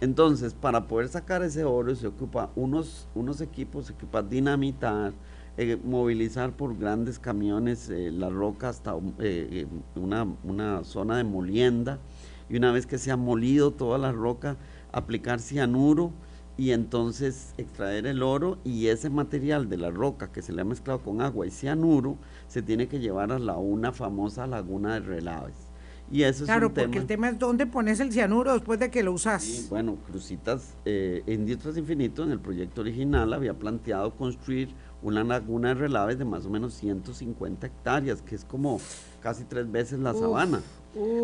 Entonces, 0.00 0.54
para 0.54 0.86
poder 0.86 1.08
sacar 1.08 1.42
ese 1.42 1.64
oro 1.64 1.94
se 1.94 2.06
ocupa 2.06 2.50
unos, 2.56 3.08
unos 3.14 3.40
equipos, 3.40 3.86
se 3.86 3.92
ocupa 3.92 4.22
dinamitar, 4.22 5.12
eh, 5.56 5.78
movilizar 5.82 6.52
por 6.52 6.76
grandes 6.76 7.18
camiones 7.18 7.88
eh, 7.88 8.10
la 8.10 8.28
roca 8.28 8.68
hasta 8.68 8.94
eh, 9.20 9.66
una, 9.94 10.26
una 10.42 10.82
zona 10.84 11.16
de 11.16 11.24
molienda 11.24 12.00
y 12.48 12.56
una 12.56 12.72
vez 12.72 12.86
que 12.86 12.98
se 12.98 13.12
ha 13.12 13.16
molido 13.16 13.70
toda 13.70 13.96
la 13.98 14.10
roca, 14.10 14.56
aplicar 14.92 15.40
cianuro 15.40 16.10
y 16.56 16.72
entonces 16.72 17.54
extraer 17.56 18.06
el 18.06 18.22
oro 18.22 18.58
y 18.64 18.88
ese 18.88 19.10
material 19.10 19.68
de 19.68 19.76
la 19.76 19.90
roca 19.90 20.30
que 20.30 20.42
se 20.42 20.52
le 20.52 20.62
ha 20.62 20.64
mezclado 20.64 21.00
con 21.00 21.20
agua 21.20 21.46
y 21.46 21.50
cianuro 21.50 22.16
se 22.48 22.62
tiene 22.62 22.88
que 22.88 23.00
llevar 23.00 23.32
a 23.32 23.38
la 23.38 23.56
una 23.56 23.92
famosa 23.92 24.46
laguna 24.46 24.94
de 24.94 25.00
Relaves. 25.00 25.73
Y 26.10 26.22
eso 26.22 26.44
claro, 26.44 26.66
es 26.66 26.70
un 26.70 26.74
porque 26.74 26.98
el 26.98 27.06
tema 27.06 27.28
es 27.28 27.38
dónde 27.38 27.66
pones 27.66 27.98
el 28.00 28.12
cianuro 28.12 28.52
después 28.52 28.78
de 28.78 28.90
que 28.90 29.02
lo 29.02 29.12
usas. 29.12 29.66
bueno, 29.70 29.96
Crucitas, 30.06 30.74
eh, 30.84 31.22
Industries 31.26 31.76
Infinito 31.76 32.22
en 32.22 32.30
el 32.30 32.40
proyecto 32.40 32.82
original 32.82 33.32
había 33.32 33.54
planteado 33.54 34.14
construir 34.14 34.68
una 35.02 35.24
laguna 35.24 35.68
de 35.68 35.74
relaves 35.74 36.18
de 36.18 36.24
más 36.24 36.46
o 36.46 36.50
menos 36.50 36.74
150 36.74 37.66
hectáreas, 37.66 38.22
que 38.22 38.34
es 38.34 38.44
como 38.44 38.80
casi 39.20 39.44
tres 39.44 39.70
veces 39.70 39.98
la 39.98 40.14
sabana. 40.14 40.60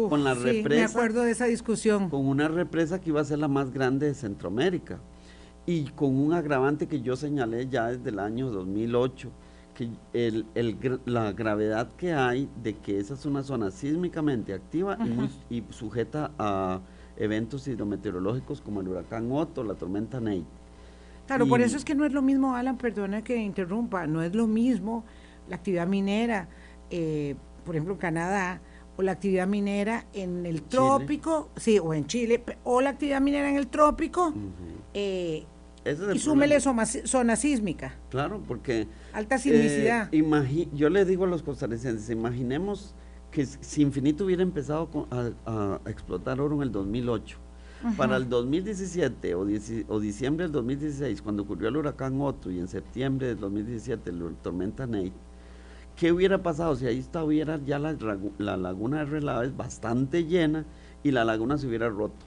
con 0.08 0.24
la 0.24 0.34
represa. 0.34 0.80
Me 0.80 0.84
acuerdo 0.84 1.22
de 1.22 1.30
esa 1.30 1.44
discusión. 1.44 2.10
Con 2.10 2.26
una 2.26 2.48
represa 2.48 3.00
que 3.00 3.10
iba 3.10 3.20
a 3.20 3.24
ser 3.24 3.38
la 3.38 3.48
más 3.48 3.72
grande 3.72 4.06
de 4.06 4.14
Centroamérica 4.14 4.98
y 5.64 5.84
con 5.90 6.16
un 6.16 6.32
agravante 6.32 6.88
que 6.88 7.00
yo 7.00 7.14
señalé 7.14 7.68
ya 7.68 7.88
desde 7.88 8.10
el 8.10 8.18
año 8.18 8.50
2008, 8.50 9.30
que 9.80 9.88
el, 10.28 10.46
la 11.06 11.32
gravedad 11.32 11.90
que 11.96 12.12
hay 12.12 12.48
de 12.62 12.74
que 12.74 12.98
esa 12.98 13.14
es 13.14 13.24
una 13.24 13.42
zona 13.42 13.70
sísmicamente 13.70 14.52
activa 14.52 14.98
y, 15.48 15.62
sujeta 15.70 16.32
a 16.38 16.80
eventos 17.16 17.66
hidrometeorológicos 17.66 18.60
como 18.60 18.80
el 18.80 18.88
huracán 18.88 19.30
Otto, 19.32 19.64
la 19.64 19.74
tormenta 19.74 20.20
Nate. 20.20 20.44
Claro, 21.26 21.46
por 21.46 21.60
eso 21.60 21.76
es 21.76 21.84
que 21.84 21.94
no 21.94 22.04
es 22.04 22.12
lo 22.12 22.22
mismo, 22.22 22.56
Alan, 22.56 22.76
perdona 22.76 23.22
que 23.22 23.36
interrumpa, 23.36 24.06
no 24.06 24.20
es 24.22 24.34
lo 24.34 24.46
mismo 24.46 25.04
la 25.48 25.56
actividad 25.56 25.86
minera, 25.86 26.48
eh, 26.90 27.36
por 27.64 27.76
ejemplo, 27.76 27.94
en 27.94 28.00
Canadá, 28.00 28.60
o 28.96 29.02
la 29.02 29.12
actividad 29.12 29.46
minera 29.46 30.06
en 30.12 30.44
el 30.44 30.62
trópico, 30.62 31.50
sí, 31.56 31.78
o 31.78 31.94
en 31.94 32.06
Chile, 32.06 32.42
o 32.64 32.80
la 32.80 32.90
actividad 32.90 33.20
minera 33.20 33.48
en 33.48 33.56
el 33.56 33.68
trópico, 33.68 34.34
eh, 34.92 35.44
y 35.84 36.18
súmele 36.18 36.60
zona, 36.60 37.36
sísmica. 37.36 37.94
Claro, 38.10 38.42
porque... 38.46 38.86
Alta 39.12 39.38
sismicidad. 39.38 40.08
Eh, 40.12 40.68
yo 40.74 40.90
le 40.90 41.04
digo 41.04 41.24
a 41.24 41.28
los 41.28 41.42
costarricenses, 41.42 42.10
imaginemos 42.10 42.94
que 43.30 43.46
si 43.46 43.82
Infinito 43.82 44.24
hubiera 44.24 44.42
empezado 44.42 45.06
a, 45.10 45.80
explotar 45.86 46.40
oro 46.40 46.56
en 46.56 46.62
el 46.62 46.72
2008, 46.72 47.38
para 47.96 48.16
el 48.16 48.28
2017 48.28 49.34
o, 49.34 49.46
o, 49.88 50.00
diciembre 50.00 50.44
del 50.44 50.52
2016, 50.52 51.22
cuando 51.22 51.44
ocurrió 51.44 51.68
el 51.68 51.76
huracán 51.78 52.20
Otto 52.20 52.50
y 52.50 52.58
en 52.58 52.68
septiembre 52.68 53.28
del 53.28 53.38
2017 53.38 54.12
la 54.12 54.28
tormenta 54.42 54.86
Nate, 54.86 55.12
¿qué 55.96 56.12
hubiera 56.12 56.42
pasado 56.42 56.76
si 56.76 56.86
ahí 56.86 56.98
estuviera 56.98 57.58
ya 57.64 57.78
la, 57.78 57.96
la 58.36 58.56
laguna 58.58 58.98
de 58.98 59.04
Relaves 59.06 59.56
bastante 59.56 60.24
llena 60.24 60.66
y 61.02 61.10
la 61.12 61.24
laguna 61.24 61.56
se 61.56 61.68
hubiera 61.68 61.88
roto? 61.88 62.26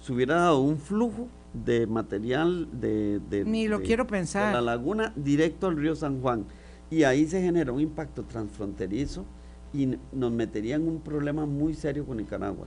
Se 0.00 0.12
hubiera 0.12 0.36
dado 0.36 0.60
un 0.60 0.78
flujo 0.78 1.28
de 1.52 1.86
material 1.86 2.68
de, 2.72 3.44
Ni 3.46 3.68
lo 3.68 3.82
quiero 3.82 4.06
pensar. 4.06 4.52
la 4.54 4.60
laguna 4.60 5.12
directo 5.16 5.66
al 5.66 5.76
río 5.76 5.94
San 5.94 6.20
Juan. 6.20 6.44
Y 6.90 7.04
ahí 7.04 7.26
se 7.26 7.40
genera 7.40 7.72
un 7.72 7.80
impacto 7.80 8.24
transfronterizo 8.24 9.24
y 9.72 9.96
nos 10.12 10.30
metería 10.32 10.76
en 10.76 10.86
un 10.86 11.00
problema 11.00 11.46
muy 11.46 11.74
serio 11.74 12.04
con 12.04 12.18
Nicaragua. 12.18 12.66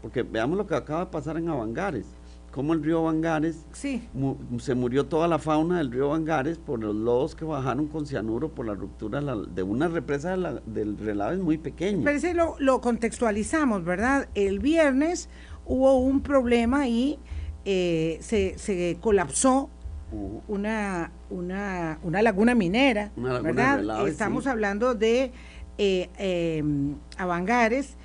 porque 0.00 0.22
veamos 0.22 0.56
lo 0.56 0.66
que 0.66 0.74
acaba 0.74 1.06
de 1.06 1.10
pasar 1.10 1.36
en 1.36 1.48
Avangares. 1.48 2.06
Como 2.52 2.72
el 2.72 2.82
río 2.82 3.00
Avangares 3.00 3.66
sí. 3.72 4.08
se 4.58 4.74
murió 4.74 5.04
toda 5.06 5.28
la 5.28 5.38
fauna 5.38 5.78
del 5.78 5.90
río 5.92 6.06
Avangares 6.06 6.56
por 6.58 6.80
los 6.80 6.94
lodos 6.94 7.34
que 7.34 7.44
bajaron 7.44 7.88
con 7.88 8.06
cianuro 8.06 8.54
por 8.54 8.66
la 8.66 8.74
ruptura 8.74 9.20
de 9.20 9.62
una 9.62 9.88
represa 9.88 10.36
del 10.64 10.96
relave 10.96 11.36
muy 11.36 11.58
pequeño. 11.58 12.02
Pero 12.04 12.18
si 12.18 12.32
lo, 12.32 12.56
lo 12.58 12.80
contextualizamos, 12.80 13.84
¿verdad? 13.84 14.28
El 14.34 14.60
viernes 14.60 15.28
hubo 15.66 15.98
un 15.98 16.22
problema 16.22 16.82
ahí 16.82 17.18
eh, 17.66 18.18
se, 18.20 18.96
colapsó 19.00 19.68
una, 20.46 21.10
una, 21.30 21.98
una, 22.04 22.22
laguna 22.22 22.54
minera, 22.54 23.10
¿verdad? 23.16 24.06
Estamos 24.06 24.46
hablando 24.46 24.94
de 24.94 25.32
eh, 25.76 26.08
em, 26.16 26.94
Avangares. 27.18 27.96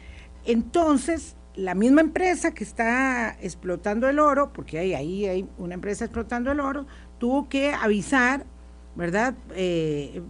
Entonces, 0.45 1.35
la 1.55 1.75
misma 1.75 2.01
empresa 2.01 2.55
que 2.55 2.63
está 2.63 3.37
explotando 3.39 4.09
el 4.09 4.17
oro, 4.17 4.51
porque 4.51 4.79
ahí, 4.79 4.95
ahí 4.95 5.25
hay 5.27 5.47
una 5.59 5.75
empresa 5.75 6.05
explotando 6.05 6.51
el 6.51 6.59
oro, 6.59 6.87
tuvo 7.19 7.47
que 7.47 7.71
avisar, 7.71 8.47
¿verdad? 8.95 9.35
Eh, 9.53 10.23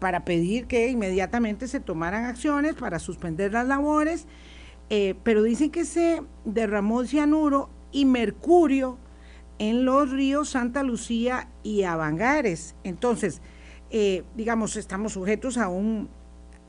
para 0.00 0.24
pedir 0.24 0.66
que 0.66 0.88
inmediatamente 0.88 1.68
se 1.68 1.78
tomaran 1.78 2.24
acciones 2.24 2.74
para 2.74 2.98
suspender 2.98 3.52
las 3.52 3.68
labores, 3.68 4.26
eh, 4.90 5.14
pero 5.22 5.44
dicen 5.44 5.70
que 5.70 5.84
se 5.84 6.22
derramó 6.44 7.04
cianuro 7.04 7.70
y 7.94 8.04
mercurio 8.04 8.98
en 9.58 9.84
los 9.86 10.10
ríos 10.10 10.50
Santa 10.50 10.82
Lucía 10.82 11.48
y 11.62 11.84
Avangares. 11.84 12.74
Entonces, 12.82 13.40
eh, 13.90 14.24
digamos, 14.36 14.76
estamos 14.76 15.12
sujetos 15.12 15.56
a 15.56 15.68
un... 15.68 16.10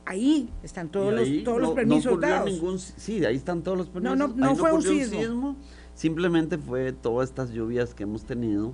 Ahí 0.06 0.54
están 0.62 0.90
todos 0.90 1.12
los, 1.12 1.28
todos 1.44 1.60
los 1.60 1.72
permisos 1.72 2.22
dados. 2.22 2.94
sí, 2.96 3.26
ahí 3.26 3.36
están 3.36 3.64
todos 3.64 3.76
los 3.76 3.90
permisos. 3.90 4.16
No, 4.16 4.28
no, 4.28 4.36
no 4.36 4.56
fue 4.56 4.72
un 4.72 4.84
sismo. 4.84 5.56
Simplemente 5.96 6.60
fue 6.60 6.94
todas 6.94 7.30
estas 7.30 7.50
lluvias 7.52 7.96
que 7.96 8.04
hemos 8.04 8.24
tenido 8.24 8.74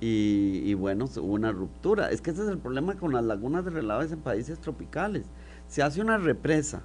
y, 0.00 0.62
y, 0.64 0.72
bueno, 0.72 1.04
hubo 1.04 1.34
una 1.34 1.52
ruptura. 1.52 2.10
Es 2.10 2.22
que 2.22 2.30
ese 2.30 2.44
es 2.44 2.48
el 2.48 2.56
problema 2.56 2.94
con 2.94 3.12
las 3.12 3.22
lagunas 3.24 3.66
de 3.66 3.72
relaves 3.72 4.10
en 4.10 4.20
países 4.20 4.58
tropicales. 4.58 5.26
Se 5.68 5.82
hace 5.82 6.00
una 6.00 6.16
represa 6.16 6.82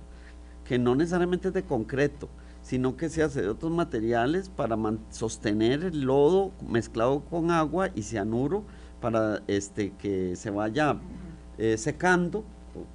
que 0.65 0.77
no 0.77 0.93
necesariamente 0.95 1.47
es 1.47 1.53
de 1.53 1.63
concreto, 1.63 2.27
sino 2.65 2.97
que 2.97 3.09
se 3.09 3.21
hace 3.21 3.43
de 3.43 3.49
otros 3.49 3.71
materiales 3.71 4.49
para 4.49 4.75
sostener 5.11 5.83
el 5.83 6.01
lodo 6.01 6.51
mezclado 6.67 7.19
con 7.19 7.51
agua 7.51 7.91
y 7.93 8.01
cianuro 8.01 8.63
para 8.99 9.43
este, 9.45 9.91
que 9.91 10.35
se 10.35 10.49
vaya 10.49 10.97
eh, 11.59 11.77
secando, 11.77 12.43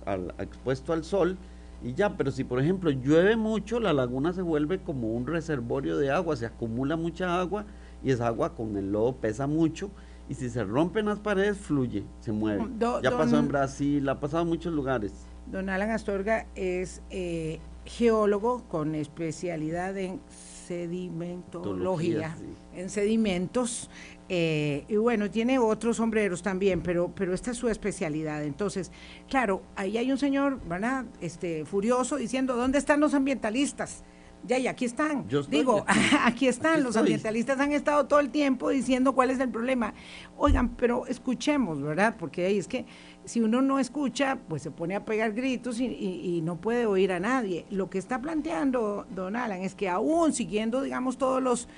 al, 0.05 0.35
expuesto 0.41 0.93
al 0.93 1.05
sol 1.05 1.39
y 1.85 1.95
ya, 1.95 2.17
pero 2.17 2.33
si 2.33 2.43
por 2.43 2.61
ejemplo 2.61 2.91
llueve 2.91 3.37
mucho, 3.37 3.79
la 3.79 3.93
laguna 3.93 4.33
se 4.33 4.43
vuelve 4.43 4.81
como 4.81 5.13
un 5.13 5.29
reservorio 5.29 5.99
de 5.99 6.11
agua, 6.11 6.35
se 6.35 6.47
acumula 6.47 6.97
mucha 6.97 7.39
agua 7.41 7.65
y 8.03 8.11
esa 8.11 8.27
agua 8.27 8.57
con 8.57 8.77
el 8.77 8.91
lodo 8.91 9.15
pesa 9.19 9.47
mucho 9.47 9.93
y 10.29 10.35
si 10.35 10.51
se 10.51 10.65
rompen 10.65 11.07
las 11.07 11.21
paredes 11.21 11.59
fluye, 11.59 12.05
se 12.19 12.33
mueve. 12.33 12.67
ya 13.05 13.17
pasó 13.17 13.39
en 13.39 13.47
Brasil, 13.47 14.09
ha 14.09 14.19
pasado 14.19 14.43
en 14.43 14.49
muchos 14.49 14.73
lugares. 14.75 15.13
Don 15.47 15.69
Alan 15.69 15.91
Astorga 15.91 16.47
es 16.57 17.03
eh, 17.11 17.61
geólogo 17.85 18.65
con 18.69 18.95
especialidad 18.95 19.97
en 19.97 20.21
sedimentología, 20.67 22.37
en 22.75 22.89
sedimentos, 22.91 23.91
eh, 24.29 24.85
y 24.89 24.95
bueno, 24.95 25.29
tiene 25.29 25.59
otros 25.59 25.97
sombreros 25.97 26.41
también, 26.43 26.83
pero, 26.83 27.13
pero 27.13 27.35
esta 27.35 27.51
es 27.51 27.57
su 27.57 27.69
especialidad. 27.69 28.45
Entonces, 28.45 28.93
claro, 29.29 29.63
ahí 29.75 29.99
hay 29.99 30.13
un 30.13 30.19
señor, 30.19 30.61
¿verdad? 30.69 31.05
Este, 31.21 31.65
furioso 31.65 32.15
diciendo, 32.17 32.55
¿dónde 32.55 32.79
están 32.79 33.01
los 33.01 33.15
ambientalistas? 33.15 34.05
Ya, 34.47 34.59
y 34.59 34.67
aquí 34.67 34.85
están. 34.85 35.27
Digo, 35.49 35.85
aquí, 36.25 36.49
están. 36.49 36.83
los 36.83 36.97
ambientalistas 36.97 37.61
han 37.61 37.73
estado 37.73 38.07
todo 38.07 38.21
el 38.21 38.31
tiempo 38.31 38.71
diciendo 38.71 39.15
cuál 39.15 39.31
es 39.31 39.39
el 39.41 39.51
problema. 39.51 39.93
Oigan, 40.37 40.71
pero 40.77 41.07
escuchemos, 41.07 41.83
¿verdad? 41.83 42.17
Porque 42.19 42.47
ahí 42.47 42.59
es 42.59 42.67
que 42.67 42.87
si 43.25 43.41
uno 43.41 43.61
no 43.61 43.79
escucha, 43.79 44.39
pues 44.49 44.63
se 44.63 44.71
pone 44.71 44.97
a 44.97 45.05
pegar 45.05 45.33
gritos 45.33 45.79
y, 45.81 46.41
no 46.43 46.57
puede 46.57 46.87
oír 46.87 47.13
a 47.13 47.21
nadie. 47.21 47.67
Lo 47.71 47.91
que 47.91 47.99
está 47.99 48.21
planteando 48.21 49.07
Don 49.11 49.37
Alan 49.37 49.63
es 49.63 49.75
que 49.75 49.89
aún 49.89 50.33
siguiendo, 50.33 50.83
digamos, 50.83 51.19
todos 51.19 51.43
los 51.43 51.69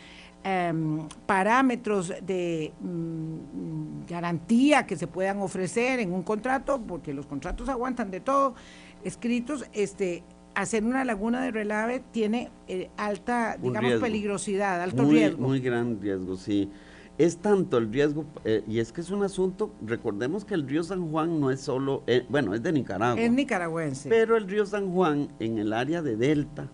em, 0.45 1.09
parámetros 1.27 2.13
de 2.23 2.73
mm, 2.81 4.07
garantía 4.09 4.87
que 4.87 4.97
se 4.97 5.09
puedan 5.09 5.41
ofrecer 5.41 5.99
en 5.99 6.13
un 6.13 6.23
contrato, 6.23 6.81
porque 6.81 7.13
los 7.13 7.27
contratos 7.27 7.69
aguantan 7.69 8.11
de 8.11 8.21
todo, 8.21 8.55
escritos, 9.03 9.67
este, 9.73 10.23
hacer 10.55 10.85
una 10.85 11.05
laguna 11.05 11.43
de 11.43 11.51
relave 11.51 12.03
tiene 12.13 12.51
eh, 12.69 12.91
alta, 12.97 13.57
digamos, 13.61 13.95
peligrosidad, 13.95 14.83
alto 14.83 15.05
riesgo. 15.05 15.47
Muy 15.47 15.61
gran 15.61 16.01
riesgo, 16.01 16.37
sí. 16.37 16.71
Es 17.19 17.37
tanto 17.37 17.79
el 17.79 17.93
riesgo, 17.93 18.25
eh, 18.45 18.65
y 18.67 18.79
es 18.79 18.91
que 18.91 19.01
es 19.01 19.11
un 19.11 19.23
asunto, 19.23 19.73
recordemos 19.85 20.45
que 20.45 20.55
el 20.55 20.67
río 20.67 20.83
San 20.83 21.11
Juan 21.11 21.41
no 21.41 21.51
es 21.51 21.61
solo, 21.61 22.03
eh, 22.07 22.25
bueno, 22.29 22.55
es 22.55 22.63
de 22.63 22.73
Nicaragua. 22.73 23.21
Es 23.21 23.31
nicaragüense. 23.31 24.09
Pero 24.09 24.37
el 24.37 24.49
río 24.49 24.65
San 24.65 24.91
Juan, 24.93 25.29
en 25.39 25.59
el 25.59 25.73
área 25.73 26.03
de 26.03 26.17
Delta, 26.17 26.69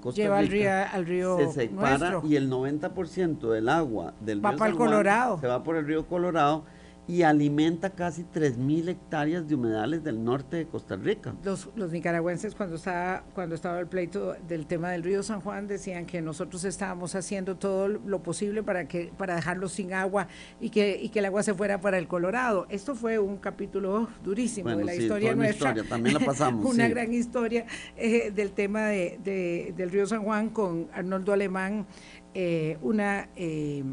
Costa 0.00 0.22
Lleva 0.22 0.40
Rica, 0.40 0.84
al 0.84 1.04
río, 1.04 1.36
se 1.38 1.50
separa 1.50 2.20
y 2.22 2.36
el 2.36 2.48
90% 2.48 3.50
del 3.50 3.68
agua 3.68 4.14
del 4.20 4.40
río 4.40 4.56
San 4.56 4.76
Colorado. 4.76 5.40
se 5.40 5.48
va 5.48 5.64
por 5.64 5.76
el 5.76 5.84
río 5.84 6.06
Colorado 6.06 6.64
y 7.06 7.22
alimenta 7.22 7.90
casi 7.90 8.22
3.000 8.22 8.88
hectáreas 8.88 9.46
de 9.46 9.54
humedales 9.54 10.02
del 10.02 10.24
norte 10.24 10.56
de 10.56 10.66
Costa 10.66 10.96
Rica. 10.96 11.34
Los, 11.44 11.68
los 11.76 11.92
nicaragüenses 11.92 12.54
cuando 12.54 12.76
estaba, 12.76 13.24
cuando 13.34 13.54
estaba 13.54 13.78
el 13.78 13.86
pleito 13.86 14.34
del 14.48 14.66
tema 14.66 14.90
del 14.90 15.02
río 15.02 15.22
San 15.22 15.40
Juan 15.40 15.66
decían 15.66 16.06
que 16.06 16.22
nosotros 16.22 16.64
estábamos 16.64 17.14
haciendo 17.14 17.56
todo 17.56 17.88
lo 17.88 18.22
posible 18.22 18.62
para, 18.62 18.88
que, 18.88 19.12
para 19.18 19.36
dejarlo 19.36 19.68
sin 19.68 19.92
agua 19.92 20.28
y 20.60 20.70
que, 20.70 20.98
y 21.00 21.10
que 21.10 21.18
el 21.18 21.26
agua 21.26 21.42
se 21.42 21.52
fuera 21.52 21.80
para 21.80 21.98
el 21.98 22.08
Colorado. 22.08 22.66
Esto 22.70 22.94
fue 22.94 23.18
un 23.18 23.36
capítulo 23.36 24.08
durísimo 24.22 24.70
de 24.70 24.84
la 24.84 24.94
historia 24.94 25.34
nuestra. 25.34 25.70
Historia, 25.70 25.88
también 25.88 26.14
la 26.14 26.20
pasamos. 26.20 26.64
una 26.74 26.88
gran 26.88 27.12
historia 27.12 27.66
eh, 27.96 28.30
del 28.30 28.52
tema 28.52 28.86
de, 28.86 29.72
del 29.76 29.90
río 29.90 30.06
San 30.06 30.22
Juan 30.22 30.48
con 30.48 30.88
Arnoldo 30.94 31.32
Alemán, 31.34 31.86
eh, 32.32 32.78
una... 32.80 33.28
Eh, 33.36 33.84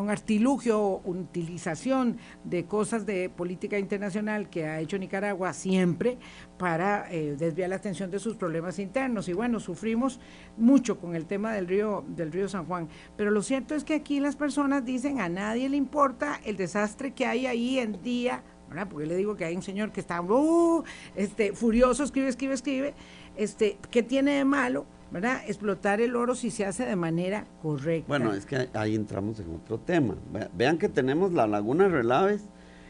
un 0.00 0.10
artilugio, 0.10 1.00
utilización 1.04 2.18
de 2.44 2.64
cosas 2.64 3.06
de 3.06 3.28
política 3.28 3.78
internacional 3.78 4.50
que 4.50 4.66
ha 4.66 4.80
hecho 4.80 4.98
Nicaragua 4.98 5.52
siempre 5.52 6.18
para 6.58 7.10
eh, 7.12 7.36
desviar 7.38 7.70
la 7.70 7.76
atención 7.76 8.10
de 8.10 8.18
sus 8.18 8.36
problemas 8.36 8.78
internos. 8.78 9.28
Y 9.28 9.32
bueno, 9.32 9.60
sufrimos 9.60 10.20
mucho 10.56 10.98
con 10.98 11.14
el 11.14 11.26
tema 11.26 11.52
del 11.52 11.68
río, 11.68 12.04
del 12.08 12.32
río 12.32 12.48
San 12.48 12.66
Juan. 12.66 12.88
Pero 13.16 13.30
lo 13.30 13.42
cierto 13.42 13.74
es 13.74 13.84
que 13.84 13.94
aquí 13.94 14.20
las 14.20 14.36
personas 14.36 14.84
dicen 14.84 15.20
a 15.20 15.28
nadie 15.28 15.68
le 15.68 15.76
importa 15.76 16.40
el 16.44 16.56
desastre 16.56 17.12
que 17.12 17.26
hay 17.26 17.46
ahí 17.46 17.78
en 17.78 18.02
día, 18.02 18.42
¿verdad? 18.68 18.88
porque 18.90 19.06
le 19.06 19.16
digo 19.16 19.36
que 19.36 19.44
hay 19.44 19.56
un 19.56 19.62
señor 19.62 19.92
que 19.92 20.00
está 20.00 20.20
uh, 20.20 20.84
este, 21.14 21.52
furioso, 21.52 22.04
escribe, 22.04 22.28
escribe, 22.28 22.54
escribe, 22.54 22.94
este, 23.36 23.78
¿qué 23.90 24.02
tiene 24.02 24.32
de 24.32 24.44
malo? 24.44 24.86
¿Verdad? 25.10 25.42
Explotar 25.46 26.00
el 26.00 26.16
oro 26.16 26.34
si 26.34 26.50
se 26.50 26.64
hace 26.64 26.84
de 26.84 26.96
manera 26.96 27.46
correcta. 27.62 28.06
Bueno, 28.08 28.32
es 28.32 28.46
que 28.46 28.68
ahí 28.74 28.94
entramos 28.94 29.40
en 29.40 29.54
otro 29.54 29.78
tema. 29.78 30.14
Vean 30.56 30.78
que 30.78 30.88
tenemos 30.88 31.32
la 31.32 31.46
laguna 31.46 31.88
Relaves, 31.88 32.42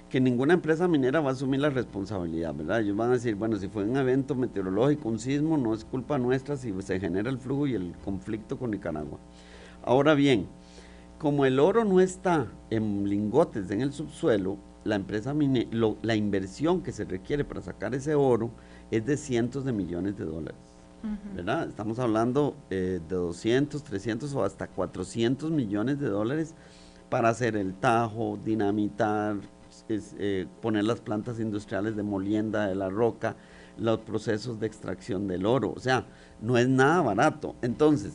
que 0.08 0.20
ninguna 0.20 0.54
empresa 0.54 0.88
minera 0.88 1.20
va 1.20 1.30
a 1.30 1.32
asumir 1.32 1.60
la 1.60 1.70
responsabilidad, 1.70 2.54
¿verdad? 2.54 2.80
Ellos 2.80 2.96
van 2.96 3.10
a 3.10 3.14
decir, 3.14 3.36
bueno, 3.36 3.56
si 3.56 3.68
fue 3.68 3.84
un 3.84 3.96
evento 3.96 4.34
meteorológico, 4.34 5.08
un 5.08 5.18
sismo, 5.18 5.56
no 5.56 5.72
es 5.72 5.84
culpa 5.84 6.18
nuestra 6.18 6.56
si 6.56 6.74
se 6.82 6.98
genera 6.98 7.30
el 7.30 7.38
flujo 7.38 7.66
y 7.66 7.74
el 7.74 7.94
conflicto 8.04 8.58
con 8.58 8.72
Nicaragua. 8.72 9.18
Ahora 9.82 10.14
bien, 10.14 10.46
como 11.18 11.46
el 11.46 11.60
oro 11.60 11.84
no 11.84 12.00
está 12.00 12.48
en 12.70 13.08
lingotes 13.08 13.70
en 13.70 13.82
el 13.82 13.92
subsuelo, 13.92 14.58
la 14.82 14.96
empresa 14.96 15.32
minera, 15.32 15.70
la 16.02 16.16
inversión 16.16 16.82
que 16.82 16.92
se 16.92 17.04
requiere 17.04 17.44
para 17.44 17.60
sacar 17.60 17.94
ese 17.94 18.14
oro 18.14 18.50
es 18.90 19.06
de 19.06 19.16
cientos 19.16 19.64
de 19.64 19.72
millones 19.72 20.16
de 20.18 20.24
dólares. 20.24 20.69
¿Verdad? 21.34 21.68
Estamos 21.68 21.98
hablando 21.98 22.56
eh, 22.70 23.00
de 23.08 23.16
200, 23.16 23.82
300 23.82 24.34
o 24.34 24.44
hasta 24.44 24.66
400 24.68 25.50
millones 25.50 25.98
de 25.98 26.08
dólares 26.08 26.54
para 27.08 27.28
hacer 27.28 27.56
el 27.56 27.74
tajo, 27.74 28.38
dinamitar, 28.44 29.36
eh, 29.88 30.46
poner 30.60 30.84
las 30.84 31.00
plantas 31.00 31.40
industriales 31.40 31.96
de 31.96 32.02
molienda 32.02 32.66
de 32.66 32.74
la 32.74 32.88
roca, 32.88 33.36
los 33.78 33.98
procesos 34.00 34.60
de 34.60 34.66
extracción 34.66 35.26
del 35.26 35.46
oro. 35.46 35.72
O 35.74 35.80
sea, 35.80 36.06
no 36.40 36.56
es 36.58 36.68
nada 36.68 37.00
barato. 37.02 37.56
Entonces, 37.62 38.14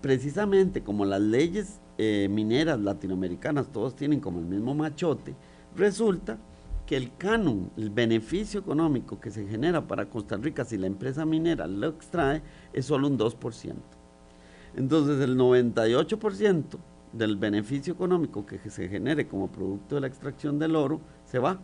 precisamente 0.00 0.82
como 0.82 1.04
las 1.04 1.20
leyes 1.20 1.80
eh, 1.98 2.28
mineras 2.30 2.80
latinoamericanas 2.80 3.68
todos 3.68 3.96
tienen 3.96 4.20
como 4.20 4.38
el 4.38 4.46
mismo 4.46 4.74
machote, 4.74 5.34
resulta 5.76 6.38
que 6.86 6.96
el 6.96 7.16
canon, 7.16 7.70
el 7.76 7.90
beneficio 7.90 8.60
económico 8.60 9.20
que 9.20 9.30
se 9.30 9.46
genera 9.46 9.86
para 9.86 10.10
Costa 10.10 10.36
Rica 10.36 10.64
si 10.64 10.76
la 10.76 10.86
empresa 10.86 11.24
minera 11.24 11.66
lo 11.66 11.88
extrae 11.88 12.42
es 12.72 12.86
solo 12.86 13.08
un 13.08 13.18
2%. 13.18 13.74
Entonces 14.76 15.20
el 15.20 15.38
98% 15.38 16.64
del 17.12 17.36
beneficio 17.36 17.94
económico 17.94 18.44
que 18.44 18.58
se 18.58 18.88
genere 18.88 19.28
como 19.28 19.50
producto 19.50 19.94
de 19.94 20.02
la 20.02 20.06
extracción 20.08 20.58
del 20.58 20.76
oro 20.76 21.00
se 21.24 21.38
va. 21.38 21.60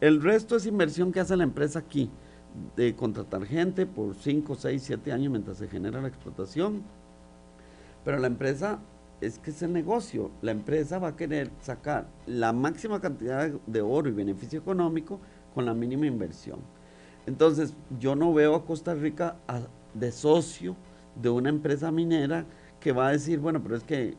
El 0.00 0.22
resto 0.22 0.56
es 0.56 0.66
inversión 0.66 1.12
que 1.12 1.20
hace 1.20 1.36
la 1.36 1.44
empresa 1.44 1.80
aquí, 1.80 2.10
de 2.76 2.94
contratar 2.94 3.44
gente 3.46 3.86
por 3.86 4.14
5, 4.14 4.54
6, 4.54 4.82
7 4.82 5.12
años 5.12 5.30
mientras 5.30 5.58
se 5.58 5.68
genera 5.68 6.00
la 6.00 6.08
explotación. 6.08 6.82
Pero 8.04 8.18
la 8.18 8.26
empresa 8.26 8.80
es 9.22 9.38
que 9.38 9.50
es 9.50 9.62
el 9.62 9.72
negocio. 9.72 10.30
La 10.42 10.50
empresa 10.50 10.98
va 10.98 11.08
a 11.08 11.16
querer 11.16 11.50
sacar 11.60 12.08
la 12.26 12.52
máxima 12.52 13.00
cantidad 13.00 13.48
de 13.66 13.80
oro 13.80 14.08
y 14.08 14.12
beneficio 14.12 14.58
económico 14.58 15.20
con 15.54 15.64
la 15.64 15.74
mínima 15.74 16.06
inversión. 16.06 16.58
Entonces, 17.26 17.74
yo 18.00 18.16
no 18.16 18.34
veo 18.34 18.56
a 18.56 18.66
Costa 18.66 18.94
Rica 18.94 19.36
de 19.94 20.10
socio 20.10 20.74
de 21.14 21.30
una 21.30 21.50
empresa 21.50 21.92
minera 21.92 22.44
que 22.80 22.90
va 22.90 23.08
a 23.08 23.12
decir, 23.12 23.38
bueno, 23.38 23.62
pero 23.62 23.76
es 23.76 23.84
que 23.84 24.16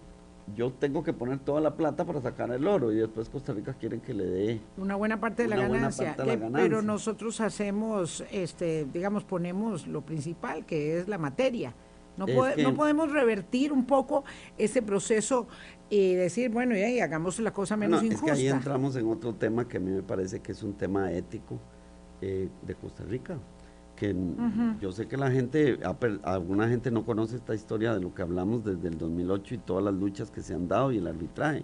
yo 0.56 0.72
tengo 0.72 1.04
que 1.04 1.12
poner 1.12 1.40
toda 1.40 1.60
la 1.60 1.76
plata 1.76 2.06
para 2.06 2.22
sacar 2.22 2.52
el 2.52 2.66
oro 2.68 2.92
y 2.92 2.96
después 2.96 3.30
Costa 3.30 3.54
Rica 3.54 3.74
quieren 3.74 4.02
que 4.02 4.14
le 4.14 4.26
dé 4.26 4.62
una 4.76 4.96
buena 4.96 5.18
parte 5.18 5.44
de, 5.44 5.50
la 5.50 5.56
ganancia, 5.56 6.18
pero 6.52 6.82
nosotros 6.82 7.40
hacemos 7.40 8.26
este 8.30 8.86
digamos 8.92 9.24
ponemos 9.24 9.88
lo 9.88 10.02
principal 10.02 10.66
que 10.66 11.00
es 11.00 11.08
la 11.08 11.18
materia 11.18 11.74
no, 12.18 12.26
no 12.28 12.74
podemos 12.76 13.12
revertir 13.12 13.72
un 13.72 13.86
poco 13.86 14.24
ese 14.58 14.82
proceso 14.82 15.48
y 15.90 16.16
decir, 16.16 16.50
bueno, 16.50 16.76
y 16.76 17.00
hagamos 17.00 17.40
la 17.40 17.54
cosa 17.54 17.78
menos 17.78 18.04
injusta. 18.04 18.34
Es 18.34 18.40
que 18.40 18.48
ahí 18.48 18.48
entramos 18.48 18.96
en 18.96 19.08
otro 19.08 19.36
tema 19.36 19.68
que 19.68 19.78
a 19.78 19.80
mí 19.80 19.92
me 19.92 20.02
parece 20.02 20.40
que 20.40 20.52
es 20.52 20.64
un 20.64 20.74
tema 20.74 21.12
ético 21.12 21.60
eh, 22.22 22.50
de 22.62 22.76
Costa 22.76 23.04
Rica. 23.04 23.38
Que 23.96 24.16
yo 24.82 24.92
sé 24.92 25.08
que 25.08 25.18
la 25.18 25.30
gente, 25.30 25.80
alguna 26.24 26.68
gente 26.68 26.90
no 26.90 27.06
conoce 27.06 27.36
esta 27.36 27.54
historia 27.54 27.94
de 27.94 28.02
lo 28.02 28.14
que 28.14 28.24
hablamos 28.24 28.64
desde 28.64 28.88
el 28.88 28.98
2008 28.98 29.54
y 29.54 29.58
todas 29.60 29.84
las 29.84 29.94
luchas 29.94 30.32
que 30.32 30.42
se 30.42 30.56
han 30.56 30.68
dado 30.68 30.92
y 30.92 30.98
el 30.98 31.06
arbitraje. 31.06 31.64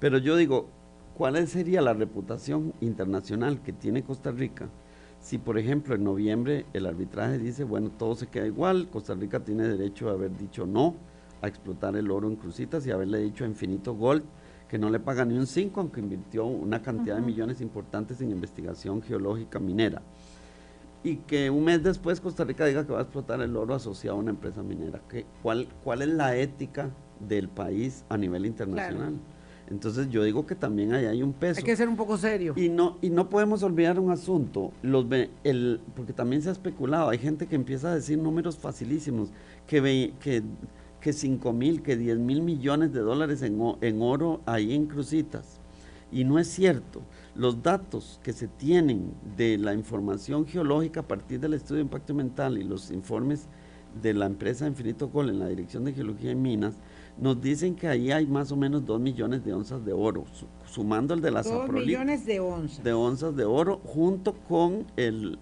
Pero 0.00 0.18
yo 0.18 0.36
digo, 0.36 0.68
¿cuál 1.16 1.46
sería 1.46 1.80
la 1.80 1.94
reputación 1.94 2.72
internacional 2.80 3.62
que 3.62 3.72
tiene 3.72 4.02
Costa 4.02 4.32
Rica? 4.32 4.68
Si, 5.20 5.38
por 5.38 5.58
ejemplo, 5.58 5.94
en 5.94 6.04
noviembre 6.04 6.66
el 6.72 6.86
arbitraje 6.86 7.38
dice, 7.38 7.64
bueno, 7.64 7.90
todo 7.90 8.14
se 8.14 8.26
queda 8.26 8.46
igual, 8.46 8.88
Costa 8.90 9.14
Rica 9.14 9.40
tiene 9.40 9.68
derecho 9.68 10.08
a 10.08 10.12
haber 10.12 10.36
dicho 10.36 10.66
no 10.66 10.96
a 11.42 11.48
explotar 11.48 11.96
el 11.96 12.10
oro 12.10 12.28
en 12.28 12.36
Crucitas 12.36 12.86
y 12.86 12.90
haberle 12.90 13.18
dicho 13.18 13.44
a 13.44 13.46
Infinito 13.46 13.94
Gold 13.94 14.24
que 14.68 14.78
no 14.78 14.88
le 14.88 15.00
paga 15.00 15.24
ni 15.24 15.36
un 15.36 15.46
5, 15.46 15.80
aunque 15.80 16.00
invirtió 16.00 16.46
una 16.46 16.80
cantidad 16.80 17.16
de 17.16 17.22
millones 17.22 17.60
importantes 17.60 18.20
en 18.20 18.30
investigación 18.30 19.02
geológica 19.02 19.58
minera. 19.58 20.00
Y 21.02 21.16
que 21.16 21.50
un 21.50 21.64
mes 21.64 21.82
después 21.82 22.20
Costa 22.20 22.44
Rica 22.44 22.64
diga 22.66 22.86
que 22.86 22.92
va 22.92 23.00
a 23.00 23.02
explotar 23.02 23.40
el 23.40 23.56
oro 23.56 23.74
asociado 23.74 24.16
a 24.16 24.20
una 24.20 24.30
empresa 24.30 24.62
minera. 24.62 25.00
¿Qué, 25.08 25.26
cuál, 25.42 25.66
¿Cuál 25.82 26.02
es 26.02 26.08
la 26.08 26.36
ética 26.36 26.90
del 27.18 27.48
país 27.48 28.04
a 28.08 28.16
nivel 28.16 28.46
internacional? 28.46 29.18
Entonces 29.70 30.10
yo 30.10 30.24
digo 30.24 30.46
que 30.46 30.56
también 30.56 30.92
ahí 30.92 31.06
hay 31.06 31.22
un 31.22 31.32
peso. 31.32 31.58
Hay 31.58 31.64
que 31.64 31.76
ser 31.76 31.88
un 31.88 31.96
poco 31.96 32.18
serio. 32.18 32.54
Y 32.56 32.68
no, 32.68 32.98
y 33.00 33.10
no 33.10 33.28
podemos 33.28 33.62
olvidar 33.62 34.00
un 34.00 34.10
asunto, 34.10 34.72
los, 34.82 35.06
el, 35.44 35.80
porque 35.94 36.12
también 36.12 36.42
se 36.42 36.48
ha 36.48 36.52
especulado, 36.52 37.08
hay 37.08 37.18
gente 37.18 37.46
que 37.46 37.54
empieza 37.54 37.92
a 37.92 37.94
decir 37.94 38.18
números 38.18 38.58
facilísimos, 38.58 39.30
que, 39.68 40.12
que, 40.20 40.42
que 41.00 41.12
5 41.12 41.52
mil, 41.52 41.82
que 41.82 41.96
10 41.96 42.18
mil 42.18 42.42
millones 42.42 42.92
de 42.92 43.00
dólares 43.00 43.42
en, 43.42 43.58
en 43.80 44.02
oro 44.02 44.40
ahí 44.44 44.74
en 44.74 44.86
Crucitas. 44.86 45.60
Y 46.12 46.24
no 46.24 46.40
es 46.40 46.48
cierto. 46.48 47.02
Los 47.36 47.62
datos 47.62 48.18
que 48.24 48.32
se 48.32 48.48
tienen 48.48 49.12
de 49.36 49.56
la 49.56 49.72
información 49.72 50.44
geológica 50.44 51.00
a 51.00 51.06
partir 51.06 51.38
del 51.38 51.54
estudio 51.54 51.76
de 51.76 51.82
impacto 51.82 52.12
ambiental 52.12 52.58
y 52.58 52.64
los 52.64 52.90
informes 52.90 53.46
de 54.02 54.14
la 54.14 54.26
empresa 54.26 54.66
Infinito 54.66 55.10
Col 55.10 55.30
en 55.30 55.38
la 55.38 55.48
Dirección 55.48 55.84
de 55.84 55.92
Geología 55.92 56.32
y 56.32 56.36
Minas, 56.36 56.74
nos 57.18 57.40
dicen 57.40 57.74
que 57.74 57.88
ahí 57.88 58.10
hay 58.10 58.26
más 58.26 58.50
o 58.52 58.56
menos 58.56 58.84
2 58.84 59.00
millones 59.00 59.44
de 59.44 59.52
onzas 59.52 59.84
de 59.84 59.92
oro, 59.92 60.24
sumando 60.66 61.14
el 61.14 61.20
de 61.20 61.30
las 61.30 61.50
2 61.50 61.70
millones 61.70 62.24
de 62.26 62.40
onzas. 62.40 62.82
De 62.82 62.92
onzas 62.92 63.36
de 63.36 63.44
oro 63.44 63.80
junto 63.84 64.34
con 64.34 64.86
el, 64.96 65.38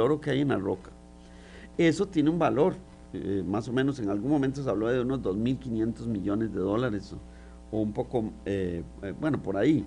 oro 0.00 0.20
que 0.20 0.30
hay 0.30 0.40
en 0.40 0.48
la 0.48 0.58
roca. 0.58 0.90
eso 1.76 2.06
tiene 2.06 2.30
un 2.30 2.38
valor. 2.38 2.74
Eh, 3.14 3.42
más 3.46 3.66
o 3.68 3.72
menos 3.72 3.98
en 4.00 4.10
algún 4.10 4.30
momento 4.30 4.62
se 4.62 4.68
habló 4.68 4.88
de 4.88 5.00
unos 5.00 5.22
2.500 5.22 6.06
millones 6.06 6.52
de 6.52 6.60
dólares 6.60 7.14
o, 7.70 7.80
un 7.80 7.92
poco, 7.94 8.32
eh, 8.44 8.82
eh, 9.02 9.14
bueno, 9.18 9.42
por 9.42 9.56
ahí. 9.56 9.86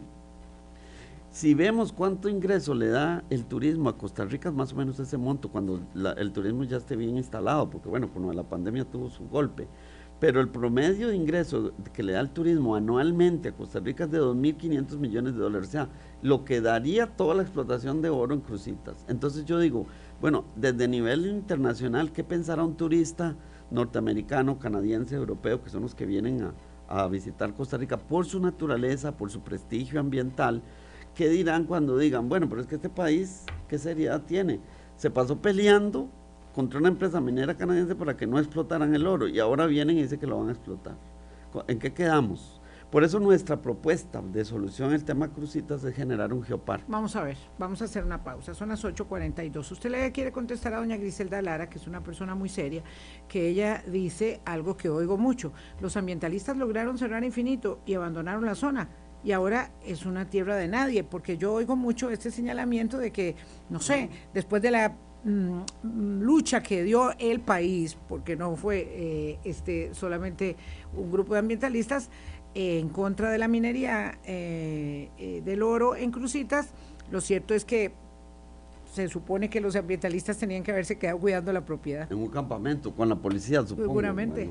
Si 1.29 1.53
vemos 1.53 1.93
cuánto 1.93 2.27
ingreso 2.27 2.73
le 2.73 2.89
da 2.89 3.23
el 3.29 3.45
turismo 3.45 3.87
a 3.87 3.97
Costa 3.97 4.25
Rica, 4.25 4.49
es 4.49 4.55
más 4.55 4.73
o 4.73 4.75
menos 4.75 4.99
ese 4.99 5.17
monto, 5.17 5.49
cuando 5.49 5.79
el 6.17 6.31
turismo 6.33 6.65
ya 6.65 6.75
esté 6.75 6.97
bien 6.97 7.15
instalado, 7.15 7.69
porque 7.69 7.87
bueno, 7.87 8.09
con 8.11 8.35
la 8.35 8.43
pandemia 8.43 8.83
tuvo 8.83 9.09
su 9.09 9.23
golpe. 9.29 9.65
Pero 10.21 10.39
el 10.39 10.49
promedio 10.49 11.09
de 11.09 11.15
ingreso 11.15 11.73
que 11.93 12.03
le 12.03 12.13
da 12.13 12.21
el 12.21 12.29
turismo 12.29 12.75
anualmente 12.75 13.49
a 13.49 13.51
Costa 13.53 13.79
Rica 13.79 14.05
es 14.05 14.11
de 14.11 14.21
2.500 14.21 14.97
millones 14.99 15.33
de 15.33 15.39
dólares, 15.39 15.67
o 15.67 15.71
sea, 15.71 15.89
lo 16.21 16.45
que 16.45 16.61
daría 16.61 17.07
toda 17.07 17.35
la 17.35 17.41
explotación 17.41 18.01
de 18.01 18.09
oro 18.09 18.33
en 18.33 18.41
crucitas. 18.41 19.03
Entonces 19.09 19.45
yo 19.45 19.59
digo, 19.59 19.87
bueno, 20.21 20.45
desde 20.55 20.87
nivel 20.87 21.25
internacional, 21.25 22.13
¿qué 22.13 22.23
pensará 22.23 22.63
un 22.63 22.77
turista 22.77 23.35
norteamericano, 23.71 24.59
canadiense, 24.59 25.15
europeo, 25.15 25.63
que 25.63 25.71
son 25.71 25.81
los 25.81 25.95
que 25.95 26.05
vienen 26.05 26.43
a, 26.43 26.53
a 27.03 27.07
visitar 27.07 27.53
Costa 27.55 27.77
Rica 27.77 27.97
por 27.97 28.25
su 28.25 28.39
naturaleza, 28.39 29.17
por 29.17 29.31
su 29.31 29.41
prestigio 29.41 29.99
ambiental? 29.99 30.61
¿qué 31.15 31.29
dirán 31.29 31.65
cuando 31.65 31.97
digan, 31.97 32.29
bueno, 32.29 32.47
pero 32.49 32.61
es 32.61 32.67
que 32.67 32.75
este 32.75 32.89
país, 32.89 33.45
¿qué 33.67 33.77
seriedad 33.77 34.23
tiene? 34.23 34.59
Se 34.95 35.09
pasó 35.09 35.41
peleando 35.41 36.09
contra 36.53 36.79
una 36.79 36.89
empresa 36.89 37.21
minera 37.21 37.55
canadiense 37.55 37.95
para 37.95 38.17
que 38.17 38.27
no 38.27 38.39
explotaran 38.39 38.93
el 38.93 39.07
oro 39.07 39.27
y 39.27 39.39
ahora 39.39 39.65
vienen 39.65 39.97
y 39.97 40.03
dicen 40.03 40.19
que 40.19 40.27
lo 40.27 40.39
van 40.39 40.49
a 40.49 40.51
explotar. 40.51 40.95
¿En 41.67 41.79
qué 41.79 41.93
quedamos? 41.93 42.61
Por 42.91 43.05
eso 43.05 43.21
nuestra 43.21 43.61
propuesta 43.61 44.21
de 44.21 44.43
solución 44.43 44.91
al 44.91 45.05
tema 45.05 45.29
crucitas 45.29 45.81
es 45.85 45.95
generar 45.95 46.33
un 46.33 46.43
geoparque. 46.43 46.83
Vamos 46.89 47.15
a 47.15 47.23
ver, 47.23 47.37
vamos 47.57 47.81
a 47.81 47.85
hacer 47.85 48.03
una 48.03 48.21
pausa. 48.21 48.53
Son 48.53 48.67
las 48.67 48.83
8.42. 48.83 49.71
Usted 49.71 49.89
le 49.89 50.11
quiere 50.11 50.33
contestar 50.33 50.73
a 50.73 50.79
doña 50.79 50.97
Griselda 50.97 51.41
Lara, 51.41 51.69
que 51.69 51.77
es 51.77 51.87
una 51.87 52.03
persona 52.03 52.35
muy 52.35 52.49
seria, 52.49 52.83
que 53.29 53.47
ella 53.47 53.81
dice 53.87 54.41
algo 54.43 54.75
que 54.75 54.89
oigo 54.89 55.17
mucho. 55.17 55.53
Los 55.79 55.95
ambientalistas 55.95 56.57
lograron 56.57 56.97
cerrar 56.97 57.23
infinito 57.23 57.79
y 57.85 57.93
abandonaron 57.93 58.45
la 58.45 58.55
zona 58.55 58.89
y 59.23 59.31
ahora 59.31 59.71
es 59.85 60.05
una 60.05 60.29
tierra 60.29 60.55
de 60.55 60.67
nadie, 60.67 61.03
porque 61.03 61.37
yo 61.37 61.53
oigo 61.53 61.75
mucho 61.75 62.09
este 62.09 62.31
señalamiento 62.31 62.97
de 62.97 63.11
que, 63.11 63.35
no 63.69 63.79
sé, 63.79 64.09
después 64.33 64.61
de 64.61 64.71
la 64.71 64.97
lucha 65.23 66.63
que 66.63 66.83
dio 66.83 67.11
el 67.19 67.41
país, 67.41 67.97
porque 68.09 68.35
no 68.35 68.55
fue 68.55 68.87
eh, 68.89 69.39
este 69.43 69.93
solamente 69.93 70.55
un 70.95 71.11
grupo 71.11 71.33
de 71.33 71.39
ambientalistas 71.39 72.09
en 72.53 72.89
contra 72.89 73.29
de 73.29 73.37
la 73.37 73.47
minería 73.47 74.19
eh, 74.25 75.09
eh, 75.17 75.41
del 75.45 75.63
oro 75.63 75.95
en 75.95 76.11
Crucitas, 76.11 76.69
lo 77.11 77.21
cierto 77.21 77.53
es 77.53 77.65
que 77.65 77.93
se 78.91 79.07
supone 79.07 79.49
que 79.49 79.61
los 79.61 79.75
ambientalistas 79.75 80.37
tenían 80.37 80.63
que 80.63 80.71
haberse 80.71 80.97
quedado 80.97 81.19
cuidando 81.19 81.53
la 81.53 81.63
propiedad. 81.63 82.11
En 82.11 82.17
un 82.17 82.29
campamento 82.29 82.93
con 82.93 83.07
la 83.07 83.15
policía, 83.15 83.61
supongo. 83.61 83.87
Seguramente. 83.87 84.49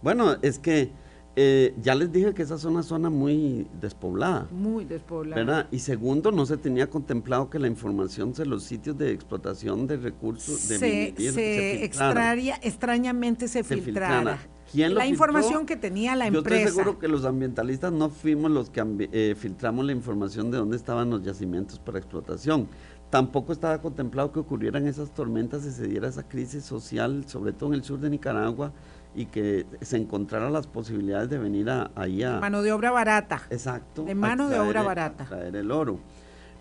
bueno 0.00 0.36
es 0.40 0.58
que 0.58 0.90
eh, 1.34 1.74
ya 1.80 1.94
les 1.94 2.12
dije 2.12 2.34
que 2.34 2.42
esa 2.42 2.56
es 2.56 2.64
una 2.64 2.82
zona 2.82 3.08
muy 3.08 3.66
despoblada. 3.80 4.48
Muy 4.50 4.84
despoblada. 4.84 5.42
¿verdad? 5.42 5.68
Y 5.70 5.78
segundo, 5.78 6.30
no 6.30 6.44
se 6.44 6.58
tenía 6.58 6.90
contemplado 6.90 7.48
que 7.48 7.58
la 7.58 7.68
información 7.68 8.34
de 8.34 8.44
los 8.44 8.64
sitios 8.64 8.98
de 8.98 9.12
explotación 9.12 9.86
de 9.86 9.96
recursos 9.96 10.68
de 10.68 10.78
se, 10.78 11.32
se, 11.32 11.84
extraña, 11.84 12.56
extrañamente 12.62 13.48
se, 13.48 13.64
filtrara. 13.64 14.38
la 14.74 15.06
información 15.06 15.64
que 15.64 15.76
tenía 15.76 16.14
la 16.16 16.26
empresa. 16.26 16.50
Yo 16.50 16.56
estoy 16.66 16.82
seguro 16.82 16.98
que 16.98 17.08
los 17.08 17.24
ambientalistas 17.24 17.92
no 17.92 18.10
fuimos 18.10 18.50
los 18.50 18.68
que 18.68 19.08
eh, 19.12 19.34
filtramos 19.34 19.86
la 19.86 19.92
información 19.92 20.50
de 20.50 20.58
dónde 20.58 20.76
estaban 20.76 21.08
los 21.08 21.22
yacimientos 21.22 21.78
para 21.78 21.98
explotación. 21.98 22.68
Tampoco 23.08 23.52
estaba 23.52 23.80
contemplado 23.80 24.32
que 24.32 24.40
ocurrieran 24.40 24.86
esas 24.86 25.12
tormentas 25.14 25.64
y 25.64 25.70
se 25.70 25.86
diera 25.86 26.08
esa 26.08 26.28
crisis 26.28 26.64
social, 26.64 27.24
sobre 27.26 27.52
todo 27.52 27.70
en 27.70 27.76
el 27.76 27.84
sur 27.84 28.00
de 28.00 28.10
Nicaragua, 28.10 28.72
y 29.14 29.26
que 29.26 29.66
se 29.80 29.96
encontraran 29.96 30.52
las 30.52 30.66
posibilidades 30.66 31.28
de 31.30 31.38
venir 31.38 31.68
a, 31.70 31.90
ahí 31.94 32.22
a... 32.22 32.38
Mano 32.40 32.62
de 32.62 32.72
obra 32.72 32.90
barata. 32.90 33.42
Exacto. 33.50 34.04
De 34.04 34.14
mano 34.14 34.48
de 34.48 34.58
obra 34.58 34.82
barata. 34.82 35.24
Traer 35.24 35.56
el 35.56 35.70
oro. 35.70 36.00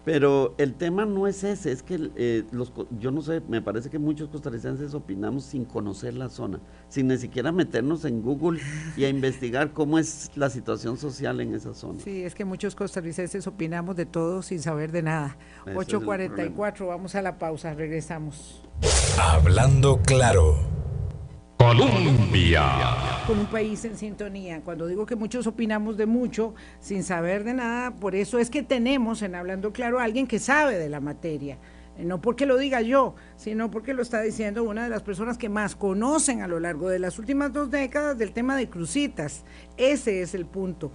Pero 0.04 0.56
el 0.58 0.74
tema 0.74 1.06
no 1.06 1.28
es 1.28 1.44
ese, 1.44 1.72
es 1.72 1.84
que 1.84 2.10
eh, 2.16 2.44
los, 2.52 2.74
yo 3.00 3.12
no 3.12 3.22
sé, 3.22 3.42
me 3.48 3.62
parece 3.62 3.92
que 3.92 4.00
muchos 4.00 4.30
costarricenses 4.30 4.96
opinamos 4.96 5.44
sin 5.44 5.64
conocer 5.64 6.16
la 6.16 6.28
zona, 6.30 6.60
sin 6.90 7.08
ni 7.08 7.18
siquiera 7.20 7.52
meternos 7.52 8.04
en 8.06 8.24
Google 8.24 8.60
y 8.98 9.04
a 9.04 9.10
investigar 9.10 9.74
cómo 9.74 10.00
es 10.00 10.32
la 10.34 10.50
situación 10.50 10.98
social 10.98 11.40
en 11.40 11.54
esa 11.54 11.76
zona. 11.76 12.00
Sí, 12.00 12.24
es 12.24 12.34
que 12.34 12.46
muchos 12.46 12.74
costarricenses 12.74 13.46
opinamos 13.46 13.96
de 13.96 14.08
todo 14.08 14.42
sin 14.42 14.60
saber 14.60 14.92
de 14.92 15.04
nada. 15.04 15.38
8.44, 15.68 16.88
vamos 16.88 17.14
a 17.14 17.22
la 17.22 17.38
pausa, 17.38 17.76
regresamos. 17.76 18.64
Hablando 19.20 20.02
claro. 20.02 20.56
Colombia. 21.62 22.64
Con 23.28 23.38
un 23.38 23.46
país 23.46 23.86
en 23.86 23.96
sintonía. 23.96 24.62
Cuando 24.62 24.88
digo 24.88 25.06
que 25.06 25.16
muchos 25.16 25.46
opinamos 25.46 25.96
de 25.96 26.08
mucho 26.08 26.56
sin 26.80 27.04
saber 27.04 27.44
de 27.44 27.54
nada, 27.54 27.92
por 27.92 28.16
eso 28.16 28.40
es 28.40 28.50
que 28.50 28.64
tenemos 28.64 29.22
en 29.22 29.36
Hablando 29.36 29.72
Claro 29.72 30.00
a 30.00 30.06
alguien 30.06 30.26
que 30.26 30.40
sabe 30.40 30.80
de 30.80 30.90
la 30.90 31.00
materia. 31.00 31.60
Eh, 32.00 32.04
no 32.04 32.20
porque 32.20 32.48
lo 32.48 32.58
diga 32.58 32.82
yo, 32.82 33.14
sino 33.36 33.70
porque 33.70 33.94
lo 33.94 34.02
está 34.02 34.22
diciendo 34.22 34.64
una 34.64 34.86
de 34.86 34.90
las 34.90 35.04
personas 35.04 35.38
que 35.38 35.50
más 35.50 35.76
conocen 35.76 36.42
a 36.42 36.48
lo 36.48 36.60
largo 36.60 36.90
de 36.90 36.98
las 36.98 37.20
últimas 37.20 37.54
dos 37.54 37.70
décadas 37.70 38.18
del 38.18 38.32
tema 38.32 38.58
de 38.58 38.68
crucitas. 38.68 39.46
Ese 39.78 40.24
es 40.24 40.34
el 40.34 40.48
punto. 40.48 40.92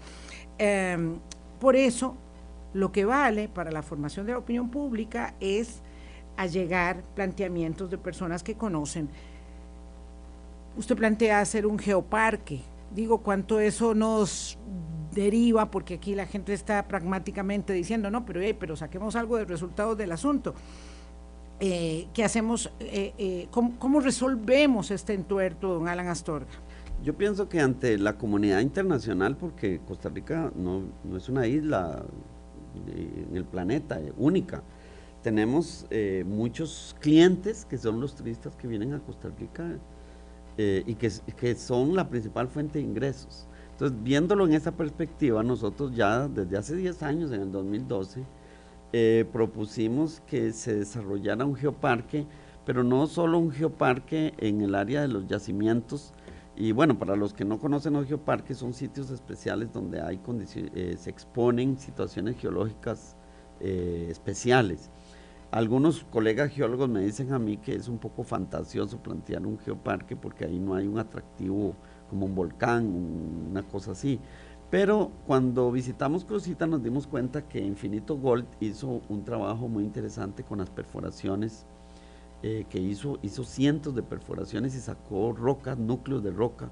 Em, 0.59 1.21
por 1.61 1.77
eso, 1.77 2.17
lo 2.75 2.91
que 2.91 3.05
vale 3.05 3.49
para 3.49 3.71
la 3.71 3.85
formación 3.85 4.27
de 4.27 4.33
la 4.33 4.39
opinión 4.39 4.69
pública 4.69 5.37
es 5.39 5.81
allegar 6.37 7.05
planteamientos 7.15 7.89
de 7.89 7.99
personas 7.99 8.43
que 8.43 8.57
conocen 8.57 9.09
usted 10.77 10.97
plantea 10.97 11.41
hacer 11.41 11.67
un 11.67 11.79
geoparque. 11.79 12.63
Digo, 12.95 13.19
cuánto 13.19 13.61
eso 13.61 13.95
nos 13.95 14.59
deriva, 15.13 15.71
porque 15.71 15.95
aquí 15.95 16.15
la 16.15 16.27
gente 16.27 16.53
está 16.53 16.87
pragmáticamente 16.87 17.73
diciendo, 17.73 18.11
no, 18.11 18.25
pero, 18.25 18.41
pero 18.59 18.77
saquemos 18.77 19.17
algo 19.17 19.37
de 19.37 19.45
resultados 19.45 19.97
del 19.97 20.13
asunto. 20.13 20.55
Eh, 21.59 22.09
¿Qué 22.13 22.23
hacemos? 22.23 22.71
Eh, 22.81 23.15
eh, 23.17 23.49
¿cómo, 23.51 24.01
resolvemos 24.01 24.91
este 24.91 25.15
entuerto, 25.15 25.75
don 25.75 25.89
Alan 25.89 26.09
Astorga? 26.09 26.51
Yo 27.03 27.17
pienso 27.17 27.49
que 27.49 27.61
ante 27.61 27.99
la 27.99 28.19
comunidad 28.19 28.61
internacional, 28.61 29.37
porque 29.37 29.81
Costa 29.87 30.11
Rica 30.11 30.53
no, 30.55 30.83
no 31.05 31.17
es 31.17 31.29
una 31.29 31.47
isla 31.47 32.05
en 32.87 33.37
el 33.37 33.45
planeta 33.45 33.99
única, 34.19 34.63
tenemos 35.23 35.87
muchos 36.27 36.95
clientes 37.01 37.65
que 37.65 37.79
son 37.79 38.01
los 38.01 38.15
turistas 38.15 38.55
que 38.55 38.69
vienen 38.69 38.93
a 38.95 39.01
Costa 39.01 39.31
Rica 39.39 39.79
eh, 40.59 40.83
y 40.87 40.95
que, 40.95 41.11
que, 41.37 41.55
son 41.55 41.95
la 41.95 42.09
principal 42.09 42.49
fuente 42.49 42.79
de 42.79 42.85
ingresos. 42.85 43.47
Entonces, 43.73 44.03
viéndolo 44.03 44.47
en 44.47 44.55
esa 44.55 44.73
perspectiva, 44.73 45.43
nosotros 45.43 45.95
ya 45.95 46.29
desde 46.29 46.57
hace 46.57 46.77
10 46.77 47.03
años, 47.03 47.33
en 47.33 47.43
el 47.43 47.53
2012, 47.53 48.25
eh, 48.95 49.27
propusimos 49.33 50.23
que 50.27 50.53
se 50.53 50.75
desarrollara 50.77 51.45
un 51.45 51.57
geoparque, 51.57 52.25
pero 52.65 52.83
no 52.83 53.07
solo 53.07 53.39
un 53.39 53.51
geoparque 53.51 54.33
en 54.39 54.63
el 54.63 54.75
área 54.75 55.03
de 55.03 55.09
los 55.09 55.27
yacimientos, 55.27 56.15
y 56.57 56.73
bueno, 56.73 56.99
para 56.99 57.17
los 57.17 57.35
que 57.35 57.45
no 57.45 57.59
conocen 57.59 57.93
los 57.93 58.07
geoparques, 58.07 58.57
son 58.57 58.73
sitios 58.73 59.11
especiales 59.11 59.71
donde 59.75 60.01
hay 60.01 60.19
eh, 60.75 60.97
se 60.99 61.11
exponen 61.11 61.79
situaciones 61.79 62.39
geológicas 62.39 63.15
especiales. 63.61 64.91
Algunos 65.53 66.05
colegas 66.05 66.51
geólogos 66.51 66.89
me 66.89 67.01
dicen 67.01 67.33
a 67.33 67.39
mí 67.39 67.57
que 67.57 67.75
es 67.75 67.89
un 67.89 67.99
poco 67.99 68.25
fantasioso 68.25 68.99
plantear 68.99 69.47
un 69.47 69.59
geoparque 69.59 70.17
porque 70.17 70.45
ahí 70.45 70.59
no 70.59 70.75
hay 70.75 70.87
un 70.87 70.99
atractivo 70.99 71.75
como 72.11 72.27
un 72.27 72.35
volcán, 72.35 72.87
una 73.51 73.63
cosa 73.63 73.93
así. 73.93 74.19
Pero 74.71 75.13
cuando 75.27 75.71
visitamos 75.71 76.25
Cruzita 76.25 76.67
nos 76.67 76.83
dimos 76.83 77.07
cuenta 77.07 77.49
que 77.49 77.61
Infinito 77.61 78.17
Gold 78.17 78.47
hizo 78.61 79.01
un 79.09 79.25
trabajo 79.25 79.69
muy 79.69 79.85
interesante 79.85 80.43
con 80.43 80.59
las 80.59 80.71
perforaciones, 80.71 81.65
eh, 82.43 82.67
que 82.69 82.81
hizo, 82.81 83.19
hizo 83.23 83.45
cientos 83.45 83.95
de 83.95 84.03
perforaciones 84.03 84.75
y 84.75 84.81
sacó 84.81 85.33
rocas, 85.33 85.79
núcleos 85.79 86.23
de 86.25 86.33
roca, 86.33 86.69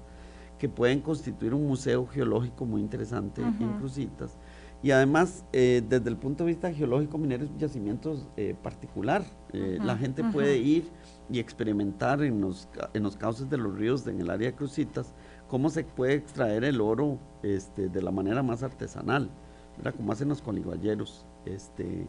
que 0.59 0.67
pueden 0.69 0.99
constituir 0.99 1.53
un 1.53 1.65
museo 1.65 2.05
geológico 2.07 2.65
muy 2.65 2.81
interesante 2.81 3.41
en 3.41 3.77
Cruzitas 3.79 4.37
y 4.85 4.91
además, 4.91 5.43
eh, 5.51 5.81
desde 5.89 6.11
el 6.11 6.15
punto 6.15 6.43
de 6.43 6.49
vista 6.49 6.71
geológico 6.71 7.17
minero 7.17 7.43
es 7.43 7.49
un 7.49 7.57
yacimiento 7.57 8.31
eh, 8.37 8.53
particular. 8.61 9.25
Eh, 9.51 9.79
la 9.81 9.97
gente 9.97 10.23
puede 10.23 10.59
ir 10.59 10.87
y 11.27 11.39
experimentar 11.39 12.21
en 12.21 12.39
los, 12.39 12.69
en 12.93 13.01
los 13.01 13.17
cauces 13.17 13.49
de 13.49 13.57
los 13.57 13.75
ríos, 13.75 14.05
en 14.05 14.21
el 14.21 14.29
área 14.29 14.51
de 14.51 14.55
Crucitas, 14.55 15.15
cómo 15.47 15.71
se 15.71 15.85
puede 15.85 16.13
extraer 16.13 16.63
el 16.63 16.81
oro 16.81 17.17
este, 17.41 17.89
de 17.89 17.99
la 17.99 18.11
manera 18.11 18.43
más 18.43 18.61
artesanal, 18.61 19.31
¿verdad? 19.77 19.95
como 19.95 20.11
hacen 20.11 20.29
los 20.29 20.43
coliguayeros. 20.43 21.25
Este, 21.45 22.05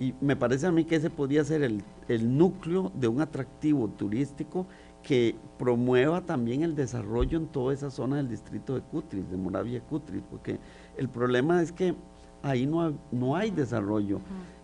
y 0.00 0.12
me 0.20 0.34
parece 0.34 0.66
a 0.66 0.72
mí 0.72 0.86
que 0.86 0.96
ese 0.96 1.10
podría 1.10 1.44
ser 1.44 1.62
el, 1.62 1.84
el 2.08 2.36
núcleo 2.36 2.90
de 2.96 3.06
un 3.06 3.20
atractivo 3.20 3.86
turístico 3.90 4.66
que 5.02 5.36
promueva 5.58 6.22
también 6.22 6.62
el 6.62 6.74
desarrollo 6.74 7.38
en 7.38 7.46
toda 7.46 7.72
esa 7.72 7.90
zona 7.90 8.16
del 8.16 8.28
distrito 8.28 8.74
de 8.74 8.82
Cutris, 8.82 9.30
de 9.30 9.36
Moravia 9.36 9.80
Cutris, 9.80 10.22
porque 10.28 10.58
el 10.96 11.08
problema 11.08 11.62
es 11.62 11.72
que 11.72 11.94
ahí 12.42 12.66
no, 12.66 12.98
no 13.10 13.36
hay 13.36 13.50
desarrollo. 13.50 14.20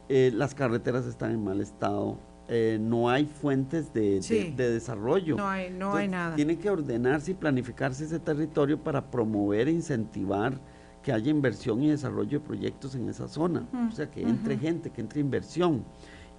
Eh, 0.09 0.30
las 0.35 0.55
carreteras 0.55 1.07
están 1.07 1.30
en 1.32 1.43
mal 1.43 1.61
estado, 1.61 2.18
eh, 2.49 2.78
no 2.80 3.09
hay 3.09 3.24
fuentes 3.24 3.93
de, 3.95 4.20
desarrollo. 4.57 5.37
No 5.37 5.49
hay, 5.49 5.70
no 5.70 5.95
hay 5.95 6.09
nada. 6.09 6.37
Tiene 6.37 6.59
que 6.59 6.68
ordenarse 6.68 7.30
y 7.30 7.35
planificarse 7.35 8.05
ese 8.05 8.18
territorio 8.18 8.78
para 8.78 9.11
promover 9.11 9.68
e 9.68 9.72
incentivar 9.72 10.61
que 11.03 11.12
haya 11.12 11.30
inversión 11.30 11.82
y 11.82 11.89
desarrollo 11.89 12.41
de 12.41 12.45
proyectos 12.45 12.95
en 12.95 13.09
esa 13.09 13.28
zona. 13.28 13.66
o 13.89 13.93
sea, 13.93 14.11
que 14.11 14.22
entre 14.22 14.59
gente, 14.59 14.91
que 14.91 15.01
entre 15.01 15.20
inversión. 15.20 15.85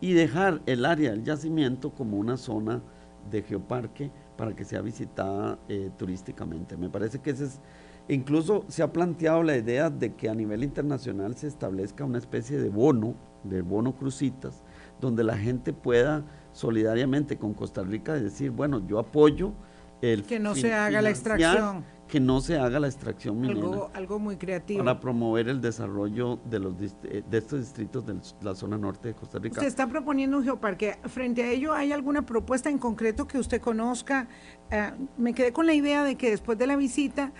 Y 0.01 0.13
dejar 0.13 0.61
el 0.65 0.85
área 0.85 1.11
del 1.11 1.23
yacimiento 1.23 1.91
como 1.91 2.17
una 2.17 2.37
zona 2.37 2.81
de 3.29 3.41
geoparque 3.41 4.11
para 4.37 4.55
que 4.55 4.65
sea 4.65 4.81
visitada 4.81 5.57
eh, 5.67 5.89
turísticamente. 5.97 6.77
Me 6.77 6.89
parece 6.89 7.19
que 7.19 7.31
ese 7.31 7.45
es, 7.45 7.59
incluso 8.07 8.65
se 8.67 8.83
ha 8.83 8.91
planteado 8.91 9.43
la 9.43 9.57
idea 9.57 9.89
de 9.89 10.13
que 10.13 10.29
a 10.29 10.35
nivel 10.35 10.63
internacional 10.63 11.35
se 11.35 11.47
establezca 11.47 12.05
una 12.05 12.17
especie 12.17 12.57
de 12.59 12.69
bono, 12.69 13.15
de 13.43 13.61
bono 13.61 13.95
crucitas, 13.95 14.63
donde 14.99 15.23
la 15.23 15.37
gente 15.37 15.73
pueda 15.73 16.23
solidariamente 16.51 17.37
con 17.37 17.53
Costa 17.53 17.83
Rica 17.83 18.13
decir, 18.13 18.51
bueno, 18.51 18.85
yo 18.87 18.99
apoyo 18.99 19.53
el... 20.01 20.23
Que 20.23 20.39
no 20.39 20.55
se 20.55 20.73
haga 20.73 21.01
la 21.01 21.09
extracción. 21.09 21.83
Que 22.07 22.19
no 22.19 22.39
se 22.39 22.57
haga 22.57 22.79
la 22.79 22.87
extracción 22.87 23.39
minera. 23.41 23.59
Algo, 23.59 23.91
algo 23.93 24.19
muy 24.19 24.37
creativo. 24.37 24.83
Para 24.83 24.99
promover 24.99 25.49
el 25.49 25.59
desarrollo 25.59 26.39
de, 26.45 26.59
los, 26.59 26.77
de 26.77 27.23
estos 27.31 27.59
distritos 27.59 28.05
de 28.05 28.15
la 28.41 28.53
zona 28.53 28.77
norte 28.77 29.09
de 29.09 29.15
Costa 29.15 29.39
Rica. 29.39 29.55
Usted 29.55 29.67
está 29.67 29.87
proponiendo 29.87 30.37
un 30.37 30.43
geoparque. 30.43 30.97
Frente 31.05 31.43
a 31.43 31.51
ello, 31.51 31.73
¿hay 31.73 31.91
alguna 31.91 32.23
propuesta 32.23 32.69
en 32.69 32.77
concreto 32.77 33.27
que 33.27 33.39
usted 33.39 33.59
conozca? 33.59 34.27
Eh, 34.69 34.91
me 35.17 35.33
quedé 35.33 35.51
con 35.51 35.65
la 35.65 35.73
idea 35.73 36.03
de 36.03 36.15
que 36.15 36.29
después 36.29 36.57
de 36.57 36.67
la 36.67 36.75
visita 36.75 37.33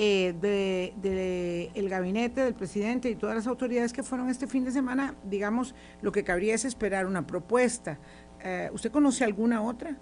eh, 0.00 0.32
de, 0.40 1.72
el 1.74 1.88
gabinete 1.88 2.40
del 2.40 2.54
presidente 2.54 3.10
y 3.10 3.16
todas 3.16 3.34
las 3.34 3.48
autoridades 3.48 3.92
que 3.92 4.04
fueron 4.04 4.28
este 4.28 4.46
fin 4.46 4.64
de 4.64 4.70
semana, 4.70 5.16
digamos, 5.24 5.74
lo 6.02 6.12
que 6.12 6.22
cabría 6.22 6.54
es 6.54 6.64
esperar 6.64 7.04
una 7.04 7.26
propuesta. 7.26 7.98
Eh, 8.40 8.70
¿Usted 8.72 8.92
conoce 8.92 9.24
alguna 9.24 9.60
otra? 9.60 9.96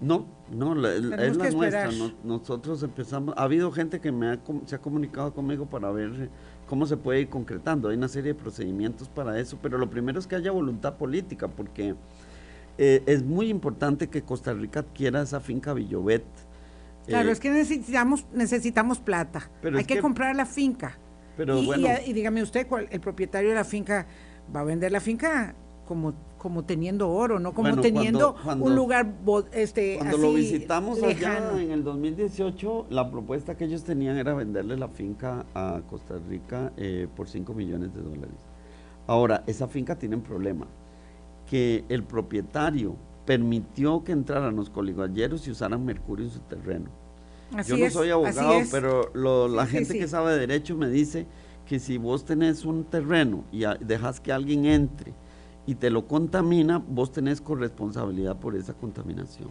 No, 0.00 0.26
no, 0.50 0.74
es 0.86 1.36
la 1.36 1.50
nuestra. 1.50 1.88
nosotros 2.22 2.82
empezamos, 2.82 3.34
ha 3.36 3.42
habido 3.42 3.72
gente 3.72 3.98
que 4.00 4.12
me 4.12 4.38
se 4.66 4.74
ha 4.74 4.78
comunicado 4.78 5.32
conmigo 5.32 5.66
para 5.66 5.90
ver 5.90 6.28
cómo 6.68 6.86
se 6.86 6.96
puede 6.96 7.22
ir 7.22 7.28
concretando. 7.28 7.88
Hay 7.88 7.96
una 7.96 8.08
serie 8.08 8.34
de 8.34 8.38
procedimientos 8.38 9.08
para 9.08 9.38
eso, 9.40 9.58
pero 9.62 9.78
lo 9.78 9.88
primero 9.88 10.18
es 10.18 10.26
que 10.26 10.36
haya 10.36 10.50
voluntad 10.50 10.96
política, 10.96 11.48
porque 11.48 11.94
eh, 12.76 13.02
es 13.06 13.22
muy 13.24 13.48
importante 13.48 14.08
que 14.08 14.22
Costa 14.22 14.52
Rica 14.52 14.80
adquiera 14.80 15.22
esa 15.22 15.40
finca 15.40 15.72
Villovet 15.72 16.24
Claro, 17.06 17.28
eh, 17.28 17.32
es 17.32 17.40
que 17.40 17.50
necesitamos, 17.50 18.26
necesitamos 18.32 18.98
plata. 18.98 19.48
Hay 19.74 19.84
que, 19.84 20.00
comprar 20.00 20.34
la 20.34 20.46
finca. 20.46 20.98
Pero 21.36 21.58
y, 21.58 21.66
bueno. 21.66 21.88
y, 22.04 22.12
dígame 22.12 22.42
usted, 22.42 22.66
¿cuál, 22.66 22.88
el 22.90 23.00
propietario 23.00 23.50
de 23.50 23.54
la 23.54 23.64
finca 23.64 24.06
va 24.54 24.60
a 24.60 24.64
vender 24.64 24.92
la 24.92 25.00
finca 25.00 25.54
como 25.86 26.14
como 26.46 26.64
teniendo 26.64 27.10
oro, 27.10 27.40
no 27.40 27.52
como 27.54 27.80
teniendo 27.80 28.36
un 28.60 28.76
lugar 28.76 29.14
este 29.52 29.96
Cuando 29.96 30.18
lo 30.18 30.32
visitamos 30.32 31.02
allá 31.02 31.60
en 31.60 31.72
el 31.72 31.82
2018, 31.82 32.86
la 32.90 33.10
propuesta 33.10 33.56
que 33.56 33.64
ellos 33.64 33.82
tenían 33.82 34.16
era 34.16 34.32
venderle 34.32 34.76
la 34.76 34.86
finca 34.86 35.44
a 35.54 35.80
Costa 35.90 36.20
Rica 36.28 36.72
eh, 36.76 37.08
por 37.16 37.28
5 37.28 37.52
millones 37.52 37.92
de 37.94 38.02
dólares. 38.02 38.36
Ahora, 39.08 39.42
esa 39.48 39.66
finca 39.66 39.96
tiene 39.96 40.14
un 40.14 40.22
problema, 40.22 40.68
que 41.50 41.84
el 41.88 42.04
propietario 42.04 42.94
permitió 43.24 44.04
que 44.04 44.12
entraran 44.12 44.54
los 44.54 44.70
coligalleros 44.70 45.48
y 45.48 45.50
usaran 45.50 45.84
mercurio 45.84 46.26
en 46.26 46.30
su 46.30 46.40
terreno. 46.40 46.90
Yo 47.66 47.76
no 47.76 47.90
soy 47.90 48.10
abogado, 48.10 48.60
pero 48.70 49.48
la 49.48 49.66
gente 49.66 49.98
que 49.98 50.06
sabe 50.06 50.34
de 50.34 50.38
derecho 50.40 50.76
me 50.76 50.88
dice 50.88 51.26
que 51.66 51.80
si 51.80 51.98
vos 51.98 52.24
tenés 52.24 52.64
un 52.64 52.84
terreno 52.84 53.42
y 53.50 53.64
dejas 53.80 54.20
que 54.20 54.32
alguien 54.32 54.66
entre 54.66 55.12
y 55.66 55.74
te 55.74 55.90
lo 55.90 56.06
contamina, 56.06 56.78
vos 56.78 57.12
tenés 57.12 57.40
corresponsabilidad 57.40 58.36
por 58.36 58.56
esa 58.56 58.72
contaminación. 58.72 59.50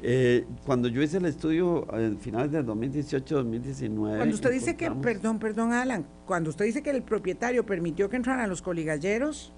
Eh, 0.00 0.46
cuando 0.64 0.86
yo 0.88 1.02
hice 1.02 1.16
el 1.16 1.24
estudio 1.24 1.86
en 1.92 2.18
finales 2.18 2.52
del 2.52 2.64
2018-2019. 2.66 4.16
Cuando 4.16 4.34
usted 4.34 4.52
dice 4.52 4.76
que, 4.76 4.90
perdón, 4.90 5.38
perdón, 5.38 5.72
Alan, 5.72 6.06
cuando 6.26 6.50
usted 6.50 6.66
dice 6.66 6.82
que 6.82 6.90
el 6.90 7.02
propietario 7.02 7.66
permitió 7.66 8.08
que 8.08 8.16
entraran 8.16 8.48
los 8.48 8.62
coligalleros, 8.62 9.52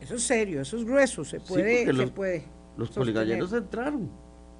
eso 0.00 0.14
es 0.14 0.22
serio, 0.22 0.60
eso 0.60 0.76
es 0.76 0.84
grueso, 0.84 1.24
se 1.24 1.40
puede, 1.40 1.86
se 1.86 1.92
los, 1.92 2.10
puede. 2.10 2.44
Los 2.76 2.90
poligalleros 2.90 3.52
entraron. 3.52 4.08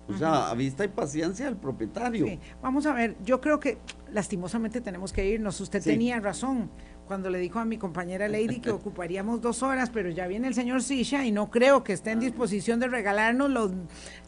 O 0.09 0.17
sea, 0.17 0.51
a 0.51 0.55
vista 0.55 0.85
y 0.85 0.89
paciencia 0.89 1.45
del 1.45 1.57
propietario. 1.57 2.27
Sí. 2.27 2.39
Vamos 2.63 2.87
a 2.87 2.95
ver, 2.95 3.15
yo 3.25 3.43
creo 3.43 3.61
que 3.61 3.77
lastimosamente 4.11 4.81
tenemos 4.81 5.13
que 5.13 5.29
irnos. 5.29 5.61
Usted 5.61 5.83
tenía 5.83 6.19
razón 6.19 6.71
cuando 7.09 7.31
le 7.31 7.39
dijo 7.39 7.59
a 7.59 7.65
mi 7.65 7.79
compañera 7.79 8.29
Lady 8.29 8.61
que 8.61 8.71
ocuparíamos 8.71 9.41
dos 9.41 9.65
horas, 9.65 9.91
pero 9.91 10.11
ya 10.11 10.29
viene 10.29 10.47
el 10.47 10.55
señor 10.55 10.83
Sisha 10.83 11.27
y 11.27 11.33
no 11.33 11.51
creo 11.51 11.83
que 11.83 11.95
esté 11.95 12.13
en 12.13 12.21
disposición 12.21 12.79
de 12.79 12.87
regalarnos 12.87 13.51
los, 13.51 13.73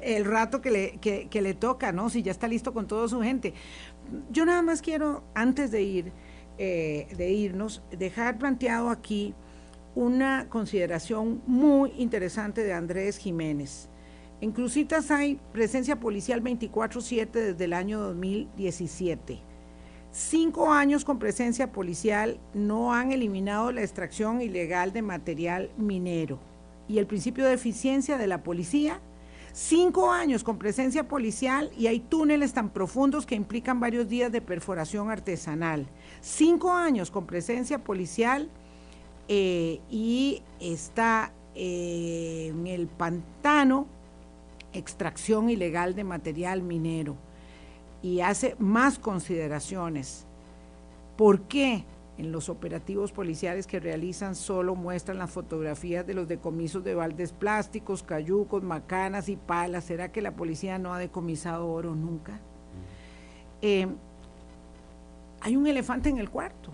el 0.01 0.25
rato 0.25 0.61
que 0.61 0.71
le, 0.71 0.99
que, 0.99 1.43
le 1.43 1.55
toca, 1.55 1.93
¿no? 1.93 2.11
Si 2.11 2.23
ya 2.23 2.33
está 2.33 2.49
listo 2.49 2.73
con 2.73 2.89
toda 2.89 3.07
su 3.07 3.21
gente. 3.21 3.55
Yo 4.31 4.45
nada 4.45 4.63
más 4.63 4.83
quiero, 4.83 5.23
antes 5.35 5.71
de 5.71 5.83
ir, 5.83 6.13
eh, 6.59 7.07
de 7.17 7.31
irnos, 7.31 7.83
dejar 7.97 8.39
planteado 8.39 8.91
aquí 8.91 9.35
una 9.95 10.49
consideración 10.49 11.43
muy 11.47 11.93
interesante 11.99 12.65
de 12.65 12.73
Andrés 12.73 13.19
Jiménez. 13.19 13.89
En 14.41 14.53
Crucitas 14.53 15.11
hay 15.11 15.39
presencia 15.53 16.01
policial 16.01 16.43
24/7 16.43 17.31
desde 17.31 17.65
el 17.65 17.75
año 17.75 18.01
2017. 18.01 19.50
Cinco 20.13 20.73
años 20.73 21.05
con 21.05 21.21
presencia 21.21 21.71
policial 21.71 22.41
no 22.53 22.93
han 22.93 23.13
eliminado 23.13 23.71
la 23.71 23.83
extracción 23.83 24.43
ilegal 24.43 24.93
de 24.93 25.03
material 25.03 25.71
minero. 25.77 26.41
Y 26.89 26.99
el 26.99 27.07
principio 27.07 27.47
de 27.47 27.53
eficiencia 27.53 28.19
de 28.19 28.27
la 28.27 28.43
policía, 28.43 29.01
cinco 29.53 30.11
años 30.11 30.43
con 30.43 30.59
presencia 30.59 31.07
policial 31.07 31.71
y 31.79 31.87
hay 31.87 32.01
túneles 32.01 32.53
tan 32.53 32.71
profundos 32.71 33.25
que 33.25 33.37
implican 33.37 33.79
varios 33.79 34.09
días 34.09 34.33
de 34.33 34.41
perforación 34.41 35.11
artesanal. 35.11 35.87
Cinco 36.21 36.73
años 36.73 37.13
con 37.13 37.27
presencia 37.27 37.79
policial 37.79 38.51
eh, 39.29 39.79
y 39.93 40.43
está 40.59 41.33
eh, 41.55 42.49
en 42.51 42.67
el 42.67 42.89
pantano 42.89 43.87
extracción 44.73 45.51
ilegal 45.51 45.95
de 45.95 46.03
material 46.03 46.63
minero 46.63 47.17
y 48.03 48.21
hace 48.21 48.57
más 48.59 48.99
consideraciones. 48.99 50.27
¿Por 51.17 51.43
qué 51.43 51.85
en 52.19 52.33
los 52.33 52.49
operativos 52.49 53.13
policiales 53.13 53.67
que 53.67 53.81
realizan 53.81 54.35
solo 54.35 54.75
muestran 54.75 55.19
las 55.19 55.31
fotografías 55.31 56.07
de 56.07 56.15
los 56.15 56.29
decomisos 56.29 56.85
de 56.85 56.95
baldes 56.95 57.33
plásticos, 57.33 58.03
cayucos, 58.03 58.63
macanas 58.63 59.29
y 59.29 59.37
palas? 59.37 59.85
¿Será 59.85 60.13
que 60.13 60.23
la 60.23 60.33
policía 60.33 60.79
no 60.79 60.95
ha 60.95 60.99
decomisado 60.99 61.69
oro 61.69 61.95
nunca? 61.95 62.41
Eh, 63.63 63.87
hay 65.41 65.57
un 65.57 65.67
elefante 65.67 66.09
en 66.09 66.19
el 66.19 66.31
cuarto. 66.31 66.71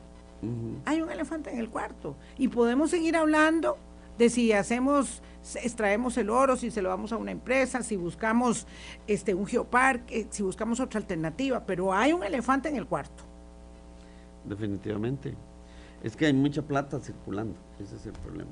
Hay 0.85 1.01
un 1.01 1.11
elefante 1.11 1.51
en 1.51 1.59
el 1.59 1.71
cuarto. 1.71 2.15
Y 2.39 2.49
podemos 2.49 2.91
seguir 2.91 3.17
hablando 3.17 3.79
de 4.19 4.31
si 4.31 4.53
hacemos, 4.53 5.23
extraemos 5.63 6.17
el 6.17 6.31
oro, 6.31 6.57
si 6.57 6.71
se 6.71 6.83
lo 6.83 6.89
damos 6.89 7.13
a 7.13 7.17
una 7.17 7.31
empresa, 7.31 7.83
si 7.83 7.97
buscamos 7.97 8.67
este 9.07 9.35
un 9.35 9.47
geoparque, 9.47 10.27
si 10.31 10.43
buscamos 10.43 10.81
otra 10.81 11.01
alternativa, 11.01 11.65
pero 11.65 11.93
hay 11.93 12.13
un 12.13 12.25
elefante 12.25 12.69
en 12.69 12.77
el 12.77 12.87
cuarto. 12.87 13.25
Definitivamente. 14.45 15.35
Es 16.03 16.17
que 16.17 16.27
hay 16.27 16.33
mucha 16.33 16.63
plata 16.63 17.01
circulando, 17.01 17.57
ese 17.81 17.97
es 17.97 18.07
el 18.07 18.13
problema. 18.13 18.51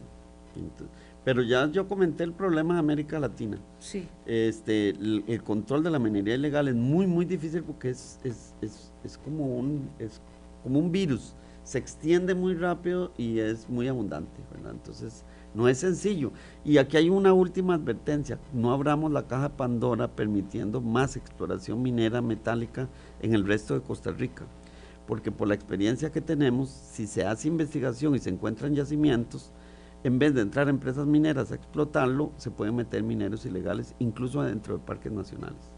pero 1.24 1.42
ya 1.42 1.66
yo 1.70 1.86
comenté 1.86 2.24
el 2.24 2.32
problema 2.32 2.74
de 2.74 2.80
América 2.80 3.18
Latina. 3.18 3.58
Sí. 3.78 4.08
Este, 4.26 4.90
el, 4.90 5.42
control 5.44 5.82
de 5.82 5.90
la 5.90 5.98
minería 5.98 6.34
ilegal 6.34 6.68
es 6.68 6.74
muy, 6.74 7.06
muy 7.06 7.24
difícil 7.24 7.62
porque 7.62 7.90
es, 7.90 8.18
es, 8.24 8.54
es, 8.60 8.92
es 9.04 9.18
como 9.18 9.56
un, 9.56 9.88
es 9.98 10.20
como 10.62 10.78
un 10.78 10.90
virus 10.90 11.34
se 11.64 11.78
extiende 11.78 12.34
muy 12.34 12.54
rápido 12.54 13.12
y 13.16 13.38
es 13.38 13.68
muy 13.68 13.88
abundante, 13.88 14.40
¿verdad? 14.52 14.72
Entonces, 14.72 15.24
no 15.54 15.68
es 15.68 15.78
sencillo. 15.78 16.32
Y 16.64 16.78
aquí 16.78 16.96
hay 16.96 17.10
una 17.10 17.32
última 17.32 17.74
advertencia, 17.74 18.38
no 18.52 18.72
abramos 18.72 19.12
la 19.12 19.26
caja 19.26 19.50
Pandora 19.50 20.08
permitiendo 20.08 20.80
más 20.80 21.16
exploración 21.16 21.82
minera 21.82 22.20
metálica 22.20 22.88
en 23.22 23.34
el 23.34 23.46
resto 23.46 23.74
de 23.74 23.80
Costa 23.80 24.10
Rica, 24.10 24.44
porque 25.06 25.30
por 25.30 25.48
la 25.48 25.54
experiencia 25.54 26.10
que 26.10 26.20
tenemos, 26.20 26.68
si 26.68 27.06
se 27.06 27.24
hace 27.24 27.48
investigación 27.48 28.14
y 28.14 28.18
se 28.18 28.30
encuentran 28.30 28.74
yacimientos, 28.74 29.52
en 30.02 30.18
vez 30.18 30.34
de 30.34 30.42
entrar 30.42 30.68
empresas 30.68 31.06
mineras 31.06 31.50
a 31.50 31.54
explotarlo, 31.54 32.32
se 32.36 32.50
pueden 32.50 32.76
meter 32.76 33.02
mineros 33.02 33.46
ilegales, 33.46 33.94
incluso 33.98 34.42
dentro 34.42 34.76
de 34.76 34.84
parques 34.84 35.10
nacionales. 35.10 35.72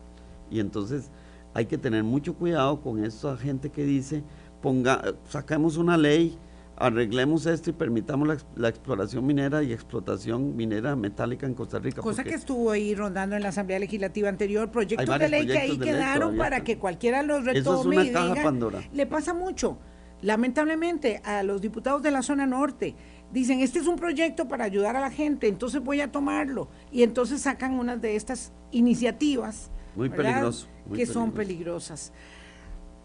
Y 0.51 0.59
entonces 0.59 1.11
hay 1.55 1.66
que 1.66 1.79
tener 1.79 2.03
mucho 2.03 2.35
cuidado 2.35 2.81
con 2.81 3.05
esa 3.05 3.37
gente 3.37 3.70
que 3.70 3.85
dice, 3.85 4.24
ponga, 4.61 5.14
saquemos 5.29 5.77
una 5.77 5.97
ley, 5.97 6.37
arreglemos 6.77 7.47
esto 7.47 7.70
y 7.70 7.72
permitamos 7.72 8.45
la, 8.55 8.68
exploración 8.68 9.27
minera 9.27 9.62
y 9.62 9.72
explotación 9.72 10.57
minera 10.57 10.95
metálica 10.95 11.47
en 11.47 11.55
Costa 11.55 11.79
Rica. 11.79 12.03
Cosa 12.03 12.22
que 12.22 12.35
estuvo 12.35 12.70
ahí 12.70 12.95
rondando 12.95 13.35
en 13.37 13.43
la 13.43 13.49
Asamblea 13.49 13.79
Legislativa 13.79 14.29
anterior, 14.29 14.70
proyectos 14.70 15.18
de 15.18 15.29
ley 15.29 15.47
que 15.47 15.59
ahí 15.59 15.79
quedaron 15.79 16.37
para 16.37 16.62
que 16.62 16.79
cualquiera 16.79 17.22
los 17.22 17.45
retome 17.45 17.61
Eso 17.61 17.81
es 17.81 17.87
una 17.87 18.12
caja 18.12 18.43
Pandora. 18.43 18.83
Le 18.93 19.07
pasa 19.07 19.33
mucho. 19.33 19.79
Lamentablemente 20.22 21.20
a 21.24 21.43
los 21.43 21.61
diputados 21.61 22.03
de 22.03 22.11
la 22.11 22.22
zona 22.22 22.47
norte 22.47 22.95
dicen, 23.33 23.61
este 23.61 23.79
es 23.79 23.87
un 23.87 23.97
proyecto 23.97 24.49
para 24.49 24.64
ayudar 24.64 24.97
a 24.97 25.01
la 25.01 25.11
gente, 25.11 25.47
entonces 25.49 25.83
voy 25.83 26.01
a 26.01 26.11
tomarlo. 26.11 26.68
Y 26.91 27.03
entonces 27.03 27.43
sacan 27.43 27.79
unas 27.79 28.01
de 28.01 28.16
estas 28.16 28.53
iniciativas. 28.70 29.70
Muy 29.95 30.11
peligroso. 30.11 30.68
que 30.95 31.07
son 31.07 31.33
peligrosas. 31.33 32.12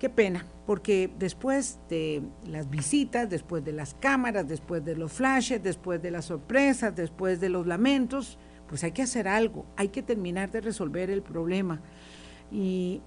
Qué 0.02 0.10
pena, 0.10 0.48
porque 0.66 1.12
después 1.20 1.78
de 1.88 2.24
las 2.48 2.72
visitas, 2.72 3.30
después 3.30 3.64
de 3.64 3.72
las 3.72 3.94
cámaras, 3.94 4.48
después 4.48 4.84
de 4.84 4.96
los 4.96 5.12
flashes, 5.12 5.62
después 5.62 6.02
de 6.02 6.10
las 6.10 6.26
sorpresas, 6.26 6.96
después 6.96 7.40
de 7.40 7.50
los 7.50 7.68
lamentos, 7.68 8.40
pues 8.68 8.84
hay 8.84 8.94
que 8.94 9.04
hacer 9.04 9.28
algo, 9.28 9.68
hay 9.78 9.90
que 9.90 10.02
terminar 10.02 10.50
de 10.50 10.62
resolver 10.62 11.12
el 11.12 11.22
problema. 11.22 11.82
Y 12.52 13.00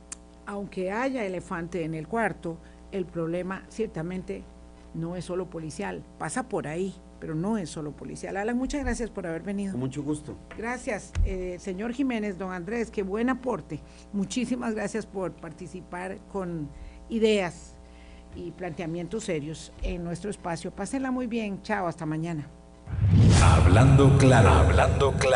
aunque 0.46 0.92
haya 0.92 1.24
elefante 1.24 1.82
en 1.82 1.94
el 1.94 2.06
cuarto, 2.06 2.58
el 2.92 3.06
problema 3.06 3.64
ciertamente 3.70 4.44
no 4.94 5.16
es 5.16 5.24
solo 5.24 5.50
policial, 5.50 6.04
pasa 6.16 6.48
por 6.48 6.68
ahí, 6.68 6.94
pero 7.18 7.34
no 7.34 7.58
es 7.58 7.70
solo 7.70 7.90
policial. 7.90 8.36
Alan, 8.36 8.56
muchas 8.56 8.84
gracias 8.84 9.10
por 9.10 9.26
haber 9.26 9.42
venido. 9.42 9.72
Con 9.72 9.80
mucho 9.80 10.02
gusto. 10.02 10.36
Gracias, 10.56 11.12
eh, 11.24 11.56
señor 11.58 11.92
Jiménez, 11.92 12.38
don 12.38 12.52
Andrés, 12.52 12.90
qué 12.90 13.02
buen 13.02 13.30
aporte. 13.30 13.80
Muchísimas 14.12 14.74
gracias 14.74 15.06
por 15.06 15.32
participar 15.32 16.18
con 16.30 16.68
ideas 17.08 17.76
y 18.36 18.50
planteamientos 18.50 19.24
serios 19.24 19.72
en 19.82 20.04
nuestro 20.04 20.30
espacio. 20.30 20.70
Pásenla 20.70 21.10
muy 21.10 21.26
bien. 21.26 21.62
Chao, 21.62 21.86
hasta 21.86 22.06
mañana. 22.06 22.48
Hablando 23.42 24.16
claro, 24.18 24.50
hablando 24.50 25.12
claro. 25.12 25.34